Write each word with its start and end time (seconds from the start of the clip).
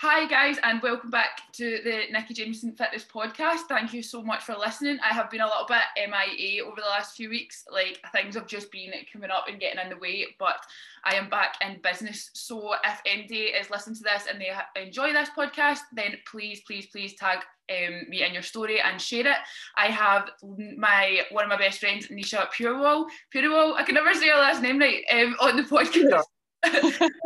Hi, 0.00 0.26
guys, 0.26 0.58
and 0.62 0.82
welcome 0.82 1.08
back 1.08 1.50
to 1.54 1.80
the 1.82 2.02
Nikki 2.12 2.34
Jameson 2.34 2.76
Fitness 2.76 3.02
Podcast. 3.02 3.60
Thank 3.66 3.94
you 3.94 4.02
so 4.02 4.22
much 4.22 4.42
for 4.42 4.54
listening. 4.54 4.98
I 5.02 5.14
have 5.14 5.30
been 5.30 5.40
a 5.40 5.46
little 5.46 5.64
bit 5.66 5.80
MIA 5.96 6.62
over 6.66 6.82
the 6.82 6.86
last 6.86 7.16
few 7.16 7.30
weeks. 7.30 7.64
Like, 7.72 7.98
things 8.12 8.34
have 8.34 8.46
just 8.46 8.70
been 8.70 8.92
coming 9.10 9.30
up 9.30 9.46
and 9.48 9.58
getting 9.58 9.80
in 9.82 9.88
the 9.88 9.96
way, 9.96 10.26
but 10.38 10.58
I 11.06 11.14
am 11.14 11.30
back 11.30 11.54
in 11.66 11.80
business. 11.82 12.28
So, 12.34 12.74
if 12.84 13.00
anybody 13.06 13.44
is 13.44 13.70
listening 13.70 13.96
to 13.96 14.02
this 14.02 14.26
and 14.30 14.38
they 14.38 14.52
enjoy 14.78 15.14
this 15.14 15.30
podcast, 15.30 15.80
then 15.94 16.16
please, 16.30 16.60
please, 16.66 16.88
please 16.88 17.14
tag 17.14 17.38
um, 17.70 18.02
me 18.10 18.22
in 18.22 18.34
your 18.34 18.42
story 18.42 18.82
and 18.82 19.00
share 19.00 19.26
it. 19.26 19.38
I 19.78 19.86
have 19.86 20.28
my 20.76 21.22
one 21.30 21.44
of 21.44 21.48
my 21.48 21.56
best 21.56 21.80
friends, 21.80 22.08
Nisha 22.08 22.50
Purewall. 22.52 23.06
Purewall, 23.30 23.76
I 23.76 23.82
can 23.82 23.94
never 23.94 24.12
say 24.12 24.28
her 24.28 24.36
last 24.36 24.60
name 24.60 24.78
right 24.78 25.02
um, 25.10 25.36
on 25.40 25.56
the 25.56 25.62
podcast. 25.62 26.24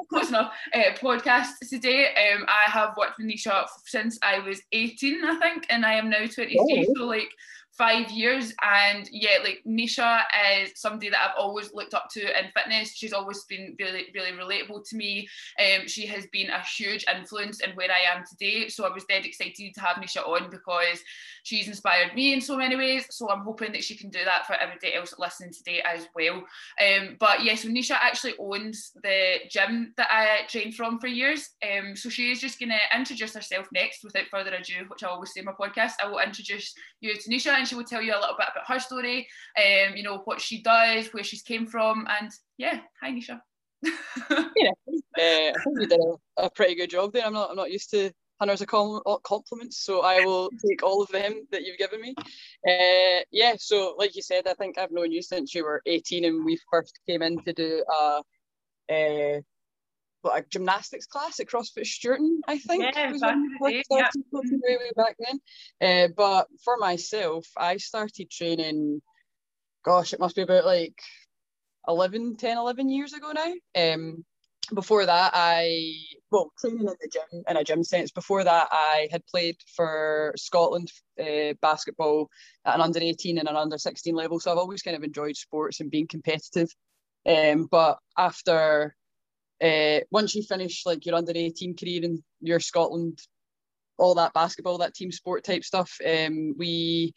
Close 0.09 0.29
enough. 0.29 0.53
Uh, 0.75 0.93
podcast 1.01 1.59
today. 1.69 2.09
Um, 2.09 2.45
I 2.49 2.71
have 2.71 2.97
worked 2.97 3.19
with 3.19 3.27
Nisha 3.27 3.67
since 3.85 4.19
I 4.23 4.39
was 4.41 4.61
18, 4.73 5.25
I 5.25 5.39
think, 5.39 5.67
and 5.71 5.85
I 5.85 5.95
am 5.95 6.11
now 6.11 6.27
23. 6.27 6.57
Oh. 6.59 6.95
So 6.97 7.05
like 7.07 7.31
five 7.77 8.11
years. 8.11 8.53
And 8.63 9.09
yeah, 9.11 9.39
like 9.43 9.63
Nisha 9.67 10.23
is 10.61 10.73
somebody 10.77 11.11
that 11.11 11.21
I've 11.21 11.39
always 11.39 11.73
looked 11.73 11.95
up 11.95 12.09
to 12.13 12.21
in 12.21 12.51
fitness. 12.55 12.95
She's 12.95 13.13
always 13.13 13.45
been 13.45 13.77
really, 13.79 14.07
really 14.15 14.33
relatable 14.33 14.89
to 14.89 14.97
me. 14.97 15.29
Um, 15.59 15.87
she 15.87 16.07
has 16.07 16.27
been 16.33 16.51
a 16.51 16.63
huge 16.63 17.05
influence 17.13 17.61
in 17.61 17.71
where 17.73 17.91
I 17.91 18.17
am 18.17 18.25
today. 18.29 18.69
So 18.69 18.87
I 18.87 18.93
was 18.93 19.05
dead 19.05 19.25
excited 19.25 19.75
to 19.75 19.81
have 19.81 19.97
Nisha 19.97 20.27
on 20.27 20.51
because 20.51 21.01
she's 21.43 21.69
inspired 21.69 22.15
me 22.15 22.33
in 22.33 22.41
so 22.41 22.57
many 22.57 22.77
ways. 22.77 23.07
So 23.11 23.31
I'm 23.31 23.45
hoping 23.45 23.73
that 23.73 23.85
she 23.85 23.97
can 23.97 24.11
do 24.11 24.25
that 24.25 24.47
for 24.47 24.55
everybody 24.55 24.95
else 24.95 25.15
listening 25.19 25.53
today 25.53 25.83
as 25.83 26.09
well. 26.15 26.43
Um, 26.81 27.17
but 27.19 27.43
yeah, 27.45 27.55
so 27.55 27.69
Nisha 27.69 27.93
actually 27.93 28.35
owns 28.39 28.93
the 29.03 29.37
gym 29.49 29.95
that 29.97 30.09
I 30.11 30.47
trained 30.49 30.75
from 30.75 30.99
for 30.99 31.07
years. 31.07 31.51
Um, 31.63 31.97
so 31.97 32.09
she 32.09 32.31
is 32.31 32.41
just 32.41 32.59
going 32.59 32.71
to 32.71 32.99
introduce 32.99 33.35
herself 33.35 33.67
next 33.73 34.05
without 34.05 34.27
further 34.31 34.55
ado, 34.55 34.75
which 34.89 35.03
I 35.03 35.09
always 35.09 35.33
say 35.33 35.41
in 35.41 35.47
my 35.47 35.53
podcast. 35.53 35.93
I 36.03 36.09
will 36.09 36.19
introduce 36.19 36.75
you 37.01 37.15
to 37.15 37.31
Nisha 37.31 37.60
and 37.61 37.69
she 37.69 37.75
will 37.75 37.85
tell 37.85 38.03
you 38.03 38.13
a 38.13 38.19
little 38.19 38.37
bit 38.37 38.49
about 38.51 38.67
her 38.67 38.81
story, 38.81 39.29
um, 39.57 39.95
you 39.95 40.03
know, 40.03 40.23
what 40.25 40.41
she 40.41 40.63
does, 40.63 41.09
where 41.13 41.23
she's 41.23 41.43
came 41.43 41.67
from, 41.67 42.07
and 42.21 42.31
yeah, 42.57 42.81
hi 43.01 43.13
Nisha. 43.13 43.41
yeah, 43.85 44.71
uh, 44.89 44.93
I 45.19 45.53
think 45.65 45.81
you 45.81 45.87
did 45.87 46.01
a, 46.01 46.45
a, 46.45 46.51
pretty 46.51 46.75
good 46.75 46.91
job 46.91 47.13
there. 47.13 47.25
I'm 47.25 47.33
not, 47.33 47.51
I'm 47.51 47.57
not 47.57 47.71
used 47.71 47.91
to 47.91 48.11
hundreds 48.41 48.63
of 48.63 48.69
compliments, 49.23 49.85
so 49.85 50.03
I 50.03 50.21
will 50.21 50.51
take 50.67 50.83
all 50.83 51.03
of 51.03 51.09
them 51.11 51.47
that 51.53 51.63
you've 51.63 51.79
given 51.79 52.01
me. 52.01 52.15
Uh, 52.67 53.23
yeah, 53.31 53.55
so 53.59 53.95
like 53.99 54.17
you 54.17 54.23
said, 54.23 54.47
I 54.47 54.55
think 54.55 54.79
I've 54.79 54.93
known 54.93 55.13
you 55.13 55.23
since 55.23 55.55
you 55.55 55.65
were 55.65 55.83
18, 55.87 56.25
and 56.25 56.45
we 56.45 56.59
first 56.71 56.99
came 57.09 57.23
in 57.23 57.39
to 57.45 57.53
do 57.53 57.85
a. 57.89 58.23
Uh, 58.91 59.41
what, 60.23 60.39
a 60.39 60.45
gymnastics 60.49 61.07
class 61.07 61.41
at 61.41 61.47
CrossFit 61.47 61.87
Stewarton, 61.87 62.41
I 62.47 62.59
think. 62.59 62.85
Yeah, 62.95 63.11
was 63.11 63.21
back, 63.21 63.37
day, 63.63 63.83
yeah. 63.91 64.09
way, 64.33 64.77
way 64.77 64.91
back 64.97 65.17
then. 65.19 65.41
Uh, 65.81 66.09
but 66.17 66.49
for 66.65 66.77
myself, 66.77 67.47
I 67.57 67.79
started 67.79 68.31
training, 68.31 69.01
gosh, 69.85 70.13
it 70.13 70.21
must 70.21 70.37
be 70.37 70.43
about 70.43 70.67
like 70.67 71.01
11, 71.89 72.37
10, 72.37 72.59
11 72.59 72.89
years 72.89 73.13
ago 73.13 73.33
now. 73.33 73.95
Um, 73.95 74.25
before 74.75 75.07
that, 75.07 75.33
I, 75.35 75.95
well, 76.31 76.53
training 76.61 76.81
in 76.81 76.87
the 76.87 77.11
gym, 77.11 77.43
in 77.49 77.57
a 77.57 77.65
gym 77.65 77.83
sense. 77.83 78.11
Before 78.11 78.45
that, 78.45 78.69
I 78.71 79.09
had 79.11 79.27
played 79.27 79.57
for 79.75 80.33
Scotland 80.37 80.93
uh, 81.19 81.55
basketball 81.61 82.29
at 82.65 82.77
an 82.77 82.81
under 82.81 83.01
18 83.01 83.39
and 83.39 83.49
an 83.49 83.57
under 83.57 83.79
16 83.79 84.15
level. 84.15 84.39
So 84.39 84.53
I've 84.53 84.59
always 84.59 84.83
kind 84.83 84.97
of 84.97 85.03
enjoyed 85.03 85.37
sports 85.37 85.81
and 85.81 85.91
being 85.91 86.07
competitive. 86.07 86.69
Um, 87.27 87.69
but 87.71 87.99
after 88.17 88.95
uh, 89.63 90.01
once 90.11 90.35
you 90.35 90.43
finish 90.43 90.85
like 90.87 91.05
your 91.07 91.15
under 91.15 91.33
18 91.35 91.77
career 91.77 92.03
in 92.03 92.23
your 92.41 92.61
Scotland, 92.61 93.19
all 93.99 94.15
that 94.15 94.33
basketball, 94.33 94.79
that 94.79 94.95
team 94.95 95.13
sport 95.13 95.45
type 95.45 95.65
stuff, 95.65 95.99
um, 96.07 96.55
we 96.59 97.13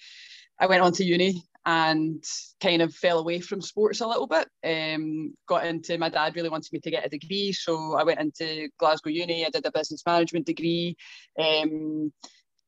I 0.60 0.68
went 0.68 0.84
on 0.84 0.92
to 0.94 1.04
uni 1.04 1.44
and 1.66 2.24
kind 2.62 2.82
of 2.82 2.94
fell 2.94 3.20
away 3.20 3.40
from 3.40 3.62
sports 3.62 4.02
a 4.02 4.08
little 4.08 4.28
bit. 4.28 4.48
Um, 4.64 5.34
got 5.48 5.66
into 5.66 5.98
my 5.98 6.10
dad 6.10 6.36
really 6.36 6.50
wanted 6.50 6.72
me 6.74 6.80
to 6.80 6.92
get 6.92 7.06
a 7.06 7.10
degree, 7.10 7.54
so 7.54 7.96
I 7.96 8.04
went 8.04 8.20
into 8.20 8.70
Glasgow 8.78 9.10
Uni. 9.10 9.46
I 9.46 9.50
did 9.50 9.66
a 9.66 9.72
business 9.72 10.04
management 10.06 10.46
degree. 10.46 10.98
Um, 11.40 12.12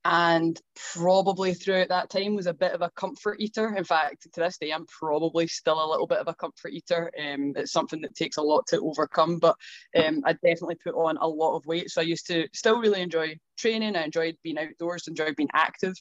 and 0.06 0.62
probably 0.94 1.56
throughout 1.56 1.90
that 1.90 2.12
time 2.12 2.36
was 2.36 2.46
a 2.46 2.54
bit 2.54 2.74
of 2.74 2.84
a 2.84 2.92
comfort 2.92 3.38
eater. 3.40 3.76
In 3.76 3.84
fact, 3.84 4.32
to 4.32 4.40
this 4.40 4.60
day, 4.60 4.70
I'm 4.70 4.86
probably 4.86 5.48
still 5.48 5.84
a 5.84 5.90
little 5.90 6.06
bit 6.06 6.20
of 6.20 6.28
a 6.28 6.36
comfort 6.36 6.74
eater. 6.74 7.12
Um, 7.20 7.54
it's 7.56 7.72
something 7.72 8.02
that 8.02 8.16
takes 8.16 8.38
a 8.38 8.42
lot 8.44 8.68
to 8.68 8.80
overcome, 8.82 9.40
but 9.40 9.56
um, 9.98 10.22
I 10.24 10.34
definitely 10.34 10.76
put 10.76 10.94
on 10.94 11.18
a 11.18 11.28
lot 11.28 11.58
of 11.58 11.66
weight. 11.66 11.90
So 11.90 12.02
I 12.02 12.04
used 12.04 12.28
to 12.28 12.48
still 12.54 12.80
really 12.80 13.02
enjoy 13.02 13.36
training. 13.58 13.96
I 13.96 14.04
enjoyed 14.04 14.38
being 14.44 14.60
outdoors, 14.60 15.08
enjoyed 15.08 15.36
being 15.36 15.50
active. 15.54 15.96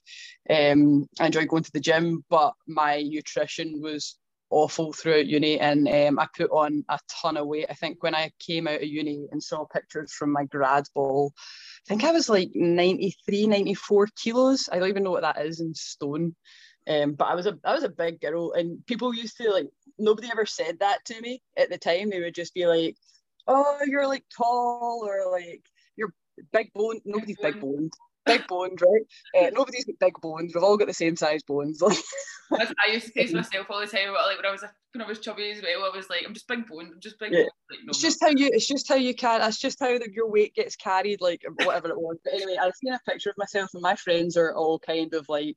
Um, 0.51 1.07
I 1.19 1.27
enjoyed 1.27 1.49
going 1.49 1.63
to 1.63 1.73
the 1.73 1.81
gym, 1.81 2.27
but 2.29 2.53
my 2.67 3.01
nutrition 3.01 3.81
was 3.81 4.19
awful 4.51 4.93
throughout 4.93 5.27
uni 5.27 5.59
and 5.59 5.89
um, 5.89 6.19
I 6.19 6.29
put 6.37 6.51
on 6.51 6.85
a 6.89 6.99
ton 7.23 7.37
of 7.37 7.47
weight. 7.47 7.67
I 7.71 7.75
think 7.75 8.03
when 8.03 8.15
I 8.15 8.31
came 8.39 8.69
out 8.69 8.83
of 8.83 8.89
uni 8.89 9.27
and 9.33 9.43
saw 9.43 9.65
pictures 9.65 10.13
from 10.13 10.31
my 10.31 10.45
grad 10.45 10.85
ball, 10.95 11.33
think 11.89 12.05
I 12.05 12.13
was 12.13 12.29
like 12.29 12.51
93, 12.55 13.47
94 13.47 14.09
kilos. 14.17 14.69
I 14.71 14.79
don't 14.79 14.89
even 14.89 15.03
know 15.03 15.11
what 15.11 15.23
that 15.23 15.45
is 15.45 15.61
in 15.61 15.75
stone. 15.75 16.35
Um, 16.87 17.13
but 17.13 17.27
I 17.27 17.35
was 17.35 17.47
a 17.47 17.59
I 17.65 17.73
was 17.73 17.83
a 17.83 17.89
big 17.89 18.21
girl 18.21 18.53
and 18.53 18.85
people 18.87 19.15
used 19.15 19.39
to 19.39 19.51
like 19.51 19.69
nobody 19.99 20.29
ever 20.31 20.45
said 20.45 20.81
that 20.81 21.03
to 21.07 21.21
me 21.21 21.41
at 21.57 21.71
the 21.71 21.79
time. 21.79 22.11
They 22.11 22.21
would 22.21 22.35
just 22.35 22.53
be 22.53 22.67
like, 22.67 22.97
Oh, 23.47 23.79
you're 23.87 24.07
like 24.07 24.25
tall 24.37 25.03
or 25.07 25.31
like 25.33 25.65
you're 25.97 26.13
big 26.53 26.73
bone. 26.75 27.01
Nobody's 27.05 27.39
big 27.39 27.61
boned 27.61 27.93
big 28.25 28.47
bones, 28.47 28.81
right? 28.81 29.47
Uh, 29.47 29.51
nobody's 29.51 29.85
got 29.85 29.99
big 30.01 30.21
bones. 30.21 30.53
We've 30.55 30.65
all 30.65 30.77
got 30.77 30.87
the 30.87 30.95
same 30.95 31.17
size 31.17 31.43
bones. 31.43 31.83
I 32.53 32.93
used 32.93 33.07
to 33.07 33.13
say 33.13 33.27
to 33.27 33.37
myself 33.37 33.67
all 33.71 33.81
the 33.81 33.87
time, 33.87 34.13
like 34.13 34.37
when 34.37 34.47
I 34.47 34.51
was 34.51 34.65
when 34.93 35.03
I 35.03 35.09
was 35.09 35.19
chubby 35.19 35.51
as 35.51 35.63
well, 35.63 35.91
I 35.93 35.97
was 35.97 36.09
like, 36.09 36.25
I'm 36.27 36.35
just 36.35 36.47
big 36.47 36.67
boned. 36.67 36.93
I'm 36.93 37.01
just 37.01 37.19
big. 37.19 37.33
Yeah. 37.33 37.41
Like, 37.41 37.81
no, 37.85 37.91
it's 37.91 38.01
just 38.01 38.23
how 38.23 38.29
you. 38.29 38.51
It's 38.53 38.67
just 38.67 38.89
how 38.89 38.97
you 38.97 39.15
can. 39.15 39.43
It's 39.43 39.59
just 39.59 39.81
how 39.81 39.99
the, 39.99 40.09
your 40.13 40.31
weight 40.31 40.55
gets 40.55 40.77
carried, 40.77 41.21
like 41.21 41.43
whatever 41.65 41.89
it 41.89 41.99
was. 41.99 42.19
But 42.25 42.35
anyway, 42.35 42.57
I've 42.61 42.75
seen 42.77 42.93
a 42.93 43.01
picture 43.09 43.31
of 43.31 43.37
myself, 43.39 43.71
and 43.75 43.83
my 43.83 43.97
friends 43.97 44.37
are 44.37 44.55
all 44.55 44.79
kind 44.79 45.15
of 45.15 45.27
like 45.29 45.57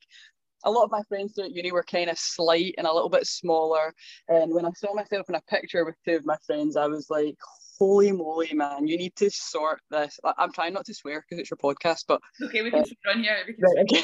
a 0.63 0.71
lot 0.71 0.85
of 0.85 0.91
my 0.91 1.01
friends 1.07 1.37
at 1.37 1.51
uni 1.51 1.71
were 1.71 1.83
kind 1.83 2.09
of 2.09 2.17
slight 2.17 2.75
and 2.77 2.87
a 2.87 2.93
little 2.93 3.09
bit 3.09 3.27
smaller. 3.27 3.93
And 4.27 4.53
when 4.53 4.65
I 4.65 4.71
saw 4.75 4.93
myself 4.93 5.29
in 5.29 5.35
a 5.35 5.41
picture 5.41 5.85
with 5.85 5.95
two 6.05 6.15
of 6.15 6.25
my 6.25 6.37
friends, 6.45 6.75
I 6.75 6.87
was 6.87 7.09
like, 7.09 7.35
holy 7.77 8.11
moly, 8.11 8.53
man, 8.53 8.87
you 8.87 8.97
need 8.97 9.15
to 9.17 9.29
sort 9.29 9.81
this. 9.89 10.19
I'm 10.37 10.51
trying 10.51 10.73
not 10.73 10.85
to 10.85 10.93
swear 10.93 11.21
because 11.21 11.39
it's 11.39 11.49
your 11.49 11.57
podcast, 11.57 12.05
but 12.07 12.21
okay, 12.43 12.61
we 12.61 12.71
can 12.71 12.81
uh, 12.81 12.85
swear 12.85 13.15
on 13.15 13.23
here. 13.23 13.37
Right, 13.59 13.85
okay. 13.91 14.03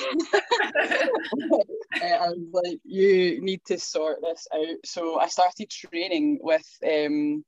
uh, 2.01 2.23
I 2.23 2.29
was 2.29 2.39
like, 2.51 2.79
you 2.84 3.41
need 3.41 3.61
to 3.66 3.79
sort 3.79 4.19
this 4.22 4.47
out. 4.53 4.78
So 4.85 5.19
I 5.19 5.28
started 5.28 5.69
training 5.69 6.39
with 6.41 6.67
um, 6.85 7.44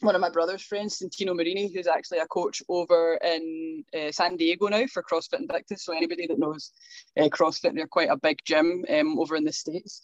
one 0.00 0.14
of 0.14 0.20
my 0.20 0.30
brother's 0.30 0.62
friends, 0.62 0.98
Santino 0.98 1.34
Marini, 1.34 1.72
who's 1.72 1.86
actually 1.86 2.18
a 2.18 2.26
coach 2.26 2.62
over 2.68 3.18
in 3.22 3.84
uh, 3.94 4.12
San 4.12 4.36
Diego 4.36 4.68
now 4.68 4.86
for 4.86 5.02
CrossFit 5.02 5.40
Invictus. 5.40 5.84
So 5.84 5.94
anybody 5.94 6.26
that 6.26 6.38
knows 6.38 6.72
uh, 7.18 7.24
CrossFit, 7.24 7.74
they're 7.74 7.86
quite 7.86 8.10
a 8.10 8.16
big 8.16 8.38
gym 8.44 8.84
um, 8.88 9.18
over 9.18 9.36
in 9.36 9.44
the 9.44 9.52
States. 9.52 10.02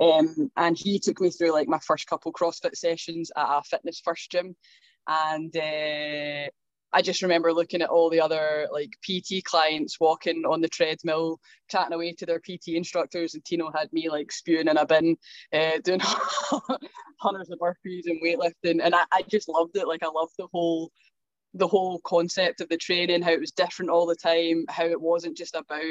Um, 0.00 0.50
and 0.56 0.76
he 0.76 0.98
took 0.98 1.20
me 1.20 1.30
through 1.30 1.52
like 1.52 1.68
my 1.68 1.78
first 1.78 2.06
couple 2.06 2.32
CrossFit 2.32 2.74
sessions 2.74 3.30
at 3.36 3.44
a 3.44 3.62
fitness 3.62 4.00
first 4.02 4.30
gym 4.30 4.56
and 5.06 5.56
uh, 5.56 6.50
I 6.92 7.02
just 7.02 7.22
remember 7.22 7.52
looking 7.52 7.80
at 7.82 7.88
all 7.88 8.10
the 8.10 8.20
other 8.20 8.68
like 8.70 8.90
PT 9.02 9.44
clients 9.44 9.98
walking 9.98 10.44
on 10.46 10.60
the 10.60 10.68
treadmill, 10.68 11.40
chatting 11.70 11.94
away 11.94 12.12
to 12.12 12.26
their 12.26 12.40
PT 12.40 12.68
instructors, 12.68 13.34
and 13.34 13.44
Tino 13.44 13.70
had 13.74 13.92
me 13.92 14.10
like 14.10 14.30
spewing 14.30 14.68
in 14.68 14.76
a 14.76 14.86
bin, 14.86 15.16
uh, 15.52 15.78
doing 15.84 16.00
hundreds 17.20 17.50
of 17.50 17.58
burpees 17.58 18.06
and 18.06 18.22
weightlifting, 18.22 18.80
and 18.82 18.94
I, 18.94 19.04
I 19.10 19.22
just 19.22 19.48
loved 19.48 19.76
it. 19.76 19.88
Like 19.88 20.02
I 20.02 20.08
loved 20.08 20.34
the 20.38 20.48
whole 20.52 20.90
the 21.54 21.68
whole 21.68 22.00
concept 22.04 22.60
of 22.60 22.68
the 22.68 22.76
training, 22.78 23.22
how 23.22 23.32
it 23.32 23.40
was 23.40 23.52
different 23.52 23.90
all 23.90 24.06
the 24.06 24.16
time, 24.16 24.64
how 24.68 24.84
it 24.84 25.00
wasn't 25.00 25.36
just 25.36 25.54
about 25.54 25.82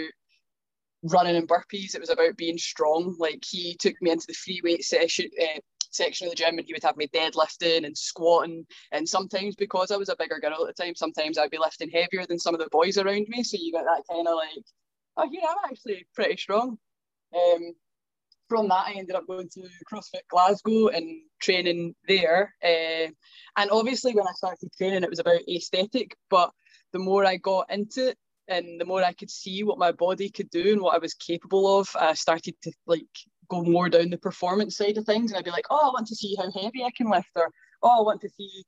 running 1.04 1.36
and 1.36 1.48
burpees, 1.48 1.96
it 1.96 2.02
was 2.02 2.10
about 2.10 2.38
being 2.38 2.58
strong. 2.58 3.16
Like 3.20 3.44
he 3.48 3.76
took 3.80 3.96
me 4.02 4.12
into 4.12 4.28
the 4.28 4.34
free 4.34 4.62
weight 4.64 4.84
session, 4.84 5.30
uh, 5.42 5.60
section 5.92 6.28
of 6.28 6.32
the 6.32 6.36
gym 6.36 6.58
and 6.58 6.66
he 6.66 6.74
would 6.74 6.84
have 6.84 6.98
me 6.98 7.08
deadlifting 7.08 7.86
and 7.86 7.98
squatting. 7.98 8.66
And 8.92 9.08
sometimes 9.08 9.56
because 9.56 9.92
I 9.92 9.98
was 9.98 10.10
a 10.10 10.16
bigger 10.18 10.40
girl 10.40 10.66
at 10.68 10.76
the 10.76 10.84
time, 10.84 10.96
sometimes 10.96 11.38
I'd 11.38 11.52
be 11.52 11.58
lifting 11.58 11.90
heavier 11.90 12.26
than 12.26 12.40
some 12.40 12.54
of 12.56 12.60
the 12.60 12.70
boys 12.72 12.98
around 12.98 13.28
me. 13.30 13.44
So 13.44 13.58
you 13.60 13.72
got 13.72 13.86
that 13.86 14.04
kind 14.10 14.28
of 14.28 14.36
like, 14.36 14.66
oh 15.18 15.30
yeah, 15.32 15.48
I'm 15.50 15.72
actually 15.72 16.06
pretty 16.16 16.38
strong. 16.38 16.78
Um, 17.36 17.74
from 18.50 18.68
that, 18.68 18.88
I 18.88 18.94
ended 18.94 19.16
up 19.16 19.28
going 19.28 19.48
to 19.54 19.62
CrossFit 19.90 20.28
Glasgow 20.30 20.88
and 20.90 21.22
training 21.42 21.96
there. 22.08 22.54
Uh, 22.62 23.08
and 23.56 23.72
obviously, 23.72 24.14
when 24.14 24.28
I 24.28 24.34
started 24.34 24.70
training, 24.78 25.04
it 25.04 25.10
was 25.10 25.20
about 25.20 25.48
aesthetic. 25.48 26.18
But 26.30 26.52
the 26.92 27.00
more 27.00 27.26
I 27.26 27.38
got 27.38 27.72
into 27.72 28.10
it, 28.10 28.18
and 28.50 28.80
the 28.80 28.86
more 28.86 29.04
I 29.04 29.14
could 29.14 29.32
see 29.32 29.64
what 29.64 29.78
my 29.78 29.94
body 29.94 30.30
could 30.30 30.50
do 30.50 30.74
and 30.74 30.82
what 30.82 30.96
I 30.96 30.98
was 30.98 31.14
capable 31.14 31.80
of, 31.80 31.96
I 31.98 32.14
started 32.14 32.56
to 32.64 32.74
like 32.86 33.06
go 33.52 33.64
more 33.64 33.90
down 33.90 34.10
the 34.10 34.18
performance 34.18 34.78
side 34.78 34.98
of 34.98 35.06
things 35.06 35.32
and 35.32 35.38
I'd 35.38 35.46
be 35.46 35.52
like, 35.52 35.68
oh, 35.70 35.90
I 35.90 35.94
want 35.94 36.08
to 36.08 36.16
see 36.16 36.36
how 36.38 36.50
heavy 36.52 36.84
I 36.84 36.92
can 36.96 37.10
lift 37.10 37.30
or 37.36 37.52
oh, 37.84 38.00
I 38.00 38.02
want 38.02 38.22
to 38.22 38.30
see 38.30 38.64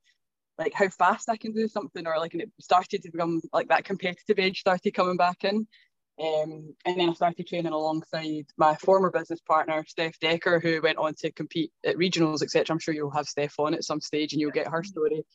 like 0.57 0.73
how 0.73 0.89
fast 0.89 1.29
I 1.29 1.37
can 1.37 1.53
do 1.53 1.67
something, 1.67 2.05
or 2.05 2.17
like 2.19 2.33
and 2.33 2.43
it 2.43 2.51
started 2.61 3.01
to 3.01 3.11
become 3.11 3.41
like 3.51 3.69
that 3.69 3.85
competitive 3.85 4.37
edge 4.37 4.59
started 4.59 4.93
coming 4.93 5.17
back 5.17 5.43
in. 5.43 5.67
Um, 6.23 6.75
and 6.85 6.99
then 6.99 7.09
I 7.09 7.13
started 7.13 7.47
training 7.47 7.73
alongside 7.73 8.45
my 8.55 8.75
former 8.75 9.09
business 9.09 9.39
partner, 9.41 9.83
Steph 9.87 10.19
Decker, 10.19 10.59
who 10.59 10.79
went 10.79 10.99
on 10.99 11.15
to 11.15 11.31
compete 11.31 11.71
at 11.83 11.95
regionals, 11.95 12.43
etc. 12.43 12.71
I'm 12.71 12.79
sure 12.79 12.93
you'll 12.93 13.09
have 13.09 13.25
Steph 13.25 13.57
on 13.57 13.73
at 13.73 13.83
some 13.83 13.99
stage 13.99 14.33
and 14.33 14.39
you'll 14.39 14.51
get 14.51 14.67
her 14.67 14.83
story. 14.83 15.25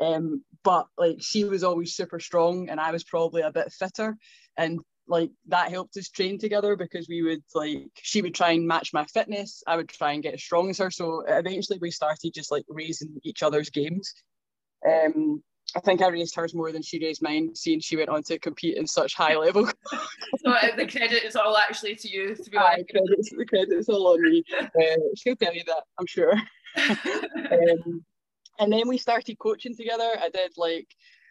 Um, 0.00 0.44
but 0.62 0.86
like 0.96 1.16
she 1.20 1.42
was 1.42 1.64
always 1.64 1.94
super 1.94 2.20
strong, 2.20 2.68
and 2.68 2.78
I 2.78 2.92
was 2.92 3.02
probably 3.02 3.42
a 3.42 3.50
bit 3.50 3.72
fitter, 3.72 4.16
and 4.56 4.78
like 5.08 5.30
that 5.46 5.70
helped 5.70 5.96
us 5.96 6.08
train 6.08 6.38
together 6.38 6.76
because 6.76 7.08
we 7.08 7.22
would 7.22 7.42
like 7.54 7.90
she 7.94 8.22
would 8.22 8.34
try 8.34 8.52
and 8.52 8.66
match 8.66 8.92
my 8.92 9.04
fitness, 9.06 9.62
I 9.66 9.76
would 9.76 9.88
try 9.88 10.12
and 10.12 10.22
get 10.22 10.34
as 10.34 10.42
strong 10.42 10.70
as 10.70 10.78
her. 10.78 10.90
So 10.90 11.24
eventually 11.26 11.78
we 11.80 11.90
started 11.90 12.34
just 12.34 12.50
like 12.50 12.64
raising 12.68 13.18
each 13.24 13.42
other's 13.42 13.70
games. 13.70 14.12
Um, 14.86 15.42
I 15.76 15.80
think 15.80 16.00
I 16.00 16.08
raised 16.08 16.34
hers 16.34 16.54
more 16.54 16.72
than 16.72 16.82
she 16.82 16.98
raised 16.98 17.22
mine, 17.22 17.54
seeing 17.54 17.80
she 17.80 17.96
went 17.96 18.08
on 18.08 18.22
to 18.24 18.38
compete 18.38 18.76
in 18.76 18.86
such 18.86 19.14
high 19.14 19.36
level. 19.36 19.66
so 19.66 20.54
the 20.76 20.86
credit 20.86 21.24
is 21.24 21.36
all 21.36 21.56
actually 21.56 21.94
to 21.96 22.08
you, 22.08 22.34
to 22.34 22.50
be 22.50 22.56
honest. 22.56 22.88
Credit's, 22.90 23.30
the 23.30 23.44
credit's 23.44 23.88
all 23.88 24.08
on 24.08 24.22
me. 24.22 24.42
Uh, 24.58 24.96
she'll 25.16 25.36
tell 25.36 25.54
you 25.54 25.64
that, 25.66 25.82
I'm 25.98 26.06
sure. 26.06 26.32
um, 26.76 28.04
and 28.60 28.72
then 28.72 28.88
we 28.88 28.96
started 28.96 29.38
coaching 29.38 29.76
together. 29.76 30.16
I 30.20 30.30
did 30.30 30.52
like, 30.56 30.88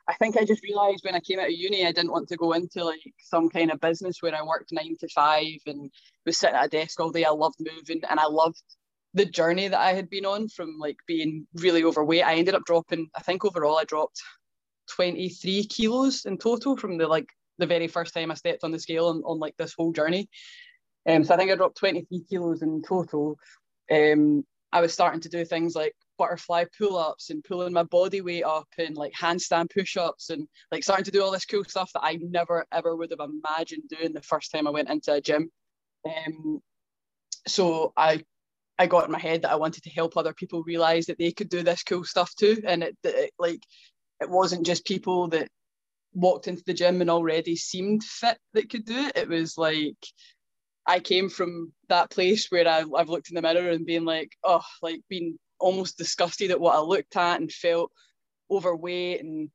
I 0.09 0.13
think 0.13 0.37
I 0.37 0.45
just 0.45 0.63
realised 0.63 1.03
when 1.03 1.15
I 1.15 1.19
came 1.19 1.39
out 1.39 1.47
of 1.47 1.51
uni, 1.51 1.85
I 1.85 1.91
didn't 1.91 2.11
want 2.11 2.29
to 2.29 2.37
go 2.37 2.53
into 2.53 2.83
like 2.83 3.01
some 3.19 3.49
kind 3.49 3.71
of 3.71 3.81
business 3.81 4.21
where 4.21 4.33
I 4.33 4.41
worked 4.41 4.71
nine 4.71 4.95
to 5.01 5.07
five 5.09 5.59
and 5.65 5.91
was 6.25 6.37
sitting 6.37 6.55
at 6.55 6.65
a 6.65 6.69
desk 6.69 6.99
all 6.99 7.11
day. 7.11 7.25
I 7.25 7.31
loved 7.31 7.57
moving 7.59 8.01
and 8.09 8.19
I 8.19 8.25
loved 8.25 8.63
the 9.13 9.25
journey 9.25 9.67
that 9.67 9.79
I 9.79 9.93
had 9.93 10.09
been 10.09 10.25
on 10.25 10.47
from 10.47 10.77
like 10.79 10.97
being 11.07 11.47
really 11.55 11.83
overweight, 11.83 12.23
I 12.23 12.35
ended 12.35 12.55
up 12.55 12.63
dropping, 12.65 13.09
I 13.15 13.21
think 13.21 13.43
overall 13.43 13.77
I 13.77 13.83
dropped 13.83 14.21
23 14.91 15.65
kilos 15.65 16.25
in 16.25 16.37
total 16.37 16.77
from 16.77 16.97
the 16.97 17.07
like 17.07 17.27
the 17.57 17.65
very 17.65 17.87
first 17.87 18.13
time 18.13 18.31
I 18.31 18.35
stepped 18.35 18.63
on 18.63 18.71
the 18.71 18.79
scale 18.79 19.07
on, 19.07 19.23
on 19.25 19.39
like 19.39 19.57
this 19.57 19.73
whole 19.75 19.91
journey. 19.91 20.29
Um, 21.09 21.23
so 21.23 21.33
I 21.33 21.37
think 21.37 21.51
I 21.51 21.55
dropped 21.55 21.77
23 21.77 22.23
kilos 22.29 22.61
in 22.61 22.81
total. 22.83 23.37
Um, 23.91 24.45
I 24.71 24.81
was 24.81 24.93
starting 24.93 25.21
to 25.21 25.29
do 25.29 25.43
things 25.45 25.75
like 25.75 25.95
butterfly 26.17 26.65
pull-ups 26.77 27.29
and 27.29 27.43
pulling 27.43 27.73
my 27.73 27.83
body 27.83 28.21
weight 28.21 28.43
up 28.43 28.67
and 28.77 28.95
like 28.95 29.13
handstand 29.13 29.69
push-ups 29.69 30.29
and 30.29 30.47
like 30.71 30.83
starting 30.83 31.05
to 31.05 31.11
do 31.11 31.23
all 31.23 31.31
this 31.31 31.45
cool 31.45 31.63
stuff 31.63 31.91
that 31.93 32.03
I 32.03 32.17
never 32.21 32.65
ever 32.71 32.95
would 32.95 33.11
have 33.11 33.29
imagined 33.29 33.83
doing 33.89 34.13
the 34.13 34.21
first 34.21 34.51
time 34.51 34.67
I 34.67 34.71
went 34.71 34.89
into 34.89 35.13
a 35.13 35.21
gym. 35.21 35.49
Um, 36.05 36.59
so 37.47 37.93
I 37.95 38.23
I 38.79 38.87
got 38.87 39.05
in 39.05 39.11
my 39.11 39.19
head 39.19 39.41
that 39.41 39.51
I 39.51 39.55
wanted 39.55 39.83
to 39.83 39.89
help 39.89 40.15
other 40.15 40.33
people 40.33 40.63
realize 40.63 41.07
that 41.07 41.17
they 41.17 41.31
could 41.31 41.49
do 41.49 41.63
this 41.63 41.83
cool 41.83 42.03
stuff 42.03 42.33
too. 42.35 42.61
And 42.65 42.83
it, 42.83 42.97
it 43.03 43.31
like 43.39 43.61
it 44.21 44.29
wasn't 44.29 44.65
just 44.65 44.85
people 44.85 45.29
that 45.29 45.47
walked 46.13 46.47
into 46.47 46.63
the 46.65 46.73
gym 46.73 47.01
and 47.01 47.09
already 47.09 47.55
seemed 47.55 48.03
fit 48.03 48.37
that 48.53 48.69
could 48.69 48.85
do 48.85 48.97
it. 48.97 49.17
It 49.17 49.29
was 49.29 49.57
like 49.57 49.97
I 50.85 50.99
came 50.99 51.29
from 51.29 51.73
that 51.89 52.09
place 52.09 52.47
where 52.49 52.67
I, 52.67 52.83
I've 52.95 53.09
looked 53.09 53.29
in 53.29 53.35
the 53.35 53.41
mirror 53.41 53.71
and 53.71 53.85
been 53.85 54.05
like, 54.05 54.31
oh, 54.43 54.63
like 54.81 55.01
being 55.09 55.37
almost 55.59 55.97
disgusted 55.97 56.51
at 56.51 56.59
what 56.59 56.75
I 56.75 56.79
looked 56.79 57.15
at 57.15 57.39
and 57.39 57.51
felt 57.51 57.91
overweight 58.49 59.21
and 59.21 59.49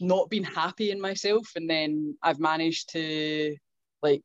not 0.00 0.30
being 0.30 0.44
happy 0.44 0.90
in 0.90 1.00
myself. 1.00 1.48
And 1.56 1.68
then 1.68 2.16
I've 2.22 2.40
managed 2.40 2.90
to 2.90 3.56
like, 4.02 4.24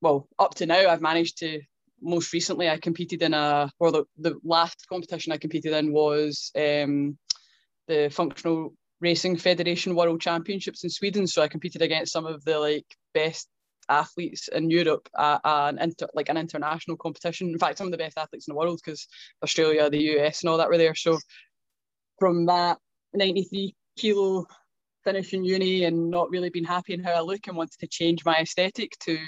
well, 0.00 0.28
up 0.38 0.54
to 0.56 0.66
now, 0.66 0.88
I've 0.88 1.00
managed 1.00 1.38
to 1.38 1.60
most 2.00 2.32
recently 2.32 2.68
I 2.68 2.78
competed 2.78 3.22
in 3.22 3.34
a, 3.34 3.70
or 3.78 3.90
the, 3.90 4.04
the 4.18 4.38
last 4.44 4.86
competition 4.88 5.32
I 5.32 5.38
competed 5.38 5.72
in 5.72 5.92
was 5.92 6.50
um, 6.56 7.18
the 7.88 8.10
Functional 8.10 8.74
Racing 9.00 9.36
Federation 9.36 9.94
World 9.94 10.20
Championships 10.20 10.84
in 10.84 10.90
Sweden. 10.90 11.26
So 11.26 11.42
I 11.42 11.48
competed 11.48 11.82
against 11.82 12.12
some 12.12 12.26
of 12.26 12.44
the 12.44 12.58
like 12.58 12.86
best 13.14 13.48
athletes 13.88 14.48
in 14.48 14.70
Europe 14.70 15.08
at 15.16 15.40
an 15.44 15.78
inter, 15.78 16.08
like 16.14 16.28
an 16.28 16.36
international 16.36 16.96
competition. 16.96 17.50
In 17.50 17.58
fact, 17.58 17.78
some 17.78 17.86
of 17.86 17.92
the 17.92 17.98
best 17.98 18.18
athletes 18.18 18.48
in 18.48 18.52
the 18.52 18.58
world 18.58 18.80
because 18.84 19.06
Australia, 19.42 19.88
the 19.90 20.18
US, 20.18 20.42
and 20.42 20.50
all 20.50 20.58
that 20.58 20.68
were 20.68 20.78
there. 20.78 20.94
So 20.94 21.18
from 22.18 22.46
that 22.46 22.78
93 23.14 23.74
kilo 23.96 24.46
finishing 25.04 25.44
uni 25.44 25.84
and 25.84 26.10
not 26.10 26.30
really 26.30 26.50
being 26.50 26.64
happy 26.64 26.92
in 26.92 27.02
how 27.02 27.12
I 27.12 27.20
look 27.20 27.46
and 27.46 27.56
wanted 27.56 27.78
to 27.80 27.86
change 27.86 28.24
my 28.24 28.36
aesthetic 28.36 28.92
to 29.00 29.18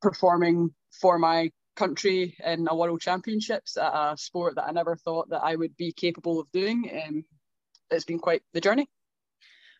performing 0.00 0.70
for 1.00 1.18
my 1.18 1.50
country 1.74 2.36
in 2.44 2.66
a 2.68 2.76
world 2.76 3.00
championships 3.00 3.76
at 3.76 3.92
a 3.92 4.16
sport 4.16 4.54
that 4.54 4.66
I 4.66 4.72
never 4.72 4.96
thought 4.96 5.30
that 5.30 5.42
I 5.42 5.56
would 5.56 5.76
be 5.76 5.92
capable 5.92 6.40
of 6.40 6.50
doing. 6.52 6.90
Um, 7.06 7.24
it's 7.90 8.04
been 8.04 8.18
quite 8.18 8.42
the 8.52 8.60
journey. 8.60 8.88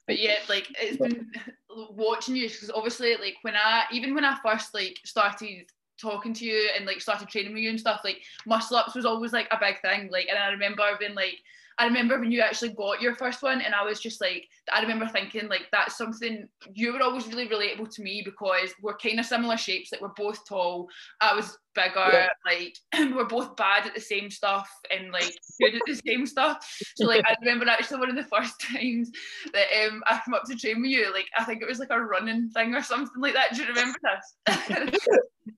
But 0.06 0.19
yeah, 0.19 0.37
like 0.49 0.69
it's 0.81 0.99
been 0.99 1.31
watching 1.91 2.37
you 2.37 2.49
because 2.49 2.70
obviously, 2.70 3.17
like 3.17 3.37
when 3.43 3.55
I 3.55 3.85
even 3.93 4.14
when 4.14 4.25
I 4.25 4.38
first 4.44 4.75
like 4.75 4.99
started 5.05 5.67
talking 6.00 6.35
to 6.35 6.44
you 6.44 6.70
and 6.76 6.87
like 6.87 7.00
started 7.00 7.29
training 7.29 7.55
with 7.55 7.62
you 7.62 7.70
and 7.70 7.81
stuff, 7.81 8.00
like 8.05 8.23
muscle 8.47 8.76
ups 8.76 8.94
was 8.94 9.06
always 9.06 9.32
like 9.32 9.49
a 9.50 9.58
big 9.58 9.81
thing. 9.81 10.11
Like, 10.11 10.29
and 10.29 10.38
I 10.38 10.49
remember 10.49 10.85
being 10.99 11.14
like 11.14 11.38
I 11.79 11.85
remember 11.85 12.19
when 12.19 12.32
you 12.32 12.41
actually 12.41 12.70
got 12.70 13.03
your 13.03 13.14
first 13.14 13.43
one, 13.43 13.61
and 13.61 13.75
I 13.75 13.85
was 13.85 14.00
just 14.00 14.20
like, 14.20 14.49
I 14.73 14.81
remember 14.81 15.06
thinking 15.06 15.49
like 15.49 15.67
that's 15.73 15.99
something 15.99 16.49
you 16.73 16.93
were 16.93 17.02
always 17.02 17.26
really 17.26 17.49
relatable 17.49 17.94
to 17.94 18.02
me 18.02 18.23
because 18.25 18.73
we're 18.81 18.97
kind 18.97 19.20
of 19.20 19.26
similar 19.26 19.59
shapes. 19.59 19.93
Like 19.93 20.00
we're 20.00 20.09
both 20.17 20.47
tall. 20.49 20.88
I 21.20 21.35
was 21.35 21.59
bigger. 21.76 22.11
Yeah. 22.12 22.28
Like 22.44 22.76
we're 23.14 23.26
both 23.26 23.56
bad 23.56 23.87
at 23.87 23.94
the 23.94 24.00
same 24.00 24.31
stuff 24.31 24.69
and 24.90 25.12
like 25.12 25.32
good 25.61 25.76
at 25.76 25.82
the 25.87 25.94
same 26.06 26.26
stuff. 26.26 26.67
So 26.96 27.06
like 27.06 27.25
I 27.28 27.37
remember 27.40 27.69
actually 27.69 28.00
one 28.00 28.11
of 28.11 28.17
the 28.17 28.25
first 28.25 28.61
times 28.73 29.11
that 29.52 29.67
um 29.84 30.02
I 30.06 30.20
come 30.25 30.34
up 30.34 30.44
to 30.44 30.56
train 30.56 30.82
with 30.82 30.90
you. 30.90 31.12
Like 31.12 31.26
I 31.38 31.44
think 31.44 31.62
it 31.62 31.69
was 31.69 31.78
like 31.78 31.90
a 31.90 32.00
running 32.00 32.50
thing 32.50 32.75
or 32.75 32.82
something 32.82 33.23
like 33.23 33.34
that. 33.34 33.55
Do 33.55 33.62
you 33.62 33.69
remember 33.69 33.99
this? 34.02 35.08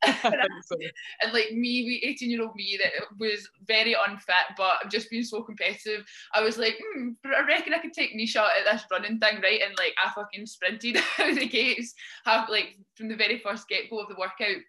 and, 0.02 1.32
like 1.32 1.52
me, 1.52 1.84
we 1.84 2.02
18 2.04 2.30
year 2.30 2.42
old 2.42 2.54
me 2.54 2.78
that 2.82 2.92
was 3.18 3.48
very 3.66 3.94
unfit, 3.94 4.34
but 4.56 4.78
I've 4.82 4.90
just 4.90 5.10
being 5.10 5.24
so 5.24 5.42
competitive, 5.42 6.04
I 6.34 6.42
was 6.42 6.58
like, 6.58 6.78
hmm, 6.94 7.10
I 7.24 7.46
reckon 7.46 7.74
I 7.74 7.78
could 7.78 7.92
take 7.92 8.16
Nisha 8.16 8.36
at 8.36 8.70
this 8.70 8.84
running 8.90 9.18
thing, 9.18 9.40
right? 9.40 9.60
And 9.64 9.74
like 9.78 9.94
I 10.04 10.10
fucking 10.10 10.46
sprinted 10.46 10.96
out 11.18 11.30
of 11.30 11.38
the 11.38 11.48
gates, 11.48 11.94
have 12.24 12.48
like 12.48 12.76
from 12.96 13.08
the 13.08 13.16
very 13.16 13.38
first 13.38 13.68
get 13.68 13.90
go 13.90 14.00
of 14.00 14.08
the 14.08 14.16
workout. 14.18 14.62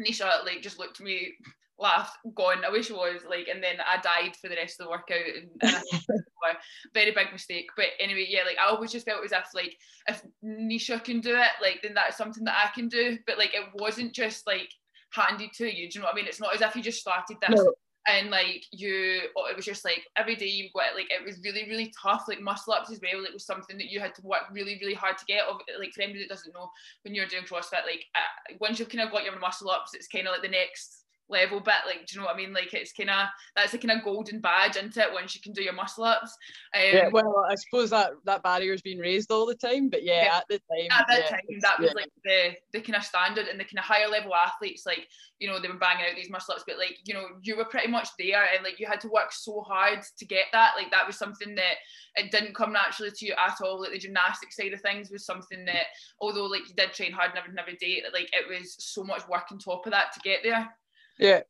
Nisha 0.00 0.44
like 0.44 0.62
just 0.62 0.78
looked 0.78 1.00
at 1.00 1.06
me 1.06 1.34
laughed, 1.78 2.16
gone. 2.34 2.64
I 2.64 2.70
wish 2.70 2.90
it 2.90 2.96
was 2.96 3.22
like, 3.28 3.48
and 3.48 3.62
then 3.62 3.76
I 3.86 4.00
died 4.00 4.36
for 4.36 4.48
the 4.48 4.56
rest 4.56 4.80
of 4.80 4.86
the 4.86 4.90
workout, 4.90 5.18
and, 5.18 5.50
and 5.62 6.24
very 6.94 7.10
big 7.10 7.32
mistake. 7.32 7.68
But 7.76 7.86
anyway, 8.00 8.26
yeah, 8.28 8.44
like 8.44 8.56
I 8.58 8.68
always 8.68 8.92
just 8.92 9.06
felt 9.06 9.24
as 9.24 9.32
if 9.32 9.48
like 9.54 9.76
if 10.08 10.22
Nisha 10.44 11.02
can 11.02 11.20
do 11.20 11.36
it, 11.36 11.50
like 11.60 11.80
then 11.82 11.94
that's 11.94 12.16
something 12.16 12.44
that 12.44 12.64
I 12.64 12.74
can 12.74 12.88
do. 12.88 13.18
But 13.26 13.38
like 13.38 13.54
it 13.54 13.64
wasn't 13.74 14.14
just 14.14 14.46
like 14.46 14.70
handed 15.12 15.52
to 15.54 15.64
you. 15.66 15.90
Do 15.90 15.98
you 15.98 16.00
know 16.00 16.06
what 16.06 16.14
I 16.14 16.16
mean? 16.16 16.26
It's 16.26 16.40
not 16.40 16.54
as 16.54 16.62
if 16.62 16.76
you 16.76 16.82
just 16.82 17.00
started 17.00 17.36
this. 17.40 17.60
No. 17.60 17.72
And 18.08 18.30
like 18.30 18.64
you, 18.70 19.22
oh, 19.36 19.46
it 19.50 19.56
was 19.56 19.64
just 19.64 19.84
like 19.84 20.06
every 20.16 20.36
day 20.36 20.46
you 20.46 20.68
got 20.74 20.94
like 20.94 21.10
it 21.10 21.24
was 21.24 21.40
really 21.42 21.68
really 21.68 21.92
tough. 22.00 22.26
Like 22.28 22.40
muscle 22.40 22.72
ups 22.72 22.90
as 22.90 23.00
well. 23.00 23.24
It 23.24 23.32
was 23.32 23.44
something 23.44 23.76
that 23.78 23.90
you 23.90 24.00
had 24.00 24.14
to 24.16 24.22
work 24.22 24.42
really 24.52 24.78
really 24.80 24.94
hard 24.94 25.18
to 25.18 25.24
get. 25.24 25.42
Like 25.78 25.92
for 25.92 26.02
anybody 26.02 26.24
that 26.24 26.28
doesn't 26.28 26.54
know, 26.54 26.70
when 27.02 27.14
you're 27.14 27.26
doing 27.26 27.44
CrossFit, 27.44 27.84
like 27.84 28.04
uh, 28.14 28.54
once 28.60 28.78
you've 28.78 28.88
kind 28.88 29.02
of 29.02 29.12
got 29.12 29.24
your 29.24 29.38
muscle 29.40 29.70
ups, 29.70 29.94
it's 29.94 30.08
kind 30.08 30.26
of 30.26 30.32
like 30.32 30.42
the 30.42 30.48
next 30.48 31.05
level 31.28 31.60
bit 31.60 31.74
like 31.86 32.06
do 32.06 32.14
you 32.14 32.20
know 32.20 32.26
what 32.26 32.34
I 32.34 32.38
mean? 32.38 32.52
Like 32.52 32.72
it's 32.74 32.92
kind 32.92 33.10
of 33.10 33.28
that's 33.54 33.74
a 33.74 33.78
kind 33.78 33.98
of 33.98 34.04
golden 34.04 34.40
badge 34.40 34.76
into 34.76 35.00
it 35.00 35.12
once 35.12 35.34
you 35.34 35.40
can 35.40 35.52
do 35.52 35.62
your 35.62 35.72
muscle 35.72 36.04
ups. 36.04 36.36
Um, 36.74 36.82
yeah 36.92 37.08
well 37.12 37.46
I 37.50 37.54
suppose 37.54 37.90
that 37.90 38.12
that 38.24 38.42
barrier's 38.42 38.82
been 38.82 38.98
raised 38.98 39.30
all 39.30 39.46
the 39.46 39.54
time 39.54 39.88
but 39.88 40.02
yeah, 40.02 40.24
yeah. 40.24 40.36
at 40.36 40.44
the 40.48 40.58
time 40.58 40.98
at 41.00 41.06
that 41.08 41.20
yeah, 41.20 41.28
time 41.30 41.40
that 41.60 41.80
was 41.80 41.90
yeah. 41.90 41.94
like 41.94 42.10
the 42.24 42.54
the 42.72 42.80
kind 42.80 42.96
of 42.96 43.04
standard 43.04 43.46
and 43.48 43.58
the 43.58 43.64
kind 43.64 43.78
of 43.78 43.84
higher 43.84 44.08
level 44.08 44.34
athletes 44.34 44.84
like 44.86 45.06
you 45.38 45.48
know 45.48 45.60
they 45.60 45.68
were 45.68 45.74
banging 45.74 46.06
out 46.08 46.16
these 46.16 46.30
muscle 46.30 46.54
ups 46.54 46.64
but 46.66 46.78
like 46.78 46.98
you 47.04 47.14
know 47.14 47.26
you 47.42 47.56
were 47.56 47.64
pretty 47.64 47.88
much 47.88 48.08
there 48.18 48.46
and 48.54 48.64
like 48.64 48.78
you 48.80 48.86
had 48.86 49.00
to 49.00 49.08
work 49.08 49.32
so 49.32 49.60
hard 49.62 50.00
to 50.18 50.24
get 50.24 50.46
that. 50.52 50.74
Like 50.76 50.90
that 50.90 51.06
was 51.06 51.16
something 51.16 51.54
that 51.54 51.76
it 52.16 52.30
didn't 52.30 52.54
come 52.54 52.72
naturally 52.72 53.12
to 53.14 53.26
you 53.26 53.34
at 53.34 53.56
all. 53.62 53.80
Like 53.80 53.92
the 53.92 53.98
gymnastic 53.98 54.52
side 54.52 54.72
of 54.72 54.80
things 54.80 55.10
was 55.10 55.24
something 55.24 55.64
that 55.66 55.86
although 56.20 56.46
like 56.46 56.68
you 56.68 56.74
did 56.74 56.92
train 56.92 57.12
hard 57.12 57.30
and 57.30 57.38
every, 57.38 57.52
every 57.58 57.76
day 57.76 58.02
like 58.12 58.30
it 58.32 58.48
was 58.48 58.76
so 58.78 59.04
much 59.04 59.26
work 59.28 59.44
on 59.50 59.58
top 59.58 59.86
of 59.86 59.92
that 59.92 60.12
to 60.12 60.20
get 60.20 60.40
there 60.42 60.68
yeah, 61.18 61.40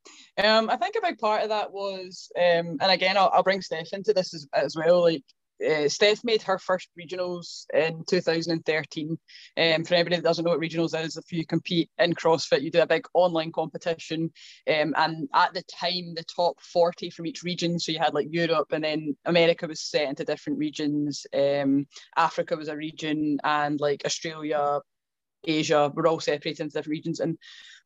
um, 0.43 0.71
I 0.71 0.77
think 0.77 0.97
a 0.97 1.07
big 1.07 1.19
part 1.19 1.43
of 1.43 1.49
that 1.49 1.73
was, 1.73 2.31
um, 2.37 2.77
and 2.81 2.91
again, 2.91 3.17
I'll, 3.17 3.31
I'll 3.33 3.43
bring 3.43 3.63
Steph 3.63 3.93
into 3.93 4.13
this 4.13 4.35
as, 4.35 4.47
as 4.53 4.77
well. 4.77 5.03
Like, 5.03 5.23
uh, 5.65 5.89
Steph 5.89 6.23
made 6.25 6.43
her 6.43 6.59
first 6.59 6.89
regionals 6.99 7.65
in 7.73 8.05
2013. 8.09 9.19
Um, 9.57 9.85
for 9.85 9.95
anybody 9.95 10.17
that 10.17 10.25
doesn't 10.25 10.45
know 10.45 10.51
what 10.51 10.61
regionals 10.61 10.99
is, 11.03 11.17
if 11.17 11.33
you 11.33 11.47
compete 11.47 11.91
in 11.99 12.15
CrossFit, 12.15 12.63
you 12.63 12.71
do 12.71 12.83
a 12.83 12.87
big 12.87 13.07
online 13.15 13.53
competition. 13.53 14.31
Um, 14.69 14.95
and 14.97 15.29
at 15.35 15.55
the 15.55 15.63
time, 15.63 16.15
the 16.15 16.25
top 16.25 16.61
40 16.61 17.11
from 17.11 17.27
each 17.27 17.43
region, 17.43 17.79
so 17.79 17.93
you 17.93 17.99
had 17.99 18.15
like 18.15 18.29
Europe, 18.31 18.73
and 18.73 18.85
then 18.85 19.17
America 19.25 19.67
was 19.67 19.81
set 19.81 20.09
into 20.09 20.25
different 20.25 20.59
regions. 20.59 21.27
Um, 21.35 21.87
Africa 22.17 22.57
was 22.57 22.69
a 22.69 22.77
region, 22.77 23.39
and 23.43 23.81
like 23.81 24.03
Australia, 24.05 24.81
Asia. 25.47 25.93
We're 25.95 26.07
all 26.07 26.21
separated 26.21 26.61
into 26.63 26.75
different 26.75 26.89
regions, 26.89 27.21
and 27.21 27.39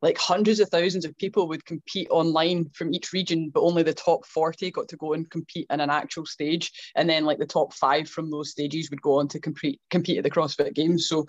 like 0.03 0.19
hundreds 0.19 0.61
of 0.61 0.69
thousands 0.69 1.05
of 1.05 1.17
people 1.19 1.49
would 1.49 1.65
compete 1.65 2.09
online 2.11 2.71
from 2.71 2.95
each 2.95 3.13
region, 3.13 3.51
but 3.53 3.63
only 3.63 3.83
the 3.83 3.95
top 3.95 4.27
40 4.27 4.71
got 4.71 4.89
to 4.89 4.97
go 4.97 5.13
and 5.13 5.31
compete 5.31 5.67
in 5.71 5.81
an 5.81 5.91
actual 5.91 6.27
stage. 6.27 6.73
And 6.97 7.09
then 7.09 7.25
like 7.25 7.39
the 7.39 7.47
top 7.47 7.75
five 7.75 8.09
from 8.09 8.31
those 8.31 8.51
stages 8.51 8.91
would 8.91 9.03
go 9.03 9.19
on 9.19 9.29
to 9.29 9.41
compete 9.41 9.81
compete 9.91 10.19
at 10.19 10.25
the 10.25 10.31
CrossFit 10.31 10.75
Games. 10.75 11.09
So 11.09 11.27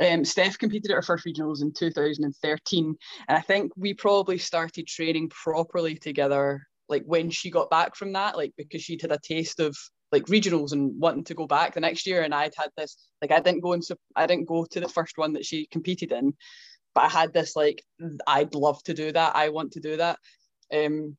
um, 0.00 0.24
Steph 0.24 0.58
competed 0.58 0.90
at 0.90 0.96
our 0.96 1.02
first 1.02 1.26
regionals 1.26 1.62
in 1.62 1.72
2013, 1.72 2.96
and 3.28 3.38
I 3.38 3.40
think 3.40 3.72
we 3.76 3.94
probably 3.94 4.38
started 4.38 4.86
training 4.86 5.30
properly 5.30 5.96
together 5.96 6.66
like 6.88 7.04
when 7.06 7.30
she 7.30 7.50
got 7.50 7.70
back 7.70 7.96
from 7.96 8.12
that, 8.12 8.36
like 8.36 8.52
because 8.56 8.82
she'd 8.82 9.02
had 9.02 9.12
a 9.12 9.18
taste 9.22 9.60
of 9.60 9.76
like 10.12 10.26
regionals 10.26 10.72
and 10.72 11.00
wanting 11.00 11.24
to 11.24 11.34
go 11.34 11.46
back 11.46 11.74
the 11.74 11.80
next 11.80 12.06
year, 12.06 12.22
and 12.22 12.34
I'd 12.34 12.52
had 12.56 12.70
this 12.76 12.96
like 13.20 13.32
I 13.32 13.40
didn't 13.40 13.62
go 13.62 13.72
and 13.72 13.82
I 14.14 14.26
didn't 14.26 14.48
go 14.48 14.66
to 14.70 14.80
the 14.80 14.88
first 14.88 15.18
one 15.18 15.32
that 15.32 15.44
she 15.44 15.66
competed 15.66 16.12
in, 16.12 16.34
but 16.94 17.04
I 17.04 17.08
had 17.08 17.32
this 17.32 17.56
like 17.56 17.82
I'd 18.26 18.54
love 18.54 18.82
to 18.84 18.94
do 18.94 19.10
that. 19.12 19.34
I 19.34 19.48
want 19.48 19.72
to 19.72 19.80
do 19.80 19.96
that. 19.96 20.18
Um, 20.72 21.16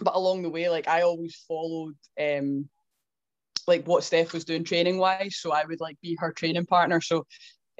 but 0.00 0.16
along 0.16 0.42
the 0.42 0.50
way, 0.50 0.68
like 0.68 0.88
I 0.88 1.02
always 1.02 1.36
followed 1.48 1.94
um 2.20 2.68
like 3.66 3.86
what 3.86 4.04
Steph 4.04 4.32
was 4.32 4.44
doing 4.44 4.64
training 4.64 4.98
wise, 4.98 5.36
so 5.38 5.52
I 5.52 5.64
would 5.64 5.80
like 5.80 6.00
be 6.02 6.16
her 6.20 6.32
training 6.32 6.66
partner. 6.66 7.00
So 7.00 7.26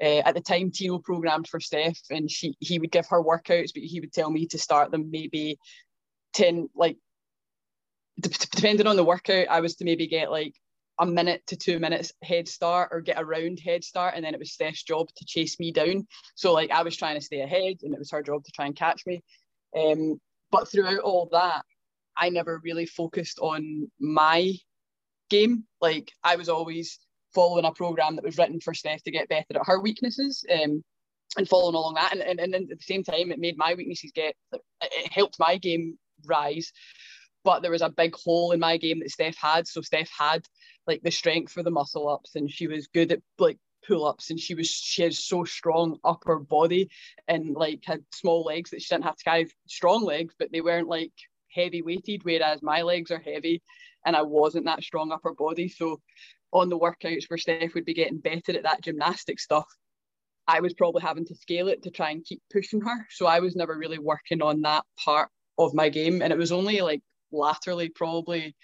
uh, 0.01 0.21
at 0.25 0.35
the 0.35 0.41
time, 0.41 0.71
Tino 0.71 0.99
programmed 0.99 1.47
for 1.47 1.59
Steph, 1.59 1.99
and 2.09 2.29
she 2.31 2.55
he 2.59 2.79
would 2.79 2.91
give 2.91 3.07
her 3.09 3.23
workouts, 3.23 3.71
but 3.73 3.83
he 3.83 3.99
would 3.99 4.13
tell 4.13 4.31
me 4.31 4.47
to 4.47 4.57
start 4.57 4.91
them 4.91 5.11
maybe 5.11 5.57
ten 6.33 6.69
like 6.75 6.97
d- 8.19 8.29
depending 8.51 8.87
on 8.87 8.95
the 8.95 9.03
workout. 9.03 9.47
I 9.49 9.61
was 9.61 9.75
to 9.77 9.85
maybe 9.85 10.07
get 10.07 10.31
like 10.31 10.53
a 10.99 11.05
minute 11.05 11.45
to 11.47 11.57
two 11.57 11.79
minutes 11.79 12.13
head 12.23 12.47
start 12.47 12.89
or 12.91 13.01
get 13.01 13.19
a 13.19 13.25
round 13.25 13.59
head 13.59 13.83
start 13.83 14.13
and 14.15 14.23
then 14.23 14.33
it 14.33 14.39
was 14.39 14.53
Steph's 14.53 14.83
job 14.83 15.07
to 15.15 15.25
chase 15.25 15.59
me 15.59 15.71
down. 15.71 16.07
So 16.35 16.53
like 16.53 16.71
I 16.71 16.83
was 16.83 16.95
trying 16.95 17.15
to 17.15 17.25
stay 17.25 17.41
ahead 17.41 17.77
and 17.83 17.93
it 17.93 17.99
was 17.99 18.11
her 18.11 18.23
job 18.23 18.43
to 18.45 18.51
try 18.51 18.65
and 18.65 18.75
catch 18.75 19.05
me. 19.05 19.21
Um, 19.77 20.19
but 20.51 20.69
throughout 20.69 20.99
all 20.99 21.27
that 21.33 21.63
I 22.17 22.29
never 22.29 22.61
really 22.63 22.85
focused 22.85 23.39
on 23.39 23.91
my 23.99 24.53
game. 25.29 25.65
Like 25.81 26.11
I 26.23 26.37
was 26.37 26.49
always 26.49 26.99
following 27.33 27.65
a 27.65 27.71
program 27.71 28.15
that 28.15 28.23
was 28.23 28.37
written 28.37 28.61
for 28.61 28.73
Steph 28.73 29.03
to 29.03 29.11
get 29.11 29.27
better 29.27 29.45
at 29.49 29.65
her 29.65 29.81
weaknesses 29.81 30.45
um, 30.49 30.81
and 31.37 31.49
following 31.49 31.75
along 31.75 31.95
that. 31.95 32.13
And, 32.13 32.21
and, 32.21 32.39
and 32.39 32.71
at 32.71 32.77
the 32.77 32.83
same 32.83 33.03
time 33.03 33.31
it 33.31 33.39
made 33.39 33.57
my 33.57 33.73
weaknesses 33.73 34.11
get 34.15 34.35
it 34.53 35.11
helped 35.11 35.37
my 35.39 35.57
game 35.57 35.97
rise 36.25 36.71
but 37.45 37.61
there 37.61 37.71
was 37.71 37.83
a 37.83 37.89
big 37.89 38.15
hole 38.15 38.51
in 38.51 38.59
my 38.59 38.75
game 38.75 38.99
that 38.99 39.11
Steph 39.11 39.37
had. 39.37 39.67
So 39.67 39.81
Steph 39.81 40.09
had 40.09 40.45
like 40.87 41.01
the 41.03 41.11
strength 41.11 41.53
for 41.53 41.63
the 41.63 41.71
muscle 41.71 42.09
ups 42.09 42.35
and 42.35 42.51
she 42.51 42.67
was 42.67 42.87
good 42.87 43.11
at 43.11 43.21
like 43.39 43.57
pull 43.87 44.05
ups 44.05 44.31
and 44.31 44.39
she 44.39 44.55
was 44.55 44.67
she 44.67 45.03
had 45.03 45.13
so 45.13 45.43
strong 45.43 45.97
upper 46.03 46.39
body 46.39 46.89
and 47.27 47.55
like 47.55 47.81
had 47.85 48.03
small 48.11 48.43
legs 48.43 48.71
that 48.71 48.81
she 48.81 48.93
didn't 48.93 49.05
have 49.05 49.15
to 49.15 49.23
carry 49.23 49.47
strong 49.67 50.03
legs, 50.03 50.33
but 50.37 50.51
they 50.51 50.59
weren't 50.59 50.89
like 50.89 51.13
heavy 51.51 51.81
weighted, 51.83 52.23
whereas 52.23 52.61
my 52.61 52.81
legs 52.81 53.11
are 53.11 53.19
heavy 53.19 53.61
and 54.05 54.15
I 54.15 54.23
wasn't 54.23 54.65
that 54.65 54.83
strong 54.83 55.11
upper 55.11 55.33
body. 55.33 55.69
So 55.69 56.01
on 56.51 56.69
the 56.69 56.79
workouts 56.79 57.29
where 57.29 57.37
Steph 57.37 57.75
would 57.75 57.85
be 57.85 57.93
getting 57.93 58.17
better 58.17 58.53
at 58.53 58.63
that 58.63 58.81
gymnastic 58.81 59.39
stuff, 59.39 59.67
I 60.47 60.61
was 60.61 60.73
probably 60.73 61.03
having 61.03 61.25
to 61.25 61.35
scale 61.35 61.67
it 61.67 61.83
to 61.83 61.91
try 61.91 62.09
and 62.09 62.25
keep 62.25 62.41
pushing 62.51 62.81
her. 62.81 63.07
So 63.11 63.27
I 63.27 63.39
was 63.39 63.55
never 63.55 63.77
really 63.77 63.99
working 63.99 64.41
on 64.41 64.61
that 64.61 64.83
part 65.03 65.29
of 65.57 65.73
my 65.73 65.89
game. 65.89 66.21
And 66.21 66.33
it 66.33 66.37
was 66.37 66.51
only 66.51 66.81
like 66.81 67.01
latterly, 67.35 67.89
probably 67.89 68.55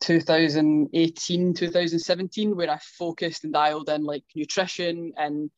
2018, 0.00 1.54
2017, 1.54 2.56
where 2.56 2.70
I 2.70 2.78
focused 2.98 3.44
and 3.44 3.52
dialed 3.52 3.88
in 3.88 4.04
like 4.04 4.24
nutrition 4.34 5.12
and 5.16 5.50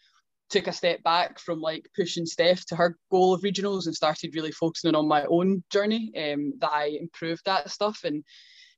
took 0.50 0.66
a 0.66 0.72
step 0.72 1.02
back 1.02 1.38
from 1.38 1.60
like 1.60 1.88
pushing 1.96 2.26
Steph 2.26 2.64
to 2.66 2.76
her 2.76 2.96
goal 3.10 3.34
of 3.34 3.42
regionals 3.42 3.86
and 3.86 3.94
started 3.94 4.34
really 4.34 4.52
focusing 4.52 4.94
on 4.94 5.08
my 5.08 5.24
own 5.24 5.64
journey. 5.70 6.12
Um, 6.16 6.52
that 6.60 6.70
I 6.72 6.98
improved 7.00 7.42
that 7.46 7.70
stuff. 7.70 8.00
And 8.04 8.22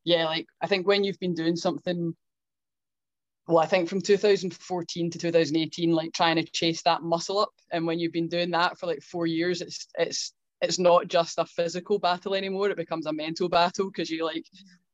yeah, 0.04 0.26
like 0.26 0.46
I 0.62 0.66
think 0.66 0.86
when 0.86 1.04
you've 1.04 1.18
been 1.18 1.34
doing 1.34 1.56
something 1.56 2.14
well, 3.48 3.58
I 3.58 3.66
think 3.66 3.88
from 3.88 4.00
2014 4.00 5.10
to 5.10 5.18
2018, 5.18 5.92
like 5.92 6.12
trying 6.12 6.36
to 6.36 6.44
chase 6.44 6.82
that 6.82 7.02
muscle 7.02 7.38
up. 7.38 7.52
And 7.70 7.86
when 7.86 8.00
you've 8.00 8.12
been 8.12 8.28
doing 8.28 8.50
that 8.50 8.78
for 8.78 8.86
like 8.86 9.02
four 9.02 9.26
years, 9.26 9.60
it's 9.60 9.86
it's 9.96 10.32
it's 10.60 10.78
not 10.78 11.08
just 11.08 11.38
a 11.38 11.44
physical 11.44 11.98
battle 11.98 12.34
anymore. 12.34 12.70
It 12.70 12.76
becomes 12.76 13.06
a 13.06 13.12
mental 13.12 13.48
battle 13.48 13.90
because 13.90 14.10
you 14.10 14.24
like 14.24 14.46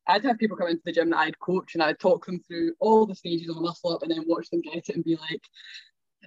I'd 0.09 0.25
have 0.25 0.39
people 0.39 0.57
come 0.57 0.69
into 0.69 0.83
the 0.85 0.93
gym 0.93 1.11
that 1.11 1.19
I'd 1.19 1.39
coach 1.39 1.75
and 1.75 1.83
I'd 1.83 2.01
talk 2.01 2.27
them 2.27 2.41
through 2.41 2.73
all 2.81 3.07
the 3.07 3.15
stages 3.15 3.49
of 3.49 3.57
a 3.57 3.61
muscle 3.61 3.95
up 3.95 4.03
and 4.03 4.11
then 4.11 4.25
watch 4.27 4.51
them 4.51 4.61
get 4.61 4.89
it 4.89 4.95
and 4.95 5.05
be 5.05 5.17
like, 5.17 5.41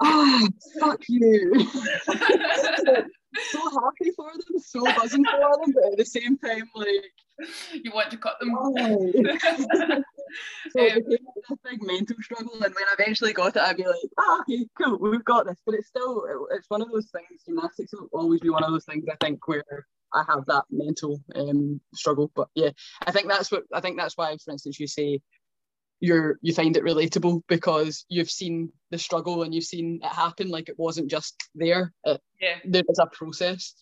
oh, 0.01 0.47
fuck 0.79 1.01
you. 1.07 1.53
so 2.07 3.59
happy 3.59 4.11
for 4.15 4.31
them, 4.31 4.59
so 4.59 4.83
buzzing 4.95 5.25
for 5.25 5.39
them, 5.39 5.73
but 5.73 5.91
at 5.91 5.97
the 5.97 6.05
same 6.05 6.37
time, 6.37 6.69
like, 6.75 7.13
you 7.73 7.91
want 7.93 8.11
to 8.11 8.17
cut 8.17 8.39
them. 8.39 8.51
so 8.55 8.73
it 10.75 11.07
became 11.07 11.27
a 11.51 11.55
big 11.69 11.83
mental 11.83 12.15
struggle, 12.21 12.53
and 12.53 12.73
when 12.73 12.85
I 12.89 12.95
eventually 12.99 13.33
got 13.33 13.55
it, 13.55 13.61
I'd 13.61 13.77
be 13.77 13.85
like, 13.85 13.95
oh, 14.17 14.41
okay, 14.41 14.67
cool, 14.81 14.97
we've 14.99 15.25
got 15.25 15.45
this. 15.45 15.59
But 15.65 15.75
it's 15.75 15.87
still, 15.87 16.25
it's 16.51 16.69
one 16.69 16.81
of 16.81 16.91
those 16.91 17.09
things. 17.11 17.43
Gymnastics 17.45 17.93
will 17.93 18.09
always 18.13 18.41
be 18.41 18.49
one 18.49 18.63
of 18.63 18.71
those 18.71 18.85
things. 18.85 19.05
I 19.11 19.15
think 19.23 19.47
where 19.47 19.85
I 20.13 20.23
have 20.27 20.45
that 20.47 20.63
mental 20.71 21.19
um, 21.35 21.81
struggle. 21.93 22.31
But 22.35 22.47
yeah, 22.55 22.71
I 23.05 23.11
think 23.11 23.27
that's 23.27 23.51
what 23.51 23.63
I 23.73 23.81
think 23.81 23.97
that's 23.97 24.17
why, 24.17 24.35
for 24.43 24.51
instance, 24.51 24.79
you 24.79 24.87
say 24.87 25.21
you're 25.99 26.37
you 26.41 26.53
find 26.53 26.75
it 26.77 26.83
relatable 26.83 27.41
because 27.47 28.05
you've 28.09 28.31
seen 28.31 28.71
the 28.91 28.97
struggle 28.97 29.43
and 29.43 29.53
you've 29.53 29.63
seen 29.63 29.99
it 30.03 30.13
happen. 30.13 30.49
Like 30.49 30.69
it 30.69 30.77
wasn't 30.77 31.09
just 31.09 31.35
there. 31.55 31.93
It, 32.03 32.21
yeah, 32.41 32.57
there 32.65 32.83
was 32.87 32.99
a 32.99 33.07
process 33.07 33.73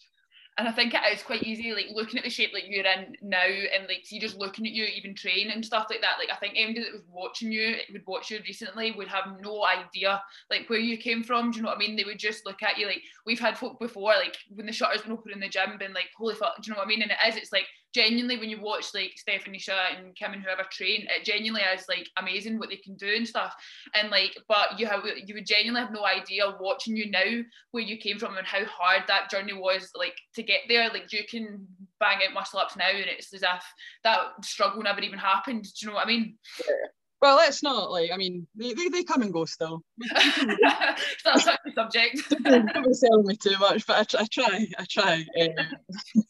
and 0.58 0.68
I 0.68 0.72
think 0.72 0.94
it 0.94 1.02
is 1.12 1.24
quite 1.24 1.44
easy, 1.44 1.74
like 1.74 1.88
looking 1.92 2.20
at 2.20 2.24
the 2.24 2.30
shape 2.30 2.52
like 2.54 2.66
you're 2.68 2.86
in 2.86 3.16
now, 3.24 3.44
and 3.44 3.88
like 3.88 4.02
see 4.04 4.20
just 4.20 4.38
looking 4.38 4.68
at 4.68 4.74
you 4.74 4.86
even 4.86 5.16
train 5.16 5.50
and 5.50 5.66
stuff 5.66 5.88
like 5.90 6.02
that. 6.02 6.18
Like 6.20 6.30
I 6.32 6.36
think 6.36 6.54
anybody 6.56 6.86
that 6.86 6.94
was 6.94 7.04
watching 7.10 7.52
you, 7.52 7.76
would 7.92 8.04
watch 8.06 8.30
you 8.30 8.40
recently, 8.46 8.92
would 8.92 9.08
have 9.08 9.40
no 9.42 9.66
idea 9.66 10.22
like 10.52 10.70
where 10.70 10.80
you 10.80 10.98
came 10.98 11.24
from. 11.24 11.50
Do 11.50 11.58
you 11.58 11.64
know 11.64 11.70
what 11.70 11.78
I 11.78 11.80
mean? 11.80 11.96
They 11.96 12.04
would 12.04 12.20
just 12.20 12.46
look 12.46 12.62
at 12.62 12.78
you 12.78 12.86
like 12.86 13.02
we've 13.26 13.40
had 13.40 13.58
folk 13.58 13.80
before, 13.80 14.14
like 14.14 14.38
when 14.50 14.68
the 14.68 14.72
shutters 14.72 15.02
been 15.02 15.12
open 15.12 15.32
in 15.32 15.40
the 15.40 15.50
gym, 15.50 15.78
been 15.80 15.94
like, 15.94 16.10
holy 16.16 16.36
fuck, 16.36 16.62
do 16.62 16.68
you 16.68 16.74
know 16.74 16.80
what 16.80 16.86
I 16.86 16.90
mean? 16.90 17.02
And 17.02 17.12
it 17.12 17.18
is, 17.28 17.36
it's 17.36 17.52
like 17.52 17.66
genuinely 17.94 18.38
when 18.38 18.50
you 18.50 18.60
watch 18.62 18.94
like 18.94 19.12
Stephanie 19.16 19.60
Shaw 19.60 19.88
and 19.96 20.16
Kim 20.16 20.34
and 20.34 20.44
whoever 20.44 20.64
train, 20.72 21.08
it 21.10 21.24
genuinely 21.24 21.62
is 21.62 21.86
like 21.88 22.10
amazing 22.18 22.58
what 22.60 22.70
they 22.70 22.78
can 22.78 22.96
do 22.96 23.14
and 23.16 23.28
stuff. 23.28 23.56
And 23.94 24.10
like, 24.10 24.38
but 24.48 24.80
you 24.80 24.88
have 24.88 25.04
you 25.26 25.36
would 25.36 25.46
genuinely 25.46 25.82
have 25.82 25.94
no 25.94 26.06
idea 26.06 26.56
watching 26.60 26.98
you 26.98 27.10
now 27.12 27.44
where 27.72 27.84
you 27.84 27.98
came 27.98 28.20
from 28.20 28.38
and 28.38 28.48
how 28.48 28.66
hard 28.66 29.04
that 29.08 29.30
journey 29.30 29.54
was 29.54 29.90
like 29.96 30.16
to 30.36 30.44
get 30.44 30.62
there. 30.68 30.90
Like 30.90 31.14
you 31.14 31.24
can 31.30 31.68
bang 32.00 32.20
out 32.28 32.34
muscle 32.34 32.60
ups 32.60 32.76
now 32.76 32.90
and 32.90 33.06
it's 33.06 33.34
as 33.34 33.44
if 33.44 33.64
that 34.04 34.44
struggle 34.44 34.82
never 34.82 35.02
even 35.02 35.20
happened. 35.20 35.64
Do 35.64 35.70
you 35.82 35.88
know 35.88 35.96
what 35.96 36.06
I 36.06 36.10
mean? 36.10 36.38
Yeah. 36.68 36.88
Well, 37.24 37.38
let's 37.38 37.64
not 37.64 37.90
like. 37.90 38.12
I 38.14 38.18
mean, 38.18 38.46
they, 38.54 38.74
they, 38.74 38.90
they 38.90 39.04
come 39.06 39.22
and 39.22 39.32
go 39.32 39.46
still. 39.46 39.82
That's 40.14 41.48
a 41.48 41.58
subject. 41.74 42.22
Don't 42.44 42.94
sell 42.94 43.24
me 43.24 43.38
too 43.38 43.58
much, 43.60 43.88
but 43.88 44.14
I, 44.14 44.24
I 44.24 44.26
try. 44.30 44.68
I 44.78 44.86
try. 44.90 45.26
Um. 45.40 45.66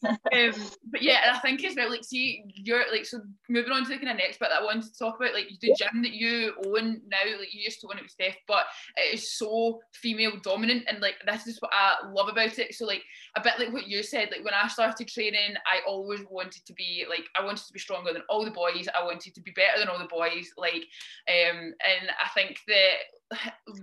um, 0.32 0.52
but 0.92 1.02
yeah, 1.02 1.18
and 1.24 1.36
I 1.36 1.40
think 1.40 1.64
as 1.64 1.74
well, 1.74 1.90
like, 1.90 2.04
see, 2.04 2.44
you're 2.54 2.84
like, 2.92 3.06
so 3.06 3.22
moving 3.48 3.72
on 3.72 3.82
to 3.82 3.88
the 3.88 3.96
kind 3.96 4.10
of 4.10 4.18
next 4.18 4.38
bit 4.38 4.50
that 4.50 4.62
I 4.62 4.64
wanted 4.64 4.84
to 4.84 4.96
talk 4.96 5.16
about, 5.16 5.34
like 5.34 5.48
the 5.60 5.74
gym 5.76 6.02
that 6.02 6.12
you 6.12 6.52
own 6.64 7.00
now, 7.10 7.38
like 7.40 7.52
you 7.52 7.62
used 7.62 7.80
to 7.80 7.88
own 7.88 7.98
it 7.98 8.02
with 8.02 8.12
Steph, 8.12 8.36
but 8.46 8.62
it 8.96 9.14
is 9.14 9.36
so 9.36 9.80
female 9.94 10.34
dominant, 10.44 10.84
and 10.86 11.00
like 11.00 11.16
this 11.26 11.48
is 11.48 11.58
what 11.58 11.72
I 11.74 12.06
love 12.06 12.28
about 12.28 12.56
it. 12.56 12.72
So 12.72 12.86
like 12.86 13.02
a 13.36 13.42
bit 13.42 13.54
like 13.58 13.72
what 13.72 13.88
you 13.88 14.04
said, 14.04 14.28
like 14.30 14.44
when 14.44 14.54
I 14.54 14.68
started 14.68 15.08
training, 15.08 15.56
I 15.66 15.80
always 15.88 16.20
wanted 16.30 16.64
to 16.66 16.72
be 16.72 17.04
like 17.10 17.24
I 17.36 17.44
wanted 17.44 17.66
to 17.66 17.72
be 17.72 17.80
stronger 17.80 18.12
than 18.12 18.22
all 18.28 18.44
the 18.44 18.52
boys. 18.52 18.86
I 18.96 19.04
wanted 19.04 19.34
to 19.34 19.40
be 19.40 19.50
better 19.56 19.80
than 19.80 19.88
all 19.88 19.98
the 19.98 20.04
boys. 20.04 20.50
Like 20.56 20.83
um, 21.28 21.56
and 21.58 22.10
I 22.22 22.28
think 22.34 22.58
that 22.68 22.94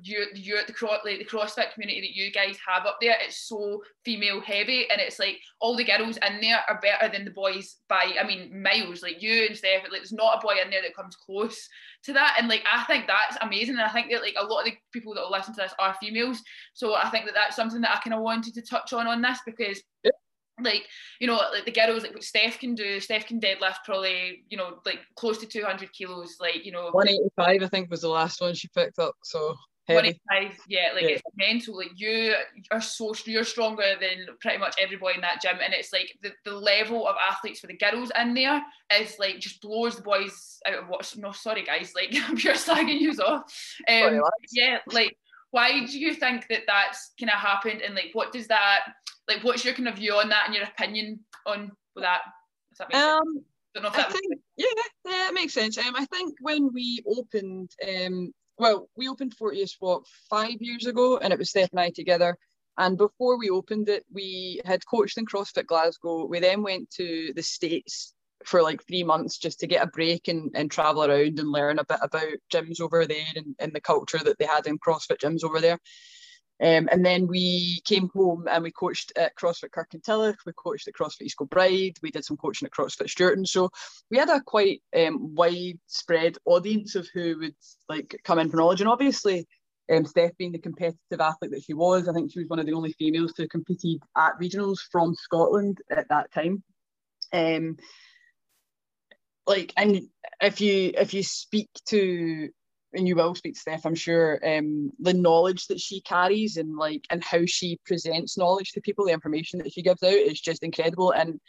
you 0.03 0.25
you 0.33 0.59
the 0.65 0.73
cross 0.73 0.99
like 1.03 1.19
the 1.19 1.25
CrossFit 1.25 1.73
community 1.73 2.01
that 2.01 2.15
you 2.15 2.31
guys 2.31 2.57
have 2.65 2.85
up 2.85 2.97
there, 3.01 3.15
it's 3.21 3.47
so 3.47 3.81
female 4.05 4.41
heavy, 4.41 4.89
and 4.89 5.01
it's 5.01 5.19
like 5.19 5.39
all 5.59 5.75
the 5.75 5.83
girls 5.83 6.17
in 6.17 6.41
there 6.41 6.61
are 6.67 6.79
better 6.81 7.11
than 7.11 7.25
the 7.25 7.31
boys 7.31 7.77
by 7.89 8.13
I 8.19 8.25
mean 8.25 8.61
miles. 8.61 9.01
Like 9.01 9.21
you 9.21 9.45
and 9.47 9.57
Steph, 9.57 9.83
like 9.83 10.01
there's 10.01 10.13
not 10.13 10.37
a 10.37 10.45
boy 10.45 10.55
in 10.63 10.69
there 10.69 10.81
that 10.81 10.95
comes 10.95 11.15
close 11.15 11.67
to 12.03 12.13
that, 12.13 12.35
and 12.37 12.47
like 12.47 12.63
I 12.71 12.83
think 12.83 13.07
that's 13.07 13.37
amazing, 13.41 13.75
and 13.75 13.83
I 13.83 13.89
think 13.89 14.11
that 14.11 14.21
like 14.21 14.35
a 14.39 14.45
lot 14.45 14.59
of 14.59 14.65
the 14.65 14.77
people 14.91 15.13
that 15.15 15.21
will 15.21 15.31
listen 15.31 15.53
to 15.55 15.61
this 15.61 15.73
are 15.79 15.95
females, 15.99 16.41
so 16.73 16.95
I 16.95 17.09
think 17.09 17.25
that 17.25 17.33
that's 17.33 17.55
something 17.55 17.81
that 17.81 17.97
I 17.97 17.99
kind 18.01 18.13
of 18.13 18.21
wanted 18.21 18.53
to 18.55 18.61
touch 18.61 18.93
on 18.93 19.07
on 19.07 19.21
this 19.21 19.39
because 19.45 19.81
like 20.63 20.87
you 21.19 21.27
know 21.27 21.39
like 21.53 21.65
the 21.65 21.71
girls 21.71 22.03
like 22.03 22.13
what 22.13 22.23
Steph 22.23 22.59
can 22.59 22.75
do 22.75 22.99
Steph 22.99 23.27
can 23.27 23.39
deadlift 23.39 23.83
probably 23.85 24.43
you 24.49 24.57
know 24.57 24.79
like 24.85 24.99
close 25.15 25.37
to 25.39 25.45
200 25.45 25.91
kilos 25.93 26.37
like 26.39 26.65
you 26.65 26.71
know 26.71 26.89
185 26.91 27.63
I 27.63 27.67
think 27.67 27.89
was 27.89 28.01
the 28.01 28.09
last 28.09 28.41
one 28.41 28.53
she 28.53 28.67
picked 28.69 28.99
up 28.99 29.15
so 29.23 29.55
heavy. 29.87 30.19
185 30.29 30.59
yeah 30.67 30.89
like 30.93 31.03
yeah. 31.03 31.09
it's 31.09 31.23
mental 31.35 31.77
like 31.77 31.91
you 31.95 32.33
are 32.71 32.81
so 32.81 33.13
you're 33.25 33.43
stronger 33.43 33.95
than 33.99 34.27
pretty 34.39 34.57
much 34.57 34.75
everybody 34.79 35.15
in 35.15 35.21
that 35.21 35.41
gym 35.41 35.57
and 35.63 35.73
it's 35.73 35.91
like 35.91 36.17
the, 36.21 36.31
the 36.45 36.53
level 36.53 37.07
of 37.07 37.15
athletes 37.29 37.59
for 37.59 37.67
the 37.67 37.77
girls 37.77 38.11
in 38.19 38.33
there 38.33 38.61
is 38.99 39.15
like 39.19 39.39
just 39.39 39.61
blows 39.61 39.95
the 39.95 40.01
boys 40.01 40.59
out 40.67 40.83
of 40.83 40.87
what 40.87 41.11
no 41.17 41.31
sorry 41.31 41.63
guys 41.63 41.93
like 41.95 42.15
I'm 42.27 42.37
pure 42.37 42.53
slagging 42.53 42.99
you 42.99 43.11
off 43.11 43.51
um, 43.87 44.21
yeah 44.51 44.77
like 44.91 45.17
why 45.51 45.85
do 45.85 45.99
you 45.99 46.13
think 46.13 46.47
that 46.47 46.61
that's 46.65 47.11
kind 47.19 47.29
of 47.29 47.37
happened 47.37 47.81
and 47.81 47.93
like 47.93 48.11
what 48.13 48.31
does 48.31 48.47
that 48.47 48.81
like 49.27 49.43
what's 49.43 49.63
your 49.63 49.73
kind 49.73 49.87
of 49.87 49.95
view 49.95 50.13
on 50.13 50.29
that 50.29 50.43
and 50.45 50.55
your 50.55 50.65
opinion 50.65 51.19
on 51.45 51.71
that, 51.95 52.21
that 52.79 52.93
um 52.93 53.43
I 53.75 54.03
think, 54.03 54.41
yeah, 54.57 54.67
yeah, 55.05 55.29
it 55.29 55.33
makes 55.33 55.53
sense. 55.53 55.77
Um, 55.77 55.95
I 55.95 56.05
think 56.05 56.35
when 56.41 56.73
we 56.73 57.01
opened, 57.07 57.71
um, 57.87 58.33
well, 58.57 58.89
we 58.97 59.07
opened 59.07 59.35
Fortius 59.35 59.75
what 59.79 60.03
five 60.29 60.57
years 60.59 60.85
ago, 60.85 61.17
and 61.17 61.31
it 61.31 61.39
was 61.39 61.49
Steph 61.49 61.69
and 61.71 61.79
I 61.79 61.89
together. 61.89 62.37
And 62.77 62.97
before 62.97 63.37
we 63.37 63.49
opened 63.49 63.89
it, 63.89 64.05
we 64.11 64.61
had 64.65 64.85
coached 64.85 65.17
in 65.17 65.25
CrossFit 65.25 65.67
Glasgow. 65.67 66.25
We 66.25 66.39
then 66.39 66.63
went 66.63 66.89
to 66.91 67.31
the 67.35 67.43
States 67.43 68.13
for 68.45 68.61
like 68.61 68.85
three 68.85 69.03
months 69.03 69.37
just 69.37 69.59
to 69.59 69.67
get 69.67 69.83
a 69.83 69.87
break 69.87 70.27
and, 70.27 70.51
and 70.55 70.71
travel 70.71 71.03
around 71.03 71.39
and 71.39 71.51
learn 71.51 71.79
a 71.79 71.85
bit 71.85 71.99
about 72.01 72.33
gyms 72.51 72.81
over 72.81 73.05
there 73.05 73.25
and, 73.35 73.55
and 73.59 73.71
the 73.73 73.81
culture 73.81 74.19
that 74.19 74.37
they 74.39 74.45
had 74.45 74.67
in 74.67 74.79
CrossFit 74.79 75.17
gyms 75.17 75.43
over 75.43 75.61
there. 75.61 75.77
Um, 76.61 76.87
and 76.91 77.03
then 77.03 77.25
we 77.25 77.81
came 77.85 78.09
home 78.13 78.47
and 78.47 78.63
we 78.63 78.71
coached 78.71 79.11
at 79.17 79.35
CrossFit 79.35 79.71
Kirkintilloch, 79.71 80.35
we 80.45 80.53
coached 80.53 80.87
at 80.87 80.93
CrossFit 80.93 81.23
East 81.23 81.37
Kilbride, 81.37 81.97
we 82.03 82.11
did 82.11 82.23
some 82.23 82.37
coaching 82.37 82.67
at 82.67 82.71
CrossFit 82.71 83.09
Stewarton. 83.09 83.47
So 83.47 83.71
we 84.11 84.17
had 84.19 84.29
a 84.29 84.41
quite 84.41 84.83
um, 84.95 85.33
widespread 85.33 86.37
audience 86.45 86.93
of 86.93 87.07
who 87.13 87.39
would 87.39 87.55
like 87.89 88.15
come 88.23 88.37
in 88.37 88.49
for 88.49 88.57
knowledge. 88.57 88.81
And 88.81 88.89
obviously, 88.89 89.47
um, 89.91 90.05
Steph 90.05 90.37
being 90.37 90.51
the 90.51 90.59
competitive 90.59 91.19
athlete 91.19 91.51
that 91.51 91.63
she 91.63 91.73
was, 91.73 92.07
I 92.07 92.13
think 92.13 92.31
she 92.31 92.39
was 92.39 92.49
one 92.49 92.59
of 92.59 92.67
the 92.67 92.73
only 92.73 92.93
females 92.93 93.33
to 93.33 93.47
competed 93.47 94.01
at 94.15 94.39
regionals 94.39 94.77
from 94.91 95.15
Scotland 95.15 95.79
at 95.89 96.09
that 96.09 96.31
time. 96.31 96.63
Um, 97.33 97.77
like 99.47 99.73
and 99.77 100.01
if 100.41 100.61
you 100.61 100.91
if 100.95 101.13
you 101.13 101.23
speak 101.23 101.69
to 101.87 102.49
and 102.93 103.07
you 103.07 103.15
will 103.15 103.35
speak 103.35 103.53
to 103.53 103.59
Steph, 103.59 103.85
I'm 103.85 103.95
sure, 103.95 104.39
um, 104.45 104.91
the 104.99 105.13
knowledge 105.13 105.67
that 105.67 105.79
she 105.79 106.01
carries 106.01 106.57
and 106.57 106.75
like 106.75 107.05
and 107.09 107.23
how 107.23 107.45
she 107.45 107.79
presents 107.85 108.37
knowledge 108.37 108.71
to 108.71 108.81
people, 108.81 109.05
the 109.05 109.13
information 109.13 109.59
that 109.59 109.73
she 109.73 109.81
gives 109.81 110.03
out 110.03 110.13
is 110.13 110.39
just 110.39 110.63
incredible. 110.63 111.11
And 111.11 111.39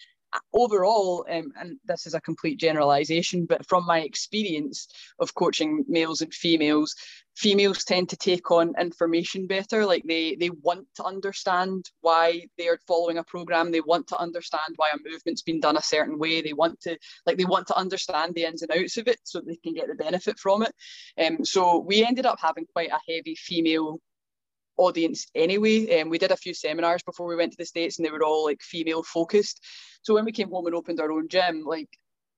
overall, 0.52 1.26
um, 1.30 1.52
and 1.58 1.78
this 1.84 2.06
is 2.06 2.14
a 2.14 2.20
complete 2.20 2.58
generalization, 2.58 3.46
but 3.46 3.66
from 3.66 3.84
my 3.86 4.00
experience 4.00 4.88
of 5.18 5.34
coaching 5.34 5.84
males 5.88 6.20
and 6.20 6.32
females, 6.32 6.94
females 7.36 7.84
tend 7.84 8.08
to 8.10 8.16
take 8.16 8.50
on 8.50 8.74
information 8.78 9.46
better. 9.46 9.86
Like 9.86 10.04
they 10.06 10.36
they 10.36 10.50
want 10.50 10.86
to 10.96 11.04
understand 11.04 11.84
why 12.00 12.46
they 12.58 12.68
are 12.68 12.78
following 12.86 13.18
a 13.18 13.24
program. 13.24 13.70
They 13.70 13.80
want 13.80 14.06
to 14.08 14.18
understand 14.18 14.74
why 14.76 14.90
a 14.90 15.08
movement's 15.08 15.42
been 15.42 15.60
done 15.60 15.76
a 15.76 15.82
certain 15.82 16.18
way. 16.18 16.40
They 16.40 16.52
want 16.52 16.80
to 16.82 16.98
like 17.26 17.38
they 17.38 17.44
want 17.44 17.66
to 17.68 17.76
understand 17.76 18.34
the 18.34 18.44
ins 18.44 18.62
and 18.62 18.70
outs 18.72 18.96
of 18.96 19.08
it 19.08 19.18
so 19.24 19.40
they 19.40 19.56
can 19.56 19.74
get 19.74 19.88
the 19.88 19.94
benefit 19.94 20.38
from 20.38 20.62
it. 20.62 20.74
Um, 21.22 21.44
so 21.44 21.78
we 21.78 22.04
ended 22.04 22.26
up 22.26 22.38
having 22.40 22.66
quite 22.66 22.90
a 22.90 23.12
heavy 23.12 23.34
female 23.34 24.00
audience 24.76 25.26
anyway. 25.34 25.88
And 25.90 26.04
um, 26.04 26.08
we 26.10 26.18
did 26.18 26.30
a 26.30 26.36
few 26.36 26.54
seminars 26.54 27.02
before 27.02 27.26
we 27.26 27.36
went 27.36 27.52
to 27.52 27.58
the 27.58 27.64
States 27.64 27.98
and 27.98 28.06
they 28.06 28.10
were 28.10 28.24
all 28.24 28.44
like 28.44 28.62
female 28.62 29.02
focused. 29.02 29.64
So 30.02 30.14
when 30.14 30.24
we 30.24 30.32
came 30.32 30.50
home 30.50 30.66
and 30.66 30.74
opened 30.74 31.00
our 31.00 31.12
own 31.12 31.28
gym, 31.28 31.64
like 31.64 31.88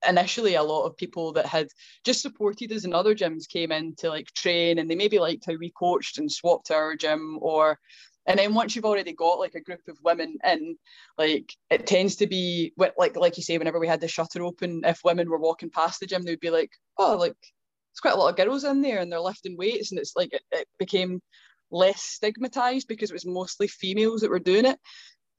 initially 0.09 0.55
a 0.55 0.63
lot 0.63 0.85
of 0.85 0.97
people 0.97 1.33
that 1.33 1.47
had 1.47 1.69
just 2.05 2.23
supported 2.23 2.73
us 2.73 2.85
in 2.85 2.95
other 2.95 3.15
gyms 3.15 3.49
came 3.49 3.73
in 3.73 3.95
to 3.97 4.09
like 4.09 4.27
train 4.35 4.79
and 4.79 4.91
they 4.91 4.95
maybe 4.95 5.19
liked 5.19 5.45
how 5.47 5.55
we 5.59 5.73
coached 5.79 6.19
and 6.19 6.31
swapped 6.31 6.71
our 6.71 6.95
gym 6.97 7.39
or 7.41 7.79
and 8.27 8.39
then 8.39 8.55
once 8.55 8.75
you've 8.75 8.85
already 8.85 9.13
got 9.13 9.39
like 9.39 9.55
a 9.55 9.61
group 9.61 9.81
of 9.89 9.99
women 10.03 10.37
in 10.45 10.77
like 11.19 11.53
it 11.71 11.87
tends 11.87 12.17
to 12.17 12.27
be 12.27 12.73
like 12.77 13.17
like 13.17 13.37
you 13.37 13.43
say 13.43 13.59
whenever 13.59 13.79
we 13.79 13.89
had 13.89 14.01
the 14.01 14.09
shutter 14.09 14.43
open 14.43 14.83
if 14.85 15.01
women 15.05 15.29
were 15.31 15.39
walking 15.39 15.71
past 15.71 16.01
the 16.01 16.07
gym 16.07 16.23
they'd 16.23 16.41
be 16.41 16.51
like 16.51 16.71
oh 16.99 17.17
like 17.17 17.37
it's 17.93 18.01
quite 18.01 18.15
a 18.15 18.17
lot 18.17 18.29
of 18.29 18.37
girls 18.37 18.65
in 18.65 18.83
there 18.83 18.99
and 18.99 19.11
they're 19.11 19.21
lifting 19.21 19.57
weights 19.57 19.93
and 19.93 20.01
it's 20.01 20.15
like 20.17 20.33
it, 20.33 20.43
it 20.53 20.67
became 20.79 21.21
less 21.75 22.01
stigmatized 22.01 22.89
because 22.89 23.11
it 23.11 23.15
was 23.15 23.27
mostly 23.27 23.69
females 23.69 24.21
that 24.21 24.31
were 24.31 24.39
doing 24.39 24.65
it. 24.65 24.79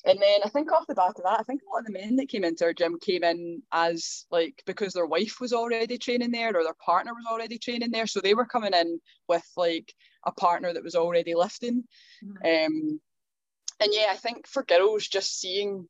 And 0.05 0.21
then 0.21 0.41
I 0.43 0.49
think 0.49 0.71
off 0.71 0.85
the 0.87 0.93
back 0.93 1.17
of 1.17 1.23
that, 1.23 1.39
I 1.39 1.43
think 1.43 1.61
a 1.61 1.73
lot 1.73 1.79
of 1.79 1.87
the 1.87 1.93
men 1.93 2.17
that 2.17 2.29
came 2.29 2.43
into 2.43 2.65
our 2.65 2.73
gym 2.73 2.99
came 2.99 3.23
in 3.23 3.63
as 3.71 4.25
like 4.29 4.61
because 4.67 4.93
their 4.93 5.07
wife 5.07 5.37
was 5.41 5.51
already 5.51 5.97
training 5.97 6.29
there 6.29 6.55
or 6.55 6.63
their 6.63 6.75
partner 6.85 7.13
was 7.13 7.25
already 7.27 7.57
training 7.57 7.89
there. 7.89 8.05
So 8.05 8.21
they 8.21 8.35
were 8.35 8.45
coming 8.45 8.73
in 8.73 8.99
with 9.27 9.45
like 9.57 9.91
a 10.23 10.31
partner 10.31 10.71
that 10.71 10.83
was 10.83 10.95
already 10.95 11.33
lifting. 11.33 11.85
Mm-hmm. 12.23 12.65
Um, 12.65 12.99
and 13.79 13.89
yeah, 13.91 14.07
I 14.11 14.15
think 14.15 14.47
for 14.47 14.63
girls, 14.63 15.07
just 15.07 15.39
seeing 15.39 15.87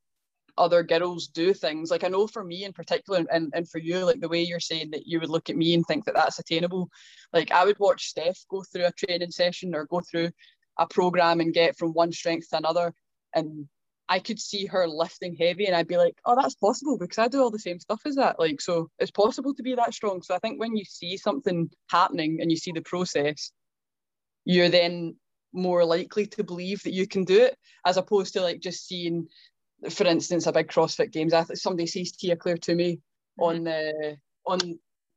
other 0.58 0.84
girls 0.84 1.28
do 1.28 1.54
things. 1.54 1.92
Like 1.92 2.04
I 2.04 2.08
know 2.08 2.28
for 2.28 2.44
me 2.44 2.64
in 2.64 2.74
particular, 2.74 3.26
and, 3.32 3.52
and 3.54 3.70
for 3.70 3.80
you, 3.80 4.06
like 4.06 4.20
the 4.20 4.30
way 4.30 4.44
you're 4.44 4.60
saying 4.60 4.92
that 4.92 5.08
you 5.08 5.20
would 5.20 5.30
look 5.30 5.50
at 5.50 5.58
me 5.58 5.74
and 5.74 5.86
think 5.86 6.06
that 6.06 6.16
that's 6.16 6.40
attainable. 6.40 6.90
Like 7.34 7.52
I 7.52 7.66
would 7.66 7.80
watch 7.80 8.08
Steph 8.08 8.40
go 8.50 8.64
through 8.64 8.86
a 8.86 8.92
training 8.92 9.32
session 9.32 9.76
or 9.76 9.86
go 9.86 10.02
through 10.02 10.32
a 10.78 10.88
program 10.88 11.40
and 11.40 11.54
get 11.54 11.78
from 11.78 11.92
one 11.92 12.12
strength 12.12 12.50
to 12.50 12.58
another, 12.58 12.94
and 13.34 13.68
I 14.08 14.20
could 14.20 14.40
see 14.40 14.68
her 14.68 14.88
lifting 14.88 15.36
heavy, 15.36 15.66
and 15.66 15.76
I'd 15.76 15.88
be 15.88 15.98
like, 15.98 16.16
oh, 16.26 16.36
that's 16.40 16.56
possible 16.56 16.98
because 16.98 17.18
I 17.18 17.28
do 17.28 17.42
all 17.42 17.50
the 17.50 17.60
same 17.60 17.80
stuff 17.80 18.02
as 18.06 18.16
that. 18.16 18.40
Like 18.40 18.62
so, 18.62 18.90
it's 19.00 19.12
possible 19.12 19.54
to 19.56 19.64
be 19.64 19.76
that 19.76 19.94
strong. 19.94 20.22
So 20.22 20.36
I 20.36 20.40
think 20.40 20.60
when 20.60 20.76
you 20.76 20.86
see 20.86 21.18
something 21.18 21.70
happening 21.90 22.38
and 22.40 22.52
you 22.52 22.58
see 22.58 22.72
the 22.72 22.82
process, 22.82 23.52
you're 24.46 24.70
then 24.70 25.16
more 25.54 25.86
likely 25.86 26.28
to 26.28 26.44
believe 26.44 26.84
that 26.84 26.94
you 26.94 27.08
can 27.08 27.24
do 27.24 27.42
it 27.42 27.58
as 27.86 27.98
opposed 27.98 28.34
to 28.34 28.42
like 28.42 28.60
just 28.60 28.86
seeing 28.86 29.28
for 29.90 30.06
instance, 30.06 30.48
a 30.48 30.52
big 30.52 30.68
CrossFit 30.68 31.12
Games 31.12 31.34
athlete, 31.34 31.58
somebody 31.58 31.88
sees 31.88 32.12
Tia-Clair 32.14 32.58
Toomey 32.58 32.96
mm-hmm. 32.96 33.44
on 33.44 33.64
the 33.64 34.18
on 34.48 34.60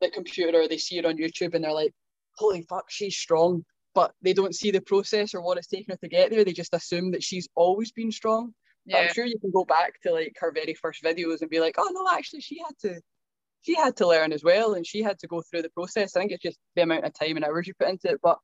the 0.01 0.09
computer, 0.09 0.61
or 0.61 0.67
they 0.67 0.77
see 0.77 0.97
her 0.97 1.07
on 1.07 1.17
YouTube, 1.17 1.53
and 1.53 1.63
they're 1.63 1.73
like, 1.73 1.93
"Holy 2.37 2.63
fuck, 2.63 2.85
she's 2.89 3.15
strong!" 3.17 3.63
But 3.95 4.13
they 4.21 4.33
don't 4.33 4.55
see 4.55 4.71
the 4.71 4.81
process 4.81 5.33
or 5.33 5.41
what 5.41 5.57
it's 5.57 5.67
taken 5.67 5.91
her 5.91 5.97
to 5.97 6.07
get 6.07 6.29
there. 6.29 6.43
They 6.43 6.53
just 6.53 6.73
assume 6.73 7.11
that 7.11 7.23
she's 7.23 7.47
always 7.55 7.91
been 7.91 8.11
strong. 8.11 8.53
Yeah. 8.85 8.99
I'm 8.99 9.13
sure 9.13 9.25
you 9.25 9.39
can 9.39 9.51
go 9.51 9.65
back 9.65 9.99
to 10.01 10.13
like 10.13 10.35
her 10.39 10.51
very 10.51 10.73
first 10.73 11.03
videos 11.03 11.41
and 11.41 11.49
be 11.49 11.59
like, 11.59 11.75
"Oh 11.77 11.89
no, 11.91 12.07
actually, 12.15 12.41
she 12.41 12.59
had 12.59 12.77
to." 12.81 13.01
She 13.61 13.75
had 13.75 13.97
to 13.97 14.07
learn 14.07 14.31
as 14.31 14.41
well, 14.41 14.75
and 14.75 14.87
she 14.87 15.03
had 15.03 15.19
to 15.19 15.27
go 15.27 15.41
through 15.41 15.63
the 15.63 15.69
process. 15.71 16.15
I 16.15 16.21
think 16.21 16.31
it's 16.31 16.41
just 16.41 16.57
the 16.77 16.83
amount 16.83 17.03
of 17.03 17.13
time 17.13 17.35
and 17.35 17.43
hours 17.43 17.67
you 17.67 17.73
put 17.73 17.89
into 17.89 18.07
it. 18.07 18.19
But 18.23 18.37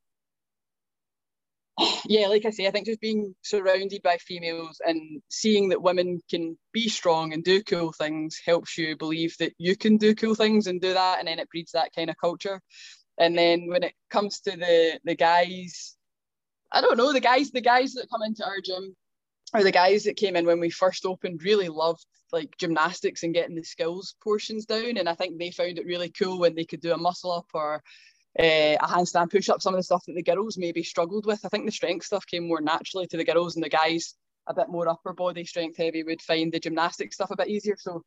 yeah, 2.06 2.28
like 2.28 2.46
I 2.46 2.52
say, 2.52 2.68
I 2.68 2.72
think 2.72 2.86
just 2.86 3.02
being 3.02 3.36
surrounded 3.42 4.02
by 4.02 4.18
females 4.18 4.82
and 4.86 5.22
seeing 5.30 5.70
that 5.70 5.82
women 5.82 6.22
can 6.30 6.58
be 6.74 6.88
strong 6.90 7.34
and 7.34 7.44
do 7.44 7.64
cool 7.64 7.92
things 7.92 8.40
helps 8.46 8.78
you 8.78 8.96
believe 8.96 9.36
that 9.40 9.54
you 9.58 9.76
can 9.76 9.98
do 9.98 10.16
cool 10.16 10.36
things 10.36 10.68
and 10.68 10.82
do 10.82 10.94
that, 10.94 11.20
and 11.20 11.28
then 11.28 11.40
it 11.40 11.50
breeds 11.50 11.74
that 11.74 11.92
kind 11.96 12.10
of 12.10 12.16
culture. 12.18 12.62
And 13.18 13.38
then 13.38 13.68
when 13.68 13.84
it 13.84 13.94
comes 14.10 14.42
to 14.42 14.52
the 14.52 15.00
the 15.04 15.16
guys, 15.16 15.96
I 16.72 16.82
don't 16.82 16.98
know 16.98 17.14
the 17.14 17.20
guys 17.22 17.52
the 17.52 17.62
guys 17.62 17.94
that 17.94 18.10
come 18.10 18.24
into 18.24 18.46
our 18.46 18.62
gym 18.64 18.96
or 19.54 19.64
the 19.64 19.72
guys 19.72 20.04
that 20.04 20.18
came 20.18 20.36
in 20.36 20.46
when 20.46 20.60
we 20.60 20.70
first 20.70 21.06
opened 21.06 21.44
really 21.44 21.70
loved 21.70 22.06
like 22.32 22.58
gymnastics 22.58 23.24
and 23.24 23.34
getting 23.34 23.56
the 23.56 23.64
skills 23.64 24.16
portions 24.24 24.66
down, 24.66 24.98
and 24.98 25.10
I 25.10 25.16
think 25.16 25.38
they 25.38 25.52
found 25.52 25.78
it 25.78 25.86
really 25.86 26.10
cool 26.10 26.40
when 26.40 26.56
they 26.56 26.66
could 26.66 26.82
do 26.82 26.94
a 26.94 26.98
muscle 26.98 27.32
up 27.32 27.48
or 27.54 27.84
uh, 28.40 28.78
a 28.82 28.88
handstand 28.88 29.32
push 29.32 29.50
up, 29.50 29.62
some 29.62 29.74
of 29.74 29.80
the 29.80 29.84
stuff 29.84 30.04
that 30.06 30.14
the 30.14 30.24
girls 30.24 30.58
maybe 30.58 30.84
struggled 30.84 31.26
with. 31.26 31.46
I 31.46 31.50
think 31.50 31.66
the 31.66 31.72
strength 31.72 32.06
stuff 32.06 32.26
came 32.26 32.48
more 32.48 32.62
naturally 32.62 33.08
to 33.08 33.18
the 33.18 33.26
girls, 33.26 33.56
and 33.56 33.64
the 33.64 33.70
guys 33.70 34.16
a 34.48 34.54
bit 34.54 34.70
more 34.70 34.88
upper 34.88 35.14
body 35.14 35.46
strength 35.46 35.78
heavy 35.78 36.04
would 36.04 36.22
find 36.22 36.52
the 36.52 36.60
gymnastic 36.60 37.14
stuff 37.14 37.32
a 37.32 37.38
bit 37.38 37.48
easier. 37.48 37.76
So, 37.80 38.04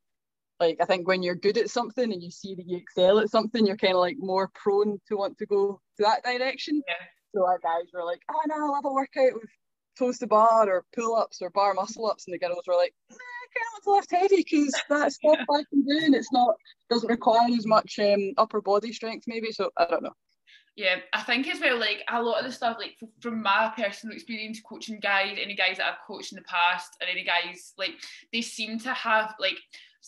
like, 0.60 0.78
I 0.80 0.84
think 0.84 1.08
when 1.08 1.22
you're 1.22 1.34
good 1.34 1.58
at 1.58 1.70
something 1.70 2.12
and 2.12 2.22
you 2.22 2.30
see 2.30 2.54
that 2.54 2.68
you 2.68 2.76
excel 2.76 3.18
at 3.18 3.30
something, 3.30 3.66
you're 3.66 3.76
kind 3.76 3.94
of 3.94 4.00
like 4.00 4.16
more 4.18 4.50
prone 4.54 4.98
to 5.08 5.16
want 5.16 5.38
to 5.38 5.46
go 5.46 5.80
to 5.96 6.02
that 6.02 6.22
direction. 6.22 6.82
Yeah. 6.86 6.94
So 7.34 7.46
our 7.46 7.58
guys 7.58 7.90
were 7.92 8.04
like, 8.04 8.20
oh 8.30 8.40
no, 8.46 8.54
I'll 8.54 8.74
have 8.74 8.84
a 8.84 8.92
workout 8.92 9.34
with 9.34 9.50
toes 9.98 10.18
to 10.18 10.26
bar 10.26 10.68
or 10.68 10.84
pull 10.94 11.16
ups 11.16 11.38
or 11.42 11.50
bar 11.50 11.74
muscle 11.74 12.06
ups, 12.06 12.26
and 12.26 12.34
the 12.34 12.38
girls 12.38 12.62
were 12.66 12.74
like, 12.74 12.94
nah, 13.10 13.16
I 13.16 13.46
kind 13.54 13.66
of 13.66 13.86
want 13.86 14.08
to 14.08 14.16
lift 14.16 14.22
heavy 14.22 14.44
because 14.44 14.74
that's 14.88 15.14
stuff 15.24 15.38
I 15.50 15.64
can 15.70 15.84
do, 15.84 16.00
and 16.04 16.14
it's 16.14 16.32
not 16.32 16.54
doesn't 16.90 17.08
require 17.08 17.48
as 17.56 17.66
much 17.66 17.98
um, 17.98 18.32
upper 18.38 18.60
body 18.60 18.92
strength 18.92 19.24
maybe. 19.26 19.52
So 19.52 19.70
I 19.76 19.86
don't 19.86 20.02
know. 20.02 20.14
Yeah, 20.76 20.98
I 21.12 21.22
think 21.22 21.48
as 21.48 21.60
well, 21.60 21.76
like 21.76 22.04
a 22.08 22.22
lot 22.22 22.38
of 22.38 22.46
the 22.46 22.52
stuff, 22.52 22.76
like 22.78 22.96
from 23.20 23.42
my 23.42 23.72
personal 23.76 24.14
experience 24.14 24.60
coaching 24.60 25.00
guys, 25.00 25.36
any 25.42 25.56
guys 25.56 25.78
that 25.78 25.86
I've 25.86 26.06
coached 26.06 26.32
in 26.32 26.36
the 26.36 26.44
past, 26.44 26.90
or 27.00 27.08
any 27.08 27.24
guys, 27.24 27.72
like 27.76 27.94
they 28.32 28.42
seem 28.42 28.78
to 28.80 28.92
have 28.92 29.34
like 29.40 29.58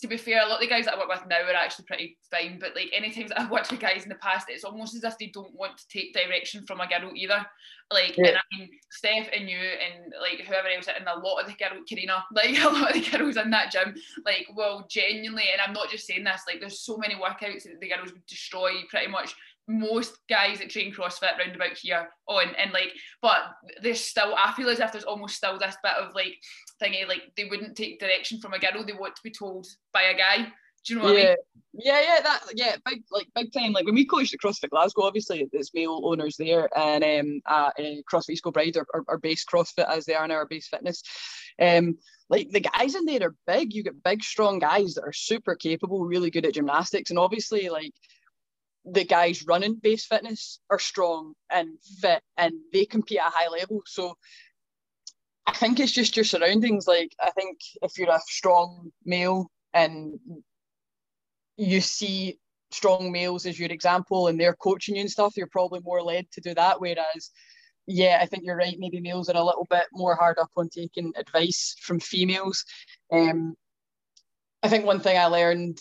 to 0.00 0.08
be 0.08 0.16
fair, 0.16 0.42
a 0.42 0.48
lot 0.48 0.56
of 0.56 0.60
the 0.60 0.68
guys 0.68 0.86
that 0.86 0.94
I 0.94 0.98
work 0.98 1.08
with 1.08 1.28
now 1.28 1.42
are 1.42 1.54
actually 1.54 1.84
pretty 1.86 2.16
fine. 2.30 2.58
But 2.58 2.74
like 2.74 2.90
any 2.94 3.10
times 3.10 3.30
that 3.30 3.40
I've 3.40 3.50
worked 3.50 3.70
with 3.70 3.80
guys 3.80 4.04
in 4.04 4.08
the 4.08 4.14
past, 4.16 4.46
it's 4.48 4.64
almost 4.64 4.94
as 4.94 5.04
if 5.04 5.18
they 5.18 5.26
don't 5.26 5.54
want 5.54 5.76
to 5.78 5.88
take 5.88 6.14
direction 6.14 6.64
from 6.66 6.80
a 6.80 6.86
girl 6.86 7.10
either. 7.14 7.44
Like, 7.92 8.16
yeah. 8.16 8.28
and 8.28 8.36
I 8.36 8.40
mean, 8.56 8.70
Steph 8.90 9.28
and 9.34 9.48
you 9.48 9.58
and 9.58 10.12
like 10.20 10.46
whoever 10.46 10.68
else, 10.68 10.86
and 10.86 11.06
a 11.08 11.18
lot 11.18 11.40
of 11.40 11.48
the 11.48 11.54
girls, 11.54 11.84
Karina, 11.88 12.24
like 12.32 12.56
a 12.58 12.68
lot 12.68 12.96
of 12.96 13.02
the 13.02 13.10
girls 13.10 13.36
in 13.36 13.50
that 13.50 13.72
gym, 13.72 13.94
like, 14.24 14.46
well, 14.54 14.86
genuinely, 14.88 15.44
and 15.52 15.60
I'm 15.60 15.72
not 15.72 15.90
just 15.90 16.06
saying 16.06 16.22
this, 16.22 16.42
like, 16.46 16.60
there's 16.60 16.80
so 16.80 16.96
many 16.96 17.16
workouts 17.16 17.64
that 17.64 17.80
the 17.80 17.88
girls 17.88 18.12
would 18.12 18.26
destroy 18.26 18.70
pretty 18.88 19.08
much 19.08 19.34
most 19.68 20.18
guys 20.28 20.58
that 20.58 20.70
train 20.70 20.92
CrossFit 20.92 21.38
round 21.38 21.54
about 21.54 21.76
here 21.76 22.08
on 22.26 22.54
and 22.56 22.72
like 22.72 22.90
but 23.22 23.42
there's 23.82 24.00
still 24.00 24.34
I 24.36 24.52
feel 24.52 24.68
as 24.68 24.80
if 24.80 24.90
there's 24.90 25.04
almost 25.04 25.36
still 25.36 25.58
this 25.58 25.76
bit 25.82 25.92
of 25.92 26.14
like 26.14 26.36
thingy 26.82 27.06
like 27.06 27.22
they 27.36 27.44
wouldn't 27.44 27.76
take 27.76 28.00
direction 28.00 28.40
from 28.40 28.52
a 28.52 28.58
girl 28.58 28.84
they 28.84 28.92
want 28.92 29.14
to 29.14 29.22
be 29.22 29.30
told 29.30 29.66
by 29.92 30.02
a 30.02 30.16
guy 30.16 30.52
Do 30.84 30.94
you 30.94 30.98
know 30.98 31.06
what 31.06 31.16
yeah. 31.16 31.22
I 31.22 31.26
mean? 31.26 31.36
Yeah, 31.72 32.00
yeah, 32.00 32.20
that 32.22 32.40
yeah, 32.54 32.76
yeah, 32.86 32.94
like 33.12 33.28
big 33.34 33.52
time. 33.52 33.72
Like 33.72 33.86
when 33.86 33.94
we 33.94 34.04
coached 34.04 34.34
at 34.34 34.40
CrossFit 34.40 34.70
Glasgow, 34.70 35.02
obviously 35.02 35.48
it's 35.52 35.72
male 35.72 36.00
owners 36.02 36.36
there, 36.36 36.68
and 36.76 37.04
um, 37.04 37.40
uh, 37.46 37.70
CrossFit 38.10 38.30
East 38.30 38.42
Kilbride 38.42 38.76
are, 38.76 39.04
are, 39.06 39.18
based 39.18 39.48
CrossFit 39.48 39.88
as 39.88 40.04
they 40.04 40.14
are 40.14 40.26
now, 40.26 40.34
our 40.34 40.46
base 40.46 40.66
fitness. 40.66 41.02
Um, 41.60 41.96
like 42.28 42.50
the 42.50 42.60
guys 42.60 42.96
in 42.96 43.04
there 43.04 43.28
are 43.28 43.36
big. 43.46 43.72
You 43.72 43.84
get 43.84 44.02
big, 44.02 44.24
strong 44.24 44.58
guys 44.58 44.94
that 44.94 45.04
are 45.04 45.12
super 45.12 45.54
capable, 45.54 46.04
really 46.04 46.30
good 46.30 46.44
at 46.44 46.54
gymnastics, 46.54 47.10
and 47.10 47.20
obviously 47.20 47.68
like 47.68 47.92
the 48.84 49.04
guys 49.04 49.44
running 49.46 49.74
base 49.74 50.06
fitness 50.06 50.60
are 50.70 50.78
strong 50.78 51.34
and 51.50 51.78
fit, 52.00 52.22
and 52.36 52.54
they 52.72 52.84
compete 52.84 53.18
at 53.18 53.28
a 53.28 53.30
high 53.30 53.48
level. 53.48 53.82
So 53.86 54.16
I 55.46 55.52
think 55.52 55.80
it's 55.80 55.92
just 55.92 56.16
your 56.16 56.24
surroundings. 56.24 56.86
Like 56.86 57.14
I 57.20 57.30
think 57.30 57.58
if 57.82 57.98
you're 57.98 58.10
a 58.10 58.20
strong 58.26 58.90
male 59.04 59.50
and 59.74 60.18
you 61.56 61.80
see 61.80 62.38
strong 62.70 63.10
males 63.12 63.46
as 63.46 63.58
your 63.58 63.70
example 63.70 64.28
and 64.28 64.40
they're 64.40 64.54
coaching 64.54 64.96
you 64.96 65.02
and 65.02 65.10
stuff, 65.10 65.36
you're 65.36 65.48
probably 65.48 65.80
more 65.80 66.02
led 66.02 66.30
to 66.32 66.40
do 66.40 66.54
that. 66.54 66.80
Whereas, 66.80 67.30
yeah, 67.86 68.18
I 68.20 68.26
think 68.26 68.44
you're 68.44 68.56
right. 68.56 68.76
Maybe 68.78 69.00
males 69.00 69.28
are 69.28 69.36
a 69.36 69.44
little 69.44 69.66
bit 69.68 69.86
more 69.92 70.14
hard 70.14 70.38
up 70.38 70.50
on 70.56 70.68
taking 70.68 71.12
advice 71.16 71.74
from 71.82 72.00
females. 72.00 72.64
Um, 73.12 73.54
I 74.62 74.68
think 74.68 74.84
one 74.84 75.00
thing 75.00 75.18
I 75.18 75.26
learned 75.26 75.78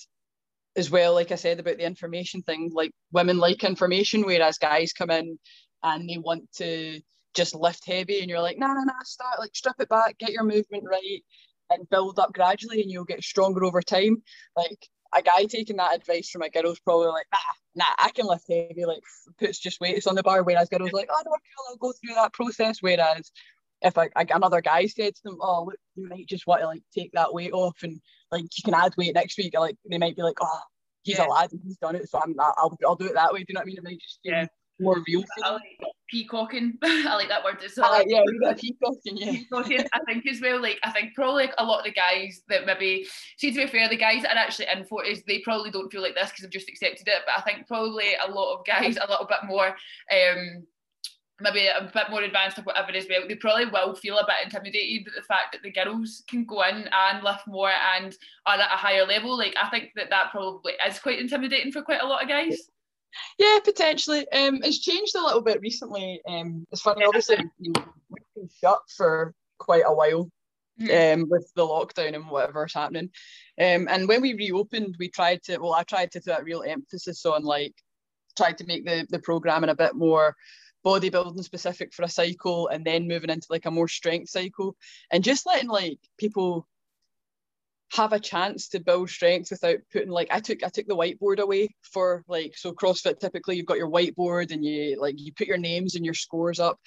as 0.76 0.90
well, 0.90 1.14
like 1.14 1.32
I 1.32 1.36
said 1.36 1.60
about 1.60 1.78
the 1.78 1.86
information 1.86 2.42
thing, 2.42 2.72
like 2.74 2.92
women 3.12 3.38
like 3.38 3.64
information, 3.64 4.24
whereas 4.24 4.58
guys 4.58 4.94
come 4.94 5.10
in 5.10 5.40
and 5.84 6.10
they 6.10 6.18
want 6.18 6.52
to 6.58 7.02
just 7.36 7.56
lift 7.56 7.86
heavy, 7.86 8.20
and 8.20 8.30
you're 8.30 8.42
like, 8.42 8.58
no, 8.58 8.68
no, 8.68 8.82
no, 8.82 8.94
start 9.04 9.40
like 9.40 9.56
strip 9.56 9.76
it 9.80 9.90
back, 9.90 10.18
get 10.18 10.32
your 10.32 10.44
movement 10.44 10.84
right, 10.90 11.24
and 11.70 11.90
build 11.90 12.20
up 12.20 12.34
gradually, 12.34 12.82
and 12.82 12.92
you'll 12.92 13.06
get 13.06 13.24
stronger 13.24 13.64
over 13.64 13.82
time. 13.82 14.22
Like 14.56 14.88
a 15.16 15.22
guy 15.22 15.46
taking 15.46 15.78
that 15.78 15.96
advice 15.96 16.30
from 16.30 16.44
a 16.44 16.50
girl's 16.50 16.80
probably 16.80 17.08
like, 17.08 17.26
nah, 17.32 17.40
nah, 17.76 17.96
I 17.98 18.12
can 18.12 18.26
lift 18.26 18.46
heavy, 18.50 18.86
like 18.86 19.02
puts 19.38 19.60
just 19.60 19.82
weights 19.82 20.08
on 20.08 20.16
the 20.16 20.24
bar. 20.24 20.44
Whereas 20.44 20.70
girls 20.70 20.92
like, 20.92 21.10
oh 21.12 21.22
no, 21.26 21.32
I'll 21.70 21.78
go 21.78 21.94
through 21.94 22.16
that 22.16 22.34
process. 22.34 22.78
Whereas 22.82 23.32
if 23.82 23.98
a, 23.98 24.10
a, 24.16 24.26
another 24.34 24.62
guy 24.62 24.86
said 24.88 25.16
to 25.16 25.22
them, 25.24 25.38
oh 25.42 25.66
look, 25.66 25.78
you 25.96 26.08
might 26.08 26.28
just 26.28 26.48
want 26.48 26.62
to 26.62 26.68
like 26.68 26.84
take 26.96 27.12
that 27.14 27.34
weight 27.34 27.54
off 27.54 27.78
and 27.84 28.00
like 28.32 28.44
you 28.44 28.64
can 28.64 28.74
add 28.74 28.94
weight 28.98 29.14
next 29.14 29.38
week, 29.38 29.54
like 29.58 29.76
they 29.90 29.98
might 29.98 30.16
be 30.16 30.24
like, 30.24 30.38
oh, 30.42 30.62
he's 31.04 31.18
yeah. 31.18 31.26
a 31.26 31.30
lad 31.30 31.52
and 31.52 31.62
he's 31.64 31.78
done 31.78 31.96
it, 31.96 32.10
so 32.10 32.20
I'm 32.22 32.36
I'll 32.40 32.78
I'll 32.86 32.96
do 32.96 33.06
it 33.06 33.14
that 33.14 33.34
way. 33.34 33.40
Do 33.40 33.46
you 33.50 33.54
know 33.56 33.60
what 33.60 33.64
I 33.64 33.68
mean? 33.68 33.78
It 33.78 33.84
might 33.84 34.00
just 34.00 34.20
yeah 34.24 34.48
more 34.80 35.04
real 35.08 35.24
I 35.44 35.52
like 35.52 35.62
peacocking. 36.10 36.78
I 36.84 37.16
like 37.16 37.28
that 37.28 37.44
word 37.44 37.62
as 37.64 37.74
well. 37.78 38.04
Yeah, 38.08 38.22
we 38.26 38.54
peacocking, 38.56 39.18
yeah. 39.18 39.32
Peacocking, 39.32 39.86
I 39.94 40.00
think 40.08 40.26
as 40.28 40.42
well, 40.42 40.62
like 40.62 40.80
I 40.84 40.92
think 40.92 41.16
probably 41.16 41.46
like 41.46 41.56
a 41.58 41.64
lot 41.64 41.80
of 41.80 41.86
the 41.86 41.92
guys 41.92 42.42
that 42.50 42.66
maybe 42.66 43.08
see 43.38 43.52
to 43.52 43.66
be 43.66 43.68
fair, 43.68 43.90
the 43.90 43.98
guys 43.98 44.24
that 44.24 44.36
are 44.36 44.40
actually 44.40 44.68
in 44.74 44.86
Fortius, 44.86 45.24
they 45.28 45.40
probably 45.40 45.72
don't 45.72 45.92
feel 45.92 46.02
like 46.02 46.16
this 46.16 46.30
because 46.30 46.44
they've 46.44 46.52
just 46.52 46.70
accepted 46.70 47.08
it. 47.08 47.22
But 47.26 47.38
I 47.38 47.42
think 47.42 47.68
probably 47.68 48.16
a 48.16 48.32
lot 48.32 48.58
of 48.58 48.66
guys 48.66 48.98
a 48.98 49.10
little 49.10 49.28
bit 49.28 49.40
more 49.46 49.68
um 49.68 50.66
maybe 51.42 51.68
a 51.68 51.90
bit 51.94 52.10
more 52.10 52.22
advanced 52.22 52.60
or 52.60 52.64
whatever 52.64 52.92
as 52.92 53.08
well, 53.10 53.28
they 53.28 53.36
probably 53.36 53.66
will 53.66 53.96
feel 53.96 54.18
a 54.18 54.26
bit 54.26 54.44
intimidated 54.44 55.08
at 55.08 55.16
the 55.16 55.22
fact 55.22 55.54
that 55.54 55.64
the 55.64 55.72
girls 55.72 56.24
can 56.28 56.46
go 56.46 56.62
in 56.64 56.90
and 56.92 57.24
lift 57.24 57.48
more 57.48 57.72
and 57.96 58.18
are 58.46 58.56
at 58.56 58.74
a 58.74 58.78
higher 58.78 59.06
level. 59.06 59.38
Like 59.38 59.56
I 59.62 59.70
think 59.70 59.92
that 59.96 60.10
that 60.10 60.32
probably 60.32 60.74
is 60.88 61.00
quite 61.00 61.20
intimidating 61.20 61.72
for 61.72 61.82
quite 61.82 62.02
a 62.02 62.08
lot 62.08 62.24
of 62.24 62.30
guys. 62.30 62.70
Yeah, 63.38 63.60
potentially. 63.64 64.30
Um, 64.32 64.60
it's 64.64 64.80
changed 64.80 65.16
a 65.16 65.24
little 65.24 65.42
bit 65.42 65.62
recently. 65.62 66.22
Um, 66.28 66.66
it's 66.72 66.82
funny, 66.82 67.06
obviously, 67.06 67.38
we've 67.60 67.74
been 68.36 68.50
shut 68.62 68.82
for 68.96 69.34
quite 69.58 69.84
a 69.86 69.94
while 69.94 70.30
mm-hmm. 70.80 71.22
um, 71.22 71.30
with 71.30 71.52
the 71.56 71.66
lockdown 71.66 72.16
and 72.16 72.30
whatever's 72.30 72.74
happening. 72.74 73.10
Um, 73.60 73.88
and 73.90 74.08
when 74.08 74.22
we 74.22 74.36
reopened, 74.36 74.96
we 75.00 75.10
tried 75.10 75.44
to, 75.44 75.58
well, 75.58 75.74
I 75.74 75.84
tried 75.84 76.12
to 76.12 76.22
put 76.22 76.40
a 76.40 76.44
real 76.44 76.64
emphasis 76.66 77.26
on 77.26 77.44
like, 77.44 77.74
tried 78.38 78.58
to 78.60 78.66
make 78.66 78.86
the, 78.86 79.06
the 79.10 79.20
programming 79.20 79.70
a 79.70 79.76
bit 79.76 79.96
more 79.96 80.36
bodybuilding 80.86 81.44
specific 81.44 81.94
for 81.94 82.04
a 82.04 82.10
cycle 82.10 82.68
and 82.68 82.86
then 82.86 83.08
moving 83.08 83.30
into 83.30 83.48
like 83.50 83.66
a 83.66 83.72
more 83.72 83.88
strength 83.88 84.30
cycle. 84.30 84.76
And 85.12 85.24
just 85.24 85.46
letting 85.46 85.70
like 85.70 86.00
people 86.18 86.68
have 87.94 88.14
a 88.14 88.20
chance 88.20 88.70
to 88.70 88.80
build 88.80 89.10
strength 89.10 89.50
without 89.50 89.78
putting 89.92 90.10
like 90.10 90.28
I 90.32 90.40
took 90.40 90.64
I 90.64 90.70
took 90.70 90.88
the 90.88 90.96
whiteboard 90.96 91.40
away 91.40 91.70
for 91.82 92.24
like 92.28 92.56
so 92.56 92.72
CrossFit 92.72 93.20
typically 93.20 93.58
you've 93.58 93.66
got 93.66 93.78
your 93.78 93.90
whiteboard 93.90 94.52
and 94.52 94.64
you 94.64 95.00
like 95.02 95.16
you 95.18 95.34
put 95.34 95.48
your 95.48 95.58
names 95.58 95.96
and 95.96 96.06
your 96.06 96.14
scores 96.14 96.60
up. 96.60 96.80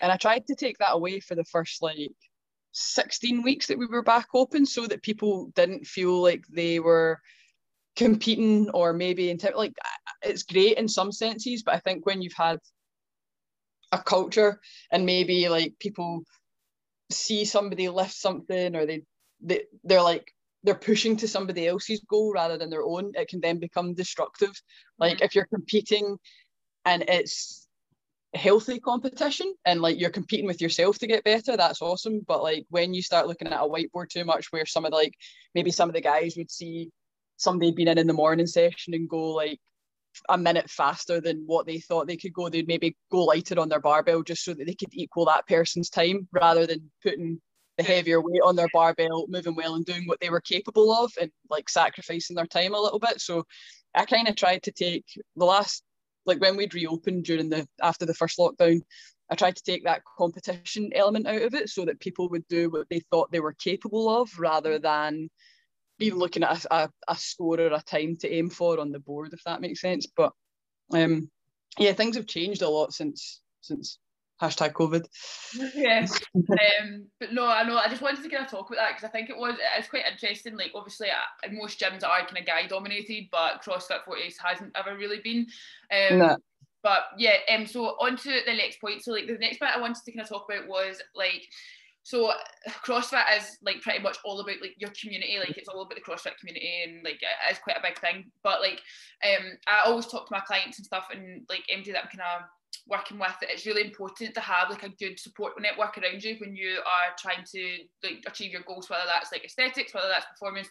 And 0.00 0.12
I 0.12 0.16
tried 0.16 0.46
to 0.48 0.54
take 0.54 0.78
that 0.78 0.92
away 0.92 1.20
for 1.20 1.34
the 1.34 1.44
first 1.44 1.80
like 1.82 2.12
16 2.72 3.42
weeks 3.42 3.66
that 3.66 3.78
we 3.78 3.86
were 3.86 4.02
back 4.02 4.28
open 4.34 4.66
so 4.66 4.86
that 4.86 5.02
people 5.02 5.50
didn't 5.54 5.86
feel 5.86 6.20
like 6.20 6.44
they 6.48 6.80
were 6.80 7.20
competing 7.96 8.70
or 8.70 8.92
maybe 8.92 9.30
in 9.30 9.38
like 9.54 9.74
it's 10.22 10.44
great 10.44 10.78
in 10.78 10.88
some 10.88 11.12
senses 11.12 11.62
but 11.62 11.74
I 11.74 11.78
think 11.78 12.06
when 12.06 12.22
you've 12.22 12.32
had 12.32 12.58
a 13.92 13.98
culture 13.98 14.60
and 14.90 15.06
maybe 15.06 15.48
like 15.48 15.78
people 15.78 16.24
see 17.10 17.44
somebody 17.44 17.88
lift 17.88 18.14
something 18.14 18.74
or 18.74 18.86
they, 18.86 19.02
they 19.40 19.64
they're 19.84 20.02
like 20.02 20.32
they're 20.64 20.74
pushing 20.74 21.16
to 21.16 21.28
somebody 21.28 21.66
else's 21.66 22.00
goal 22.08 22.32
rather 22.32 22.56
than 22.56 22.70
their 22.70 22.84
own, 22.84 23.12
it 23.14 23.28
can 23.28 23.40
then 23.40 23.58
become 23.58 23.94
destructive. 23.94 24.52
Like 24.98 25.16
mm-hmm. 25.16 25.24
if 25.24 25.34
you're 25.34 25.46
competing 25.46 26.16
and 26.84 27.02
it's 27.08 27.66
healthy 28.34 28.78
competition 28.78 29.52
and 29.66 29.82
like 29.82 29.98
you're 29.98 30.10
competing 30.10 30.46
with 30.46 30.60
yourself 30.60 30.98
to 31.00 31.06
get 31.06 31.24
better, 31.24 31.56
that's 31.56 31.82
awesome. 31.82 32.20
But 32.26 32.42
like 32.42 32.64
when 32.70 32.94
you 32.94 33.02
start 33.02 33.26
looking 33.26 33.48
at 33.48 33.60
a 33.60 33.68
whiteboard 33.68 34.08
too 34.08 34.24
much, 34.24 34.52
where 34.52 34.66
some 34.66 34.84
of 34.84 34.92
the, 34.92 34.96
like 34.96 35.14
maybe 35.54 35.70
some 35.70 35.88
of 35.88 35.94
the 35.94 36.00
guys 36.00 36.36
would 36.36 36.50
see 36.50 36.90
somebody 37.36 37.72
being 37.72 37.88
in 37.88 37.98
in 37.98 38.06
the 38.06 38.12
morning 38.12 38.46
session 38.46 38.94
and 38.94 39.08
go 39.08 39.30
like 39.30 39.58
a 40.28 40.38
minute 40.38 40.68
faster 40.70 41.20
than 41.20 41.44
what 41.46 41.66
they 41.66 41.78
thought 41.78 42.06
they 42.06 42.16
could 42.16 42.32
go, 42.32 42.48
they'd 42.48 42.68
maybe 42.68 42.96
go 43.10 43.24
lighter 43.24 43.58
on 43.58 43.68
their 43.68 43.80
barbell 43.80 44.22
just 44.22 44.44
so 44.44 44.54
that 44.54 44.66
they 44.66 44.74
could 44.74 44.92
equal 44.92 45.24
that 45.26 45.46
person's 45.46 45.90
time 45.90 46.28
rather 46.32 46.66
than 46.66 46.90
putting 47.02 47.40
the 47.78 47.84
heavier 47.84 48.20
weight 48.20 48.42
on 48.44 48.56
their 48.56 48.68
barbell, 48.72 49.26
moving 49.28 49.54
well 49.54 49.74
and 49.74 49.86
doing 49.86 50.06
what 50.06 50.20
they 50.20 50.30
were 50.30 50.40
capable 50.40 50.92
of 50.92 51.12
and 51.20 51.30
like 51.48 51.68
sacrificing 51.68 52.36
their 52.36 52.46
time 52.46 52.74
a 52.74 52.80
little 52.80 52.98
bit. 52.98 53.20
So 53.20 53.44
I 53.94 54.04
kind 54.04 54.28
of 54.28 54.36
tried 54.36 54.62
to 54.64 54.72
take 54.72 55.04
the 55.36 55.44
last 55.44 55.82
like 56.24 56.40
when 56.40 56.56
we'd 56.56 56.74
reopened 56.74 57.24
during 57.24 57.48
the 57.48 57.66
after 57.82 58.06
the 58.06 58.14
first 58.14 58.38
lockdown, 58.38 58.80
I 59.30 59.34
tried 59.34 59.56
to 59.56 59.62
take 59.62 59.84
that 59.84 60.02
competition 60.18 60.90
element 60.94 61.26
out 61.26 61.42
of 61.42 61.54
it 61.54 61.68
so 61.68 61.84
that 61.86 62.00
people 62.00 62.28
would 62.28 62.46
do 62.48 62.70
what 62.70 62.86
they 62.90 63.00
thought 63.10 63.32
they 63.32 63.40
were 63.40 63.54
capable 63.54 64.08
of 64.08 64.30
rather 64.38 64.78
than 64.78 65.28
be 66.02 66.10
looking 66.10 66.42
at 66.42 66.64
a, 66.64 66.74
a, 66.74 66.90
a 67.08 67.16
score 67.16 67.60
or 67.60 67.72
a 67.72 67.82
time 67.82 68.16
to 68.16 68.32
aim 68.32 68.50
for 68.50 68.80
on 68.80 68.92
the 68.92 68.98
board, 68.98 69.32
if 69.32 69.42
that 69.44 69.60
makes 69.60 69.80
sense. 69.80 70.06
But 70.16 70.32
um 70.92 71.30
yeah, 71.78 71.92
things 71.92 72.16
have 72.16 72.26
changed 72.26 72.62
a 72.62 72.68
lot 72.68 72.92
since 72.92 73.40
since 73.60 73.98
hashtag 74.42 74.72
COVID. 74.72 75.06
Yeah, 75.74 76.06
um, 76.82 77.06
but 77.20 77.32
no, 77.32 77.46
I 77.46 77.62
know. 77.62 77.76
I 77.76 77.88
just 77.88 78.02
wanted 78.02 78.22
to 78.22 78.28
kind 78.28 78.44
of 78.44 78.50
talk 78.50 78.68
about 78.68 78.76
that 78.76 78.96
because 78.96 79.04
I 79.04 79.12
think 79.12 79.30
it 79.30 79.36
was 79.36 79.56
it's 79.78 79.88
quite 79.88 80.04
interesting. 80.10 80.56
Like 80.56 80.72
obviously, 80.74 81.08
uh, 81.10 81.52
most 81.52 81.78
gyms 81.78 82.04
are 82.04 82.24
kind 82.26 82.38
of 82.38 82.46
guy 82.46 82.66
dominated, 82.66 83.28
but 83.30 83.62
CrossFit 83.62 84.04
Fortius 84.06 84.36
hasn't 84.42 84.72
ever 84.74 84.96
really 84.96 85.20
been. 85.22 85.46
Um, 85.92 86.18
no. 86.18 86.36
But 86.82 87.02
yeah, 87.18 87.36
um, 87.54 87.66
so 87.66 87.84
on 88.00 88.16
to 88.16 88.40
the 88.44 88.54
next 88.54 88.80
point. 88.80 89.02
So 89.02 89.12
like 89.12 89.26
the 89.26 89.38
next 89.38 89.60
bit 89.60 89.68
I 89.74 89.80
wanted 89.80 90.02
to 90.04 90.12
kind 90.12 90.22
of 90.22 90.28
talk 90.28 90.46
about 90.50 90.68
was 90.68 91.00
like. 91.14 91.46
So 92.04 92.32
CrossFit 92.84 93.24
is 93.38 93.58
like 93.62 93.80
pretty 93.80 94.00
much 94.02 94.18
all 94.24 94.40
about 94.40 94.60
like 94.60 94.74
your 94.78 94.90
community, 95.00 95.38
like 95.38 95.56
it's 95.56 95.68
all 95.68 95.82
about 95.82 95.94
the 95.94 96.00
CrossFit 96.00 96.36
community 96.38 96.82
and 96.84 97.04
like 97.04 97.20
it 97.22 97.52
is 97.52 97.58
quite 97.58 97.76
a 97.76 97.82
big 97.82 97.98
thing. 97.98 98.30
But 98.42 98.60
like 98.60 98.80
um 99.24 99.52
I 99.68 99.86
always 99.86 100.06
talk 100.06 100.26
to 100.26 100.34
my 100.34 100.40
clients 100.40 100.78
and 100.78 100.86
stuff 100.86 101.08
and 101.12 101.46
like 101.48 101.62
MD 101.72 101.92
that 101.92 102.04
I'm 102.04 102.10
kind 102.10 102.20
of 102.20 102.48
working 102.88 103.18
with 103.18 103.36
it, 103.42 103.50
it's 103.52 103.66
really 103.66 103.84
important 103.84 104.34
to 104.34 104.40
have 104.40 104.68
like 104.68 104.82
a 104.82 104.88
good 104.88 105.18
support 105.18 105.52
network 105.60 105.96
around 105.98 106.22
you 106.22 106.36
when 106.40 106.56
you 106.56 106.78
are 106.78 107.14
trying 107.18 107.44
to 107.52 107.78
like 108.02 108.24
achieve 108.26 108.50
your 108.50 108.62
goals, 108.62 108.90
whether 108.90 109.04
that's 109.06 109.30
like 109.30 109.44
aesthetics, 109.44 109.94
whether 109.94 110.08
that's 110.08 110.26
performance, 110.26 110.68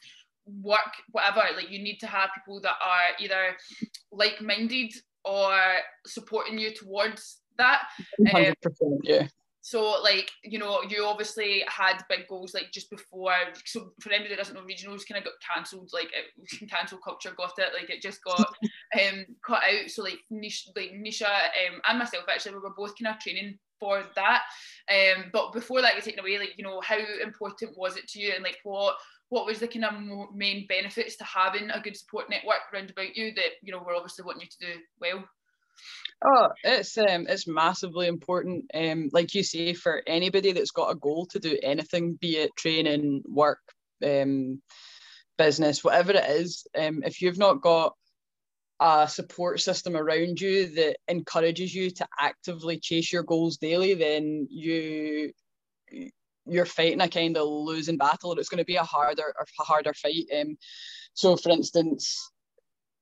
work, 0.62 0.92
whatever. 1.12 1.42
Like 1.56 1.72
you 1.72 1.82
need 1.82 2.00
to 2.00 2.08
have 2.08 2.32
people 2.36 2.60
that 2.62 2.76
are 2.84 3.16
either 3.20 3.56
like-minded 4.12 4.94
or 5.24 5.58
supporting 6.06 6.60
you 6.60 6.74
towards 6.74 7.40
that. 7.58 7.84
100%, 8.20 8.56
um, 8.82 8.98
yeah 9.04 9.28
so 9.62 10.02
like 10.02 10.32
you 10.44 10.58
know 10.58 10.82
you 10.90 11.06
obviously 11.06 11.64
had 11.68 12.02
big 12.10 12.28
goals 12.28 12.54
like 12.54 12.72
just 12.72 12.90
before 12.90 13.34
so 13.64 13.92
for 14.00 14.12
anybody 14.12 14.30
that 14.30 14.40
doesn't 14.40 14.56
know 14.56 14.62
regionals 14.62 15.08
kind 15.08 15.20
of 15.20 15.24
got 15.24 15.34
cancelled 15.56 15.90
like 15.94 16.10
it, 16.14 16.70
cancel 16.70 16.98
culture 16.98 17.32
got 17.38 17.54
it 17.60 17.70
like 17.80 17.90
it 17.90 18.02
just 18.02 18.24
got 18.24 18.40
um 19.00 19.26
cut 19.46 19.62
out. 19.64 19.90
So 19.90 20.04
like 20.04 20.20
Nisha, 20.32 20.70
like 20.76 20.92
Nisha 20.94 21.26
um, 21.26 21.82
and 21.88 22.00
myself 22.00 22.26
actually 22.28 22.54
we 22.54 22.60
were 22.62 22.74
both 22.76 22.94
kind 23.00 23.16
of 23.16 23.22
training 23.22 23.60
for 23.80 24.04
that. 24.16 24.42
Um 24.90 25.26
but 25.32 25.54
before 25.54 25.82
that 25.82 25.94
got 25.94 26.04
taken 26.04 26.20
away 26.20 26.40
like 26.40 26.54
you 26.58 26.64
know 26.64 26.82
how 26.82 26.98
important 27.24 27.78
was 27.78 27.98
it 27.98 28.08
to 28.10 28.20
you? 28.20 28.32
And 28.34 28.44
like 28.44 28.58
what 28.64 28.96
what 29.30 29.46
was 29.46 29.60
the 29.60 29.68
kind 29.68 29.86
of 29.86 30.36
main 30.36 30.66
benefits 30.68 31.16
to 31.18 31.24
having 31.24 31.70
a 31.70 31.80
good 31.80 31.96
support 31.96 32.30
network 32.30 32.62
around 32.74 32.90
about 32.90 33.16
you 33.16 33.34
that 33.36 33.62
you 33.62 33.72
know 33.72 33.84
we're 33.86 33.96
obviously 33.96 34.26
wanting 34.26 34.42
you 34.42 34.48
to 34.48 34.74
do 34.74 34.82
well 35.00 35.24
Oh, 36.24 36.50
it's 36.64 36.98
um, 36.98 37.26
it's 37.28 37.48
massively 37.48 38.08
important. 38.08 38.66
Um, 38.74 39.10
like 39.12 39.34
you 39.34 39.44
say, 39.44 39.74
for 39.74 40.04
anybody 40.06 40.52
that's 40.52 40.72
got 40.72 40.92
a 40.92 40.96
goal 40.96 41.26
to 41.28 41.40
do 41.40 41.58
anything, 41.64 42.14
be 42.14 42.38
it 42.38 42.56
training, 42.56 43.24
work, 43.26 43.60
um, 44.06 44.62
business, 45.38 45.84
whatever 45.84 46.12
it 46.12 46.30
is, 46.30 46.68
um, 46.78 47.02
if 47.04 47.22
you've 47.22 47.40
not 47.40 47.62
got 47.62 47.96
a 48.80 49.08
support 49.08 49.62
system 49.62 49.96
around 49.96 50.40
you 50.40 50.68
that 50.76 50.98
encourages 51.08 51.74
you 51.74 51.90
to 51.92 52.08
actively 52.20 52.80
chase 52.80 53.12
your 53.12 53.24
goals 53.24 53.58
daily, 53.58 53.96
then 53.96 54.48
you 54.52 55.32
you're 56.46 56.66
fighting 56.66 57.02
a 57.02 57.08
kind 57.08 57.38
of 57.38 57.48
losing 57.48 57.98
battle, 57.98 58.32
and 58.32 58.40
it's 58.40 58.50
going 58.50 58.60
to 58.60 58.66
be 58.66 58.76
a 58.76 58.84
harder 58.84 59.34
a 59.60 59.64
harder 59.64 59.94
fight. 59.96 60.26
Um, 60.40 60.58
so, 61.14 61.36
for 61.36 61.50
instance, 61.50 62.32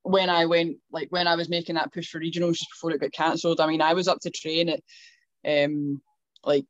when 0.03 0.29
I 0.29 0.45
went 0.45 0.77
like 0.91 1.07
when 1.09 1.27
I 1.27 1.35
was 1.35 1.49
making 1.49 1.75
that 1.75 1.93
push 1.93 2.09
for 2.09 2.19
regionals 2.19 2.53
just 2.53 2.71
before 2.71 2.91
it 2.91 3.01
got 3.01 3.11
cancelled, 3.11 3.59
I 3.59 3.67
mean, 3.67 3.81
I 3.81 3.93
was 3.93 4.07
up 4.07 4.19
to 4.21 4.29
train 4.29 4.69
at 4.69 4.81
um 5.45 6.01
like 6.43 6.65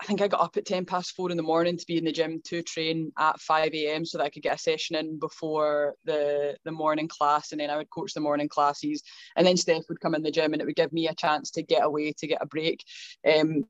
I 0.00 0.04
think 0.04 0.20
I 0.20 0.28
got 0.28 0.40
up 0.40 0.56
at 0.56 0.64
10 0.64 0.84
past 0.84 1.12
four 1.16 1.30
in 1.30 1.36
the 1.36 1.42
morning 1.42 1.76
to 1.76 1.86
be 1.86 1.98
in 1.98 2.04
the 2.04 2.12
gym 2.12 2.40
to 2.46 2.62
train 2.62 3.10
at 3.18 3.40
5 3.40 3.74
a.m. 3.74 4.04
so 4.04 4.18
that 4.18 4.24
I 4.24 4.30
could 4.30 4.44
get 4.44 4.54
a 4.54 4.58
session 4.58 4.94
in 4.94 5.18
before 5.18 5.96
the, 6.04 6.56
the 6.64 6.70
morning 6.70 7.08
class. 7.08 7.50
And 7.50 7.60
then 7.60 7.68
I 7.68 7.76
would 7.76 7.90
coach 7.90 8.14
the 8.14 8.20
morning 8.20 8.48
classes. 8.48 9.02
And 9.34 9.44
then 9.44 9.56
Steph 9.56 9.88
would 9.88 10.00
come 10.00 10.14
in 10.14 10.22
the 10.22 10.30
gym 10.30 10.52
and 10.52 10.62
it 10.62 10.66
would 10.66 10.76
give 10.76 10.92
me 10.92 11.08
a 11.08 11.14
chance 11.16 11.50
to 11.52 11.64
get 11.64 11.84
away, 11.84 12.12
to 12.12 12.26
get 12.28 12.40
a 12.40 12.46
break. 12.46 12.84
Um, 13.28 13.64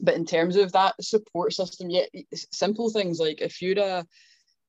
but 0.00 0.14
in 0.14 0.26
terms 0.26 0.56
of 0.56 0.72
that 0.72 0.96
support 1.00 1.52
system, 1.52 1.88
yeah, 1.88 2.06
simple 2.52 2.90
things 2.90 3.20
like 3.20 3.40
if 3.40 3.62
you're 3.62 3.78
a 3.78 4.04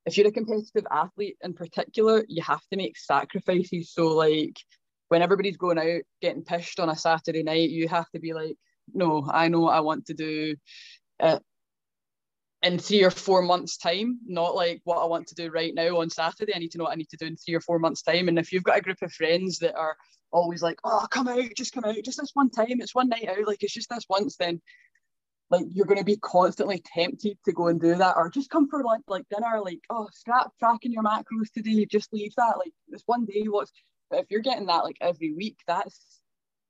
if 0.06 0.18
you're 0.18 0.28
a 0.28 0.32
competitive 0.32 0.86
athlete 0.92 1.38
in 1.42 1.54
particular, 1.54 2.26
you 2.28 2.42
have 2.42 2.62
to 2.72 2.78
make 2.78 2.98
sacrifices. 2.98 3.94
So 3.94 4.08
like 4.08 4.58
when 5.10 5.22
everybody's 5.22 5.58
going 5.58 5.78
out 5.78 6.02
getting 6.22 6.44
pissed 6.44 6.80
on 6.80 6.90
a 6.90 6.96
Saturday 6.96 7.44
night, 7.44 7.70
you 7.70 7.88
have 7.88 8.10
to 8.12 8.20
be 8.20 8.34
like, 8.34 8.56
no, 8.94 9.28
I 9.32 9.48
know 9.48 9.60
what 9.60 9.76
I 9.76 9.82
want 9.82 10.06
to 10.08 10.14
do 10.14 10.56
uh, 11.20 11.40
in 12.64 12.78
three 12.78 13.04
or 13.04 13.12
four 13.12 13.42
months' 13.42 13.78
time, 13.78 14.20
not 14.26 14.56
like 14.56 14.82
what 14.84 15.02
I 15.02 15.06
want 15.06 15.28
to 15.28 15.36
do 15.36 15.50
right 15.50 15.74
now 15.74 16.00
on 16.00 16.10
Saturday. 16.10 16.54
I 16.56 16.60
need 16.60 16.72
to 16.72 16.78
know 16.78 16.86
what 16.86 16.94
I 16.94 16.96
need 16.96 17.10
to 17.10 17.18
do 17.18 17.26
in 17.26 17.36
three 17.36 17.56
or 17.56 17.62
four 17.62 17.80
months' 17.80 18.02
time. 18.02 18.28
And 18.28 18.40
if 18.40 18.52
you've 18.52 18.64
got 18.64 18.78
a 18.78 18.82
group 18.82 19.02
of 19.02 19.12
friends 19.12 19.60
that 19.60 19.76
are 19.76 19.96
always 20.32 20.62
like, 20.62 20.80
oh, 20.84 21.06
come 21.12 21.28
out, 21.28 21.50
just 21.56 21.74
come 21.74 21.84
out, 21.84 21.96
just 22.04 22.20
this 22.20 22.32
one 22.34 22.50
time, 22.50 22.80
it's 22.80 22.96
one 22.96 23.10
night 23.10 23.28
out, 23.28 23.46
like 23.46 23.64
it's 23.64 23.74
just 23.74 23.90
this 23.90 24.06
once, 24.10 24.38
then 24.38 24.62
like 25.52 25.66
you're 25.74 25.86
going 25.86 26.00
to 26.00 26.06
be 26.06 26.18
constantly 26.18 26.82
tempted 26.94 27.38
to 27.46 27.52
go 27.52 27.68
and 27.68 27.80
do 27.80 27.96
that 27.96 28.16
or 28.18 28.30
just 28.30 28.50
come 28.50 28.68
for 28.70 28.84
like 28.84 29.02
like 29.08 29.26
dinner 29.30 29.62
like 29.62 29.80
oh 29.90 30.08
scrap 30.14 30.52
tracking 30.60 30.92
your 30.92 31.04
macros 31.04 31.52
today 31.54 31.86
just 31.86 32.12
leave 32.14 32.34
that 32.38 32.58
like 32.58 32.72
this 32.88 33.04
one 33.06 33.26
day 33.26 33.44
what's 33.48 33.72
but 34.10 34.20
if 34.20 34.26
you're 34.30 34.42
getting 34.42 34.66
that 34.66 34.84
like 34.84 34.98
every 35.02 35.34
week 35.34 35.58
that's 35.68 36.22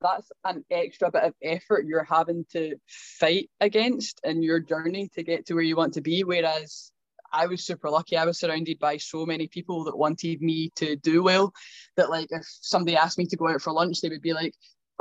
that's 0.02 0.32
an 0.46 0.66
extra 0.72 1.12
bit 1.12 1.24
of 1.24 1.34
effort 1.42 1.86
you're 1.86 2.04
having 2.04 2.46
to 2.52 2.76
fight 2.88 3.50
against 3.60 4.20
in 4.24 4.42
your 4.44 4.60
journey 4.60 5.10
to 5.14 5.24
get 5.24 5.46
to 5.46 5.54
where 5.54 5.64
you 5.64 5.76
want 5.76 5.94
to 5.94 6.02
be. 6.02 6.24
Whereas 6.24 6.92
I 7.32 7.48
was 7.48 7.64
super 7.64 7.90
lucky. 7.90 8.18
I 8.18 8.26
was 8.26 8.40
surrounded 8.40 8.80
by 8.80 8.98
so 8.98 9.26
many 9.26 9.48
people 9.48 9.86
that 9.86 9.98
wanted 9.98 10.42
me 10.42 10.72
to 10.78 10.96
do 10.98 11.24
well 11.24 11.54
that 11.96 12.10
like 12.10 12.28
if 12.32 12.44
somebody 12.62 12.98
asked 12.98 13.18
me 13.18 13.26
to 13.28 13.38
go 13.38 13.48
out 13.48 13.62
for 13.62 13.72
lunch, 13.72 14.02
they 14.02 14.10
would 14.10 14.22
be 14.22 14.34
like, 14.34 14.54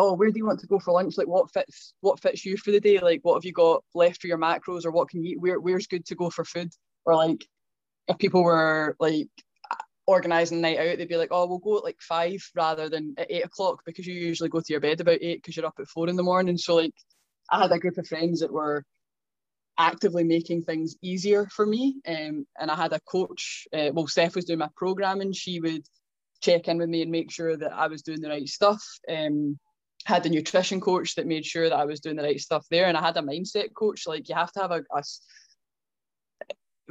Oh, 0.02 0.14
where 0.14 0.30
do 0.30 0.38
you 0.38 0.46
want 0.46 0.60
to 0.60 0.66
go 0.66 0.78
for 0.78 0.94
lunch? 0.94 1.18
Like 1.18 1.28
what 1.28 1.52
fits 1.52 1.92
what 2.00 2.20
fits 2.20 2.46
you 2.46 2.56
for 2.56 2.70
the 2.70 2.80
day? 2.80 3.00
Like 3.00 3.20
what 3.22 3.34
have 3.34 3.44
you 3.44 3.52
got 3.52 3.84
left 3.94 4.22
for 4.22 4.28
your 4.28 4.38
macros 4.38 4.86
or 4.86 4.90
what 4.90 5.10
can 5.10 5.22
you 5.22 5.32
eat? 5.32 5.40
Where 5.40 5.60
where's 5.60 5.86
good 5.86 6.06
to 6.06 6.14
go 6.14 6.30
for 6.30 6.42
food? 6.44 6.72
Or 7.04 7.14
like 7.16 7.46
if 8.08 8.16
people 8.16 8.42
were 8.42 8.96
like 8.98 9.28
organising 10.06 10.58
a 10.58 10.60
night 10.62 10.78
out, 10.78 10.96
they'd 10.96 11.06
be 11.06 11.18
like, 11.18 11.28
oh, 11.32 11.46
we'll 11.46 11.58
go 11.58 11.76
at 11.76 11.84
like 11.84 12.00
five 12.00 12.40
rather 12.56 12.88
than 12.88 13.14
at 13.18 13.30
eight 13.30 13.44
o'clock 13.44 13.82
because 13.84 14.06
you 14.06 14.14
usually 14.14 14.48
go 14.48 14.60
to 14.60 14.72
your 14.72 14.80
bed 14.80 15.02
about 15.02 15.18
eight 15.20 15.42
because 15.42 15.54
you're 15.54 15.66
up 15.66 15.78
at 15.78 15.88
four 15.88 16.08
in 16.08 16.16
the 16.16 16.22
morning. 16.22 16.56
So 16.56 16.76
like 16.76 16.94
I 17.50 17.60
had 17.60 17.72
a 17.72 17.78
group 17.78 17.98
of 17.98 18.06
friends 18.06 18.40
that 18.40 18.52
were 18.52 18.84
actively 19.78 20.24
making 20.24 20.62
things 20.62 20.96
easier 21.02 21.46
for 21.46 21.66
me. 21.66 21.96
Um, 22.08 22.46
and 22.58 22.70
I 22.70 22.76
had 22.76 22.92
a 22.94 23.00
coach, 23.00 23.66
uh, 23.74 23.90
well, 23.92 24.06
Steph 24.06 24.34
was 24.34 24.46
doing 24.46 24.60
my 24.60 24.68
programming. 24.76 25.32
She 25.32 25.60
would 25.60 25.84
check 26.42 26.68
in 26.68 26.78
with 26.78 26.88
me 26.88 27.02
and 27.02 27.10
make 27.10 27.30
sure 27.30 27.54
that 27.56 27.72
I 27.72 27.88
was 27.88 28.02
doing 28.02 28.20
the 28.20 28.30
right 28.30 28.48
stuff. 28.48 28.82
Um, 29.10 29.58
had 30.06 30.24
a 30.26 30.28
nutrition 30.28 30.80
coach 30.80 31.14
that 31.14 31.26
made 31.26 31.44
sure 31.44 31.68
that 31.68 31.78
I 31.78 31.84
was 31.84 32.00
doing 32.00 32.16
the 32.16 32.22
right 32.22 32.40
stuff 32.40 32.66
there. 32.70 32.86
And 32.86 32.96
I 32.96 33.02
had 33.02 33.16
a 33.16 33.22
mindset 33.22 33.74
coach. 33.74 34.06
Like 34.06 34.28
you 34.28 34.34
have 34.34 34.52
to 34.52 34.60
have 34.60 34.70
a, 34.70 34.82
a 34.94 35.02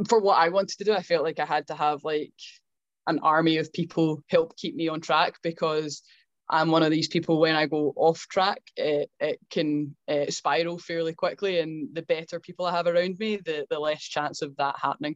for 0.08 0.19
what 0.19 0.38
I 0.38 0.50
wanted 0.50 0.78
to 0.78 0.84
do, 0.84 0.93
I 0.93 1.02
felt 1.02 1.24
like 1.24 1.39
I 1.39 1.45
had 1.45 1.67
to 1.67 1.76
have 1.76 2.04
like 2.04 2.34
an 3.08 3.19
army 3.19 3.58
of 3.58 3.74
people 3.74 4.22
help 4.28 4.56
keep 4.56 4.76
me 4.76 4.88
on 4.88 5.02
track 5.02 5.36
because 5.43 6.04
I'm 6.50 6.72
one 6.72 6.84
of 6.84 6.91
these 6.91 7.08
people 7.08 7.39
when 7.39 7.56
I 7.56 7.67
go 7.67 7.93
off 7.95 8.28
track, 8.30 8.62
it, 8.76 9.10
it 9.19 9.39
can 9.52 9.95
uh, 10.08 10.30
spiral 10.30 10.80
fairly 10.80 11.13
quickly. 11.13 11.60
And 11.60 11.93
the 11.93 12.02
better 12.02 12.39
people 12.39 12.65
I 12.65 12.72
have 12.72 12.88
around 12.88 13.19
me, 13.19 13.38
the, 13.38 13.67
the 13.69 13.80
less 13.80 14.02
chance 14.02 14.41
of 14.41 14.56
that 14.58 14.76
happening. 14.82 15.15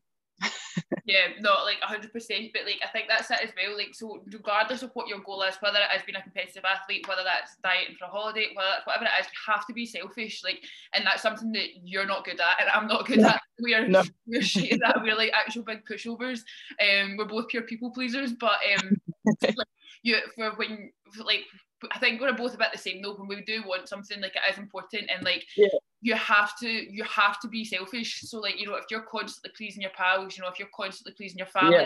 Yeah, 1.06 1.28
no, 1.40 1.52
like 1.64 1.82
100%. 1.82 2.12
But 2.54 2.66
like, 2.66 2.80
I 2.84 2.90
think 2.92 3.08
that's 3.08 3.30
it 3.32 3.40
as 3.44 3.50
well. 3.56 3.78
Like, 3.78 3.94
so 3.94 4.24
regardless 4.32 4.84
of 4.84 4.92
what 4.94 5.08
your 5.08 5.20
goal 5.20 5.44
is, 5.44 5.56
whether 5.60 5.80
it 5.80 5.96
is 5.96 6.04
being 6.06 6.16
a 6.16 6.22
competitive 6.22 6.64
athlete, 6.64 7.08
whether 7.08 7.24
that's 7.24 7.58
dieting 7.64 7.96
for 7.98 8.06
a 8.06 8.10
holiday, 8.10 8.48
whether 8.54 8.70
that's 8.70 8.88
whatever 8.88 9.06
it 9.06 9.20
is, 9.20 9.28
you 9.28 9.54
have 9.54 9.68
to 9.68 9.74
be 9.74 9.86
selfish. 9.86 10.44
Like, 10.44 10.64
and 10.94 11.06
that's 11.06 11.22
something 11.22 11.52
that 11.54 11.68
you're 11.84 12.06
not 12.06 12.26
good 12.26 12.40
at, 12.40 12.62
and 12.62 12.70
I'm 12.70 12.88
not 12.88 13.06
good 13.06 13.20
no. 13.20 13.30
at. 13.30 13.42
We're 13.60 13.88
no. 13.88 14.04
we're 14.28 14.42
shit 14.42 14.80
that. 14.82 15.02
We're 15.02 15.16
like 15.16 15.32
actual 15.34 15.64
big 15.64 15.86
pushovers. 15.86 16.40
Um, 16.82 17.18
we're 17.18 17.26
both 17.26 17.50
pure 17.50 17.64
people 17.64 17.92
pleasers, 17.92 18.34
but 18.34 18.58
um, 18.78 18.98
like, 19.42 19.68
you 20.04 20.18
for 20.36 20.52
when 20.56 20.92
like 21.24 21.46
I 21.92 22.00
think 22.00 22.22
we're 22.22 22.34
both 22.34 22.56
about 22.56 22.72
the 22.72 22.78
same 22.78 23.02
though. 23.02 23.16
When 23.16 23.28
we 23.28 23.42
do 23.44 23.64
want 23.66 23.90
something, 23.90 24.22
like 24.22 24.36
it 24.36 24.52
is 24.52 24.58
important, 24.58 25.10
and 25.14 25.24
like 25.24 25.46
yeah. 25.58 25.68
you 26.02 26.16
have 26.16 26.58
to, 26.60 26.68
you 26.68 27.04
have 27.04 27.40
to 27.42 27.48
be 27.48 27.66
selfish. 27.66 28.22
So 28.22 28.40
like 28.40 28.60
you 28.60 28.68
know, 28.68 28.76
if 28.76 28.86
you're 28.90 29.02
constantly 29.02 29.52
pleasing 29.56 29.82
your 29.82 29.92
pals, 29.92 30.38
you 30.38 30.44
know, 30.44 30.50
if 30.50 30.60
you're 30.60 30.70
constantly 30.76 31.14
pleasing 31.16 31.38
your 31.38 31.48
family, 31.48 31.78
yeah. 31.78 31.86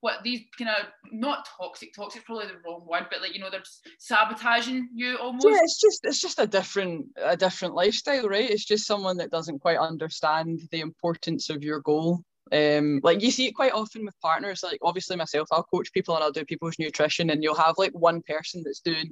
what 0.00 0.22
these 0.22 0.40
kind 0.58 0.70
of 0.70 0.86
not 1.10 1.48
toxic, 1.58 1.94
toxic 1.94 2.24
probably 2.24 2.46
the 2.46 2.54
wrong 2.66 2.86
word, 2.86 3.06
but 3.10 3.20
like 3.20 3.34
you 3.34 3.40
know, 3.40 3.50
they're 3.50 3.62
sabotaging 3.98 4.88
you 4.94 5.16
almost. 5.16 5.46
Yeah, 5.48 5.60
it's 5.62 5.80
just 5.80 6.04
it's 6.04 6.20
just 6.20 6.38
a 6.38 6.46
different 6.46 7.06
a 7.16 7.36
different 7.36 7.74
lifestyle, 7.74 8.28
right? 8.28 8.50
It's 8.50 8.64
just 8.64 8.86
someone 8.86 9.16
that 9.18 9.30
doesn't 9.30 9.60
quite 9.60 9.78
understand 9.78 10.60
the 10.70 10.80
importance 10.80 11.50
of 11.50 11.62
your 11.62 11.80
goal. 11.80 12.22
Um, 12.52 13.00
like 13.02 13.22
you 13.22 13.30
see 13.30 13.46
it 13.46 13.54
quite 13.54 13.72
often 13.72 14.04
with 14.04 14.20
partners. 14.20 14.62
Like 14.62 14.78
obviously 14.82 15.16
myself, 15.16 15.48
I'll 15.50 15.62
coach 15.62 15.90
people 15.92 16.14
and 16.14 16.22
I'll 16.22 16.32
do 16.32 16.44
people's 16.44 16.78
nutrition, 16.78 17.30
and 17.30 17.42
you'll 17.42 17.54
have 17.54 17.78
like 17.78 17.92
one 17.92 18.20
person 18.22 18.62
that's 18.64 18.80
doing 18.80 19.10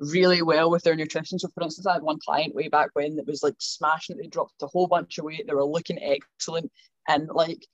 really 0.00 0.42
well 0.42 0.70
with 0.70 0.82
their 0.82 0.96
nutrition. 0.96 1.38
So, 1.38 1.48
for 1.54 1.62
instance, 1.62 1.86
I 1.86 1.94
had 1.94 2.02
one 2.02 2.18
client 2.18 2.54
way 2.54 2.68
back 2.68 2.90
when 2.94 3.16
that 3.16 3.26
was 3.26 3.42
like 3.42 3.54
smashing 3.58 4.16
it. 4.16 4.22
They 4.22 4.28
dropped 4.28 4.62
a 4.62 4.66
whole 4.66 4.86
bunch 4.86 5.18
of 5.18 5.24
weight. 5.24 5.46
They 5.46 5.54
were 5.54 5.64
looking 5.64 6.02
excellent. 6.02 6.72
And 7.08 7.28
like, 7.28 7.64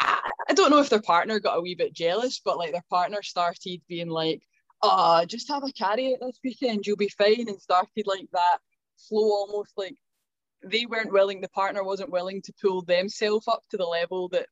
I, 0.00 0.30
I 0.48 0.54
don't 0.54 0.70
know 0.70 0.80
if 0.80 0.88
their 0.88 1.02
partner 1.02 1.38
got 1.38 1.58
a 1.58 1.60
wee 1.60 1.74
bit 1.74 1.92
jealous, 1.92 2.40
but 2.44 2.58
like 2.58 2.72
their 2.72 2.84
partner 2.90 3.22
started 3.22 3.80
being 3.88 4.08
like, 4.08 4.42
oh, 4.82 5.24
just 5.26 5.48
have 5.48 5.62
a 5.62 5.72
carry 5.72 6.06
it 6.06 6.20
this 6.20 6.40
weekend. 6.42 6.86
You'll 6.86 6.96
be 6.96 7.08
fine. 7.10 7.48
And 7.48 7.60
started 7.60 8.06
like 8.06 8.26
that 8.32 8.58
flow 9.08 9.30
almost 9.30 9.72
like 9.76 9.96
they 10.64 10.86
weren't 10.86 11.12
willing, 11.12 11.40
the 11.40 11.48
partner 11.50 11.84
wasn't 11.84 12.10
willing 12.10 12.42
to 12.42 12.52
pull 12.60 12.82
themselves 12.82 13.48
up 13.48 13.62
to 13.70 13.76
the 13.76 13.84
level 13.84 14.28
that 14.30 14.46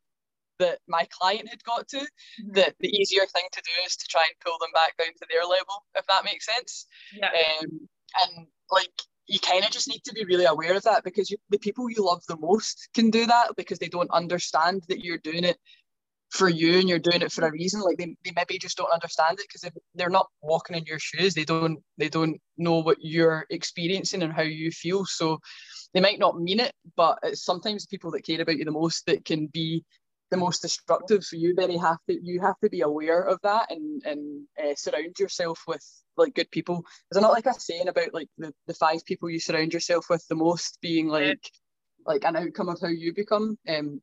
that 0.58 0.78
my 0.88 1.06
client 1.10 1.48
had 1.48 1.62
got 1.64 1.88
to, 1.88 1.98
mm-hmm. 1.98 2.52
that 2.52 2.74
the 2.80 2.88
easier 2.88 3.26
thing 3.26 3.44
to 3.52 3.62
do 3.62 3.86
is 3.86 3.96
to 3.96 4.06
try 4.08 4.22
and 4.22 4.34
pull 4.44 4.58
them 4.58 4.70
back 4.74 4.96
down 4.96 5.14
to 5.14 5.26
their 5.30 5.42
level, 5.42 5.84
if 5.96 6.06
that 6.06 6.24
makes 6.24 6.46
sense. 6.46 6.86
Yeah. 7.14 7.28
Um, 7.28 7.88
and 8.22 8.46
like 8.70 8.92
you 9.26 9.38
kind 9.38 9.64
of 9.64 9.70
just 9.70 9.88
need 9.88 10.02
to 10.04 10.14
be 10.14 10.24
really 10.24 10.46
aware 10.46 10.74
of 10.74 10.82
that 10.84 11.04
because 11.04 11.30
you, 11.30 11.36
the 11.50 11.58
people 11.58 11.90
you 11.90 12.04
love 12.04 12.22
the 12.28 12.38
most 12.38 12.88
can 12.94 13.10
do 13.10 13.26
that 13.26 13.54
because 13.56 13.78
they 13.78 13.88
don't 13.88 14.10
understand 14.10 14.82
that 14.88 15.04
you're 15.04 15.18
doing 15.18 15.44
it 15.44 15.58
for 16.30 16.48
you 16.48 16.78
and 16.78 16.88
you're 16.88 16.98
doing 16.98 17.22
it 17.22 17.32
for 17.32 17.46
a 17.46 17.50
reason 17.50 17.80
like 17.80 17.96
they, 17.96 18.14
they 18.24 18.32
maybe 18.36 18.58
just 18.58 18.76
don't 18.76 18.92
understand 18.92 19.38
it 19.38 19.46
because 19.48 19.70
they're 19.94 20.10
not 20.10 20.28
walking 20.42 20.76
in 20.76 20.84
your 20.84 20.98
shoes 20.98 21.32
they 21.32 21.44
don't 21.44 21.78
they 21.96 22.08
don't 22.08 22.38
know 22.58 22.80
what 22.80 22.98
you're 23.00 23.46
experiencing 23.50 24.22
and 24.22 24.32
how 24.32 24.42
you 24.42 24.70
feel 24.70 25.06
so 25.06 25.38
they 25.94 26.00
might 26.00 26.18
not 26.18 26.38
mean 26.38 26.60
it 26.60 26.72
but 26.96 27.18
it's 27.22 27.44
sometimes 27.44 27.86
people 27.86 28.10
that 28.10 28.26
care 28.26 28.40
about 28.40 28.58
you 28.58 28.64
the 28.64 28.70
most 28.70 29.06
that 29.06 29.24
can 29.24 29.46
be 29.46 29.82
the 30.30 30.36
most 30.36 30.62
destructive. 30.62 31.24
So 31.24 31.36
you 31.36 31.54
very 31.54 31.76
have 31.76 31.98
to 32.08 32.18
you 32.22 32.40
have 32.40 32.58
to 32.62 32.70
be 32.70 32.82
aware 32.82 33.22
of 33.22 33.40
that 33.42 33.70
and 33.70 34.02
and 34.04 34.44
uh, 34.62 34.74
surround 34.76 35.18
yourself 35.18 35.62
with 35.66 35.84
like 36.16 36.34
good 36.34 36.50
people. 36.50 36.84
Is 37.10 37.18
it 37.18 37.20
not 37.20 37.32
like 37.32 37.46
a 37.46 37.54
saying 37.54 37.88
about 37.88 38.14
like 38.14 38.28
the, 38.38 38.52
the 38.66 38.74
five 38.74 39.04
people 39.04 39.30
you 39.30 39.40
surround 39.40 39.72
yourself 39.72 40.06
with 40.10 40.26
the 40.28 40.34
most 40.34 40.78
being 40.80 41.08
like 41.08 41.50
like 42.06 42.24
an 42.24 42.36
outcome 42.36 42.68
of 42.68 42.80
how 42.80 42.88
you 42.88 43.14
become? 43.14 43.58
Um, 43.68 44.00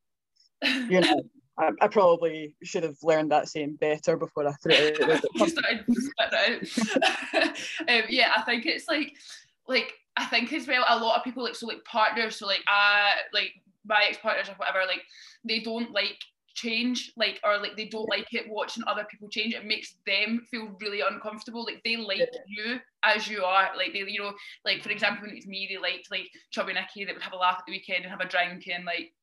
you 0.61 0.99
know. 1.01 1.21
I, 1.57 1.69
I, 1.79 1.87
probably 1.87 2.53
should 2.63 2.83
have 2.83 2.97
learned 3.01 3.31
that 3.31 3.47
saying 3.47 3.77
better 3.79 4.17
before 4.17 4.45
I 4.45 4.51
threw 4.61 4.73
it 4.73 5.01
out. 5.01 5.23
um, 7.87 8.01
yeah, 8.09 8.33
I 8.35 8.41
think 8.41 8.65
it's 8.65 8.89
like 8.89 9.15
like 9.65 9.93
I 10.17 10.25
think 10.25 10.51
as 10.51 10.67
well 10.67 10.83
a 10.87 10.99
lot 10.99 11.17
of 11.17 11.23
people 11.23 11.43
like 11.43 11.55
so 11.55 11.67
like 11.67 11.83
partners 11.85 12.37
so 12.37 12.47
like 12.47 12.63
uh 12.67 13.11
like 13.33 13.53
my 13.85 14.05
ex-partners 14.07 14.49
or 14.49 14.55
whatever 14.55 14.79
like 14.87 15.01
they 15.43 15.59
don't 15.59 15.91
like 15.91 16.17
change 16.55 17.11
like 17.17 17.39
or 17.43 17.57
like 17.57 17.75
they 17.75 17.85
don't 17.85 18.09
like 18.09 18.33
it 18.33 18.45
watching 18.49 18.83
other 18.87 19.05
people 19.11 19.27
change 19.27 19.53
it 19.53 19.65
makes 19.65 19.95
them 20.07 20.45
feel 20.49 20.69
really 20.79 21.01
uncomfortable 21.01 21.65
like 21.65 21.81
they 21.83 21.97
like 21.97 22.19
yeah. 22.19 22.25
you 22.47 22.79
as 23.03 23.27
you 23.27 23.43
are 23.43 23.69
like 23.75 23.91
they 23.91 23.99
you 24.07 24.21
know 24.21 24.33
like 24.63 24.81
for 24.81 24.89
example 24.89 25.27
when 25.27 25.35
it's 25.35 25.45
me 25.45 25.67
they 25.69 25.77
liked 25.77 26.09
like 26.09 26.29
chubby 26.51 26.71
Nikki 26.71 27.03
that 27.03 27.13
would 27.13 27.21
have 27.21 27.33
a 27.33 27.37
laugh 27.37 27.57
at 27.59 27.65
the 27.67 27.73
weekend 27.73 28.03
and 28.03 28.11
have 28.11 28.21
a 28.21 28.27
drink 28.27 28.67
and 28.73 28.85
like 28.85 29.13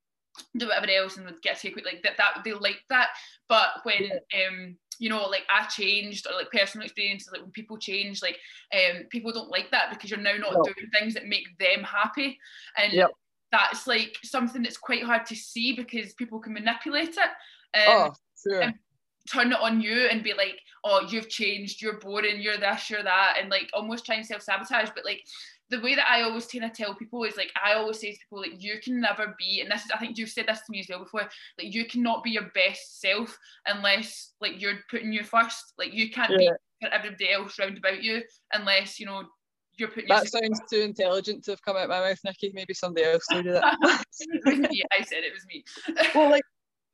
do 0.59 0.66
whatever 0.66 0.90
else 0.90 1.16
and 1.16 1.25
would 1.27 1.40
get 1.42 1.62
a 1.62 1.66
takeaway 1.66 1.85
like 1.85 2.03
that 2.03 2.18
that 2.18 2.42
they 2.44 2.53
like 2.53 2.83
that 2.90 3.09
but 3.48 3.68
when 3.85 4.11
um 4.35 4.77
you 4.98 5.09
know 5.09 5.27
like 5.27 5.44
I 5.51 5.66
changed 5.66 6.27
or 6.27 6.37
like 6.37 6.51
personal 6.51 6.85
experiences 6.85 7.31
like 7.33 7.42
when 7.42 7.51
people 7.51 7.79
change 7.79 8.22
like 8.22 8.38
um 8.75 9.05
people 9.11 9.33
don't 9.33 9.51
like 9.51 9.70
that 9.70 9.90
because 9.90 10.11
you're 10.11 10.20
now 10.20 10.37
not 10.37 10.53
no. 10.55 10.62
doing 10.62 10.90
things 10.92 11.14
that 11.14 11.27
make 11.27 11.46
them 11.59 11.83
happy 11.83 12.38
and 12.77 12.92
yep. 12.92 13.11
That's 13.53 13.87
like 13.87 14.17
something 14.25 14.62
that's 14.62 14.79
quite 14.79 15.05
hard 15.05 15.27
to 15.27 15.37
see 15.37 15.75
because 15.77 16.15
people 16.15 16.41
can 16.41 16.55
manipulate 16.55 17.11
it. 17.11 17.19
Um, 17.75 17.87
oh, 17.87 18.12
sure. 18.43 18.73
turn 19.31 19.53
it 19.53 19.61
on 19.61 19.81
you 19.81 20.09
and 20.11 20.25
be 20.25 20.35
like 20.35 20.59
oh 20.85 21.07
you've 21.09 21.29
changed. 21.29 21.81
You're 21.81 21.99
boring. 21.99 22.41
You're 22.41 22.59
this 22.59 22.91
you're 22.91 23.03
that 23.03 23.37
and 23.41 23.51
like 23.51 23.71
almost 23.73 24.05
try 24.05 24.17
and 24.17 24.27
self-sabotage. 24.27 24.91
But 24.95 25.05
like 25.05 25.23
the 25.71 25.81
way 25.81 25.95
that 25.95 26.09
I 26.09 26.23
always 26.23 26.47
kind 26.47 26.65
of 26.65 26.73
tell 26.73 26.95
people 26.95 27.25
is 27.25 27.37
like 27.37 27.51
I 27.62 27.75
always 27.75 28.01
say 28.01 28.12
to 28.12 28.19
people 28.19 28.41
like 28.41 28.62
you 28.62 28.75
can 28.83 29.01
never 29.01 29.35
be 29.38 29.61
and 29.61 29.71
this 29.71 29.85
is 29.85 29.91
I 29.95 29.99
think 29.99 30.19
you've 30.19 30.29
said 30.29 30.47
this 30.47 30.59
to 30.59 30.71
me 30.71 30.81
as 30.81 30.87
well 30.88 30.99
before 31.01 31.29
like 31.59 31.75
you 31.75 31.87
cannot 31.87 32.23
be 32.23 32.31
your 32.31 32.51
best 32.55 33.01
self 33.01 33.37
unless 33.67 34.33
like 34.41 34.61
you're 34.61 34.81
putting 34.91 35.12
you 35.12 35.25
first. 35.25 35.75
Like 35.79 35.95
you 35.95 36.11
can't 36.11 36.33
yeah. 36.33 36.38
be 36.38 36.87
for 36.87 36.93
everybody 36.93 37.33
else 37.33 37.59
round 37.59 37.79
about 37.79 38.03
you 38.03 38.23
unless 38.53 38.99
you 38.99 39.07
know 39.07 39.25
you're 39.78 39.88
putting 39.88 40.08
that 40.08 40.28
sounds 40.28 40.61
too 40.70 40.80
intelligent 40.80 41.44
to 41.44 41.52
have 41.52 41.62
come 41.62 41.76
out 41.76 41.88
my 41.88 42.00
mouth 42.00 42.18
Nikki 42.24 42.52
maybe 42.54 42.74
somebody 42.74 43.06
else 43.06 43.24
would 43.32 43.44
do 43.44 43.52
that 43.52 43.76
me. 44.46 44.82
I 44.92 45.02
said 45.02 45.24
it 45.24 45.32
was 45.32 45.46
me 45.46 45.64
well 46.14 46.30
like 46.30 46.44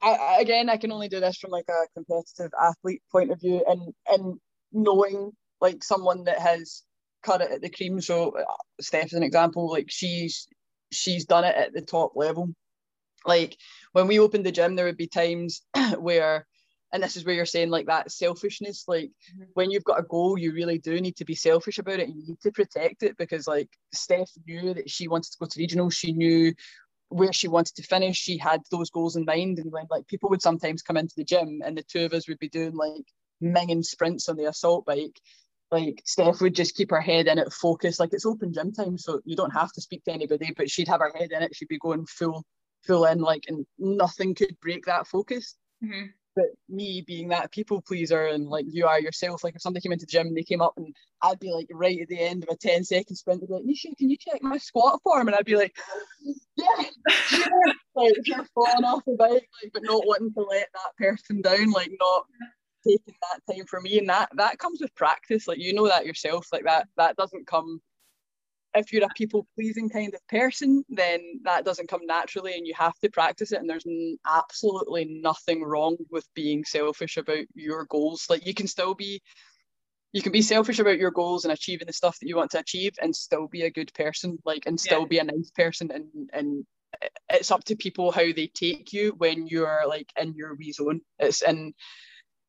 I, 0.00 0.38
again 0.40 0.68
I 0.68 0.76
can 0.76 0.92
only 0.92 1.08
do 1.08 1.20
this 1.20 1.38
from 1.38 1.50
like 1.50 1.68
a 1.68 1.86
competitive 1.94 2.52
athlete 2.62 3.02
point 3.10 3.32
of 3.32 3.40
view 3.40 3.64
and 3.68 3.92
and 4.08 4.38
knowing 4.72 5.32
like 5.60 5.82
someone 5.82 6.24
that 6.24 6.38
has 6.38 6.82
cut 7.22 7.40
it 7.40 7.50
at 7.50 7.62
the 7.62 7.70
cream. 7.70 8.00
So 8.00 8.30
uh, 8.30 8.44
Steph 8.80 9.06
is 9.06 9.12
an 9.12 9.22
example. 9.22 9.70
Like 9.70 9.86
she's 9.88 10.46
she's 10.92 11.24
done 11.24 11.44
it 11.44 11.56
at 11.56 11.72
the 11.72 11.82
top 11.82 12.12
level. 12.14 12.50
Like 13.26 13.56
when 13.92 14.06
we 14.06 14.18
opened 14.18 14.46
the 14.46 14.52
gym, 14.52 14.76
there 14.76 14.86
would 14.86 14.96
be 14.96 15.08
times 15.08 15.62
where, 15.98 16.46
and 16.92 17.02
this 17.02 17.16
is 17.16 17.24
where 17.24 17.34
you're 17.34 17.46
saying 17.46 17.70
like 17.70 17.86
that 17.86 18.10
selfishness. 18.10 18.84
Like 18.88 19.10
mm-hmm. 19.34 19.44
when 19.54 19.70
you've 19.70 19.84
got 19.84 20.00
a 20.00 20.04
goal, 20.04 20.38
you 20.38 20.52
really 20.52 20.78
do 20.78 21.00
need 21.00 21.16
to 21.16 21.24
be 21.24 21.34
selfish 21.34 21.78
about 21.78 22.00
it. 22.00 22.08
And 22.08 22.16
you 22.16 22.28
need 22.28 22.40
to 22.42 22.52
protect 22.52 23.02
it 23.02 23.16
because 23.16 23.46
like 23.46 23.68
Steph 23.92 24.30
knew 24.46 24.74
that 24.74 24.90
she 24.90 25.08
wanted 25.08 25.32
to 25.32 25.38
go 25.38 25.46
to 25.46 25.60
regional. 25.60 25.90
She 25.90 26.12
knew 26.12 26.54
where 27.10 27.32
she 27.32 27.48
wanted 27.48 27.74
to 27.76 27.82
finish. 27.82 28.16
She 28.16 28.38
had 28.38 28.62
those 28.70 28.90
goals 28.90 29.16
in 29.16 29.24
mind. 29.24 29.58
And 29.58 29.70
when 29.72 29.86
like 29.90 30.06
people 30.06 30.30
would 30.30 30.42
sometimes 30.42 30.82
come 30.82 30.96
into 30.96 31.14
the 31.16 31.24
gym 31.24 31.60
and 31.64 31.76
the 31.76 31.82
two 31.82 32.04
of 32.04 32.12
us 32.12 32.28
would 32.28 32.38
be 32.38 32.48
doing 32.48 32.74
like 32.74 33.04
minging 33.42 33.84
sprints 33.84 34.28
on 34.28 34.36
the 34.36 34.48
assault 34.48 34.84
bike 34.84 35.20
like 35.70 36.02
Steph 36.04 36.40
would 36.40 36.54
just 36.54 36.74
keep 36.74 36.90
her 36.90 37.00
head 37.00 37.26
in 37.26 37.38
it, 37.38 37.52
focus. 37.52 38.00
Like 38.00 38.12
it's 38.12 38.26
open 38.26 38.52
gym 38.52 38.72
time, 38.72 38.96
so 38.96 39.20
you 39.24 39.36
don't 39.36 39.52
have 39.52 39.72
to 39.72 39.80
speak 39.80 40.04
to 40.04 40.12
anybody, 40.12 40.52
but 40.56 40.70
she'd 40.70 40.88
have 40.88 41.00
her 41.00 41.12
head 41.14 41.30
in 41.32 41.42
it. 41.42 41.54
She'd 41.54 41.68
be 41.68 41.78
going 41.78 42.06
full, 42.06 42.44
full 42.86 43.04
in, 43.04 43.20
like, 43.20 43.44
and 43.48 43.66
nothing 43.78 44.34
could 44.34 44.56
break 44.60 44.86
that 44.86 45.06
focus. 45.06 45.56
Mm-hmm. 45.84 46.06
But 46.38 46.54
me 46.68 47.02
being 47.04 47.28
that 47.28 47.50
people 47.50 47.82
pleaser 47.82 48.26
and 48.26 48.46
like 48.46 48.66
you 48.68 48.86
are 48.86 49.00
yourself, 49.00 49.42
like 49.42 49.56
if 49.56 49.62
somebody 49.62 49.82
came 49.82 49.90
into 49.90 50.06
the 50.06 50.12
gym 50.12 50.28
and 50.28 50.36
they 50.36 50.44
came 50.44 50.60
up 50.60 50.74
and 50.76 50.94
I'd 51.20 51.40
be 51.40 51.52
like 51.52 51.66
right 51.72 51.98
at 52.00 52.06
the 52.06 52.20
end 52.20 52.44
of 52.44 52.50
a 52.50 52.56
10 52.56 52.84
second 52.84 53.16
sprint, 53.16 53.40
they'd 53.40 53.48
be 53.48 53.54
like, 53.54 53.64
Nisha, 53.64 53.96
can 53.98 54.08
you 54.08 54.16
check 54.16 54.40
my 54.40 54.58
squat 54.58 55.00
form? 55.02 55.26
And 55.26 55.36
I'd 55.36 55.44
be 55.44 55.56
like, 55.56 55.76
yeah, 56.56 56.84
yeah. 57.32 57.46
like 57.96 58.12
you're 58.24 58.46
falling 58.54 58.84
off 58.84 59.02
the 59.04 59.16
bike, 59.18 59.48
like, 59.62 59.72
but 59.74 59.82
not 59.82 60.06
wanting 60.06 60.32
to 60.32 60.42
let 60.42 60.68
that 60.72 60.96
person 60.96 61.42
down, 61.42 61.72
like 61.72 61.90
not 61.98 62.24
taking 62.86 63.14
that 63.22 63.52
time 63.52 63.66
for 63.66 63.80
me 63.80 63.98
and 63.98 64.08
that 64.08 64.28
that 64.36 64.56
comes 64.60 64.80
with 64.80 64.94
practice 64.94 65.48
like 65.48 65.58
you 65.58 65.72
know 65.72 65.88
that 65.88 66.06
yourself 66.06 66.46
like 66.52 66.62
that 66.62 66.86
that 66.96 67.16
doesn't 67.16 67.44
come 67.44 67.80
if 68.74 68.92
you're 68.92 69.04
a 69.04 69.08
people 69.16 69.46
pleasing 69.54 69.88
kind 69.88 70.12
of 70.14 70.26
person 70.28 70.84
then 70.88 71.20
that 71.44 71.64
doesn't 71.64 71.88
come 71.88 72.04
naturally 72.06 72.54
and 72.54 72.66
you 72.66 72.74
have 72.76 72.98
to 73.00 73.10
practice 73.10 73.52
it 73.52 73.60
and 73.60 73.68
there's 73.68 73.86
absolutely 74.26 75.04
nothing 75.22 75.62
wrong 75.62 75.96
with 76.10 76.26
being 76.34 76.64
selfish 76.64 77.16
about 77.16 77.44
your 77.54 77.86
goals 77.86 78.26
like 78.28 78.46
you 78.46 78.54
can 78.54 78.66
still 78.66 78.94
be 78.94 79.20
you 80.12 80.22
can 80.22 80.32
be 80.32 80.42
selfish 80.42 80.78
about 80.78 80.98
your 80.98 81.10
goals 81.10 81.44
and 81.44 81.52
achieving 81.52 81.86
the 81.86 81.92
stuff 81.92 82.18
that 82.18 82.28
you 82.28 82.36
want 82.36 82.50
to 82.50 82.58
achieve 82.58 82.92
and 83.02 83.14
still 83.14 83.46
be 83.46 83.62
a 83.62 83.70
good 83.70 83.92
person 83.94 84.38
like 84.44 84.64
and 84.66 84.80
still 84.80 85.00
yeah. 85.00 85.06
be 85.06 85.18
a 85.18 85.24
nice 85.24 85.50
person 85.54 85.90
and 85.92 86.06
and 86.32 86.64
it's 87.30 87.50
up 87.50 87.62
to 87.64 87.76
people 87.76 88.10
how 88.10 88.32
they 88.32 88.50
take 88.54 88.92
you 88.92 89.14
when 89.18 89.46
you're 89.46 89.82
like 89.86 90.10
in 90.18 90.34
your 90.34 90.54
wee 90.54 90.72
zone 90.72 91.00
it's 91.18 91.42
and 91.42 91.74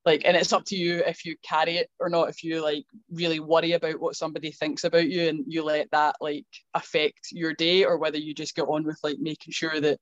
like 0.06 0.24
and 0.26 0.38
it's 0.38 0.54
up 0.54 0.64
to 0.66 0.76
you 0.76 1.04
if 1.06 1.26
you 1.26 1.36
carry 1.44 1.78
it 1.78 1.90
or 2.00 2.10
not 2.10 2.30
if 2.30 2.44
you 2.44 2.64
like 2.64 2.86
really 3.12 3.40
worry 3.40 3.74
about 3.74 4.00
what 4.00 4.16
somebody 4.16 4.52
thinks 4.52 4.84
about 4.84 5.10
you 5.10 5.28
and 5.28 5.44
you 5.48 5.64
let 5.64 5.90
that 5.92 6.16
like 6.22 6.46
affect 6.74 7.32
your 7.32 7.54
day 7.54 7.84
or 7.84 7.98
whether 7.98 8.18
you 8.18 8.34
just 8.34 8.56
get 8.56 8.64
on 8.64 8.84
with 8.86 9.00
like 9.04 9.18
making 9.20 9.52
sure 9.52 9.80
that 9.80 10.00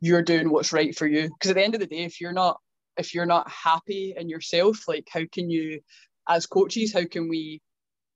you're 0.00 0.22
doing 0.22 0.50
what's 0.50 0.72
right 0.72 0.96
for 0.96 1.06
you. 1.06 1.22
Because 1.22 1.50
at 1.50 1.54
the 1.54 1.64
end 1.64 1.74
of 1.74 1.80
the 1.80 1.86
day 1.86 2.04
if 2.04 2.20
you're 2.20 2.32
not 2.32 2.58
if 2.98 3.14
you're 3.14 3.26
not 3.26 3.50
happy 3.50 4.14
in 4.16 4.28
yourself 4.28 4.86
like 4.86 5.08
how 5.10 5.22
can 5.32 5.48
you 5.48 5.80
as 6.28 6.46
coaches 6.46 6.92
how 6.92 7.04
can 7.04 7.28
we 7.28 7.60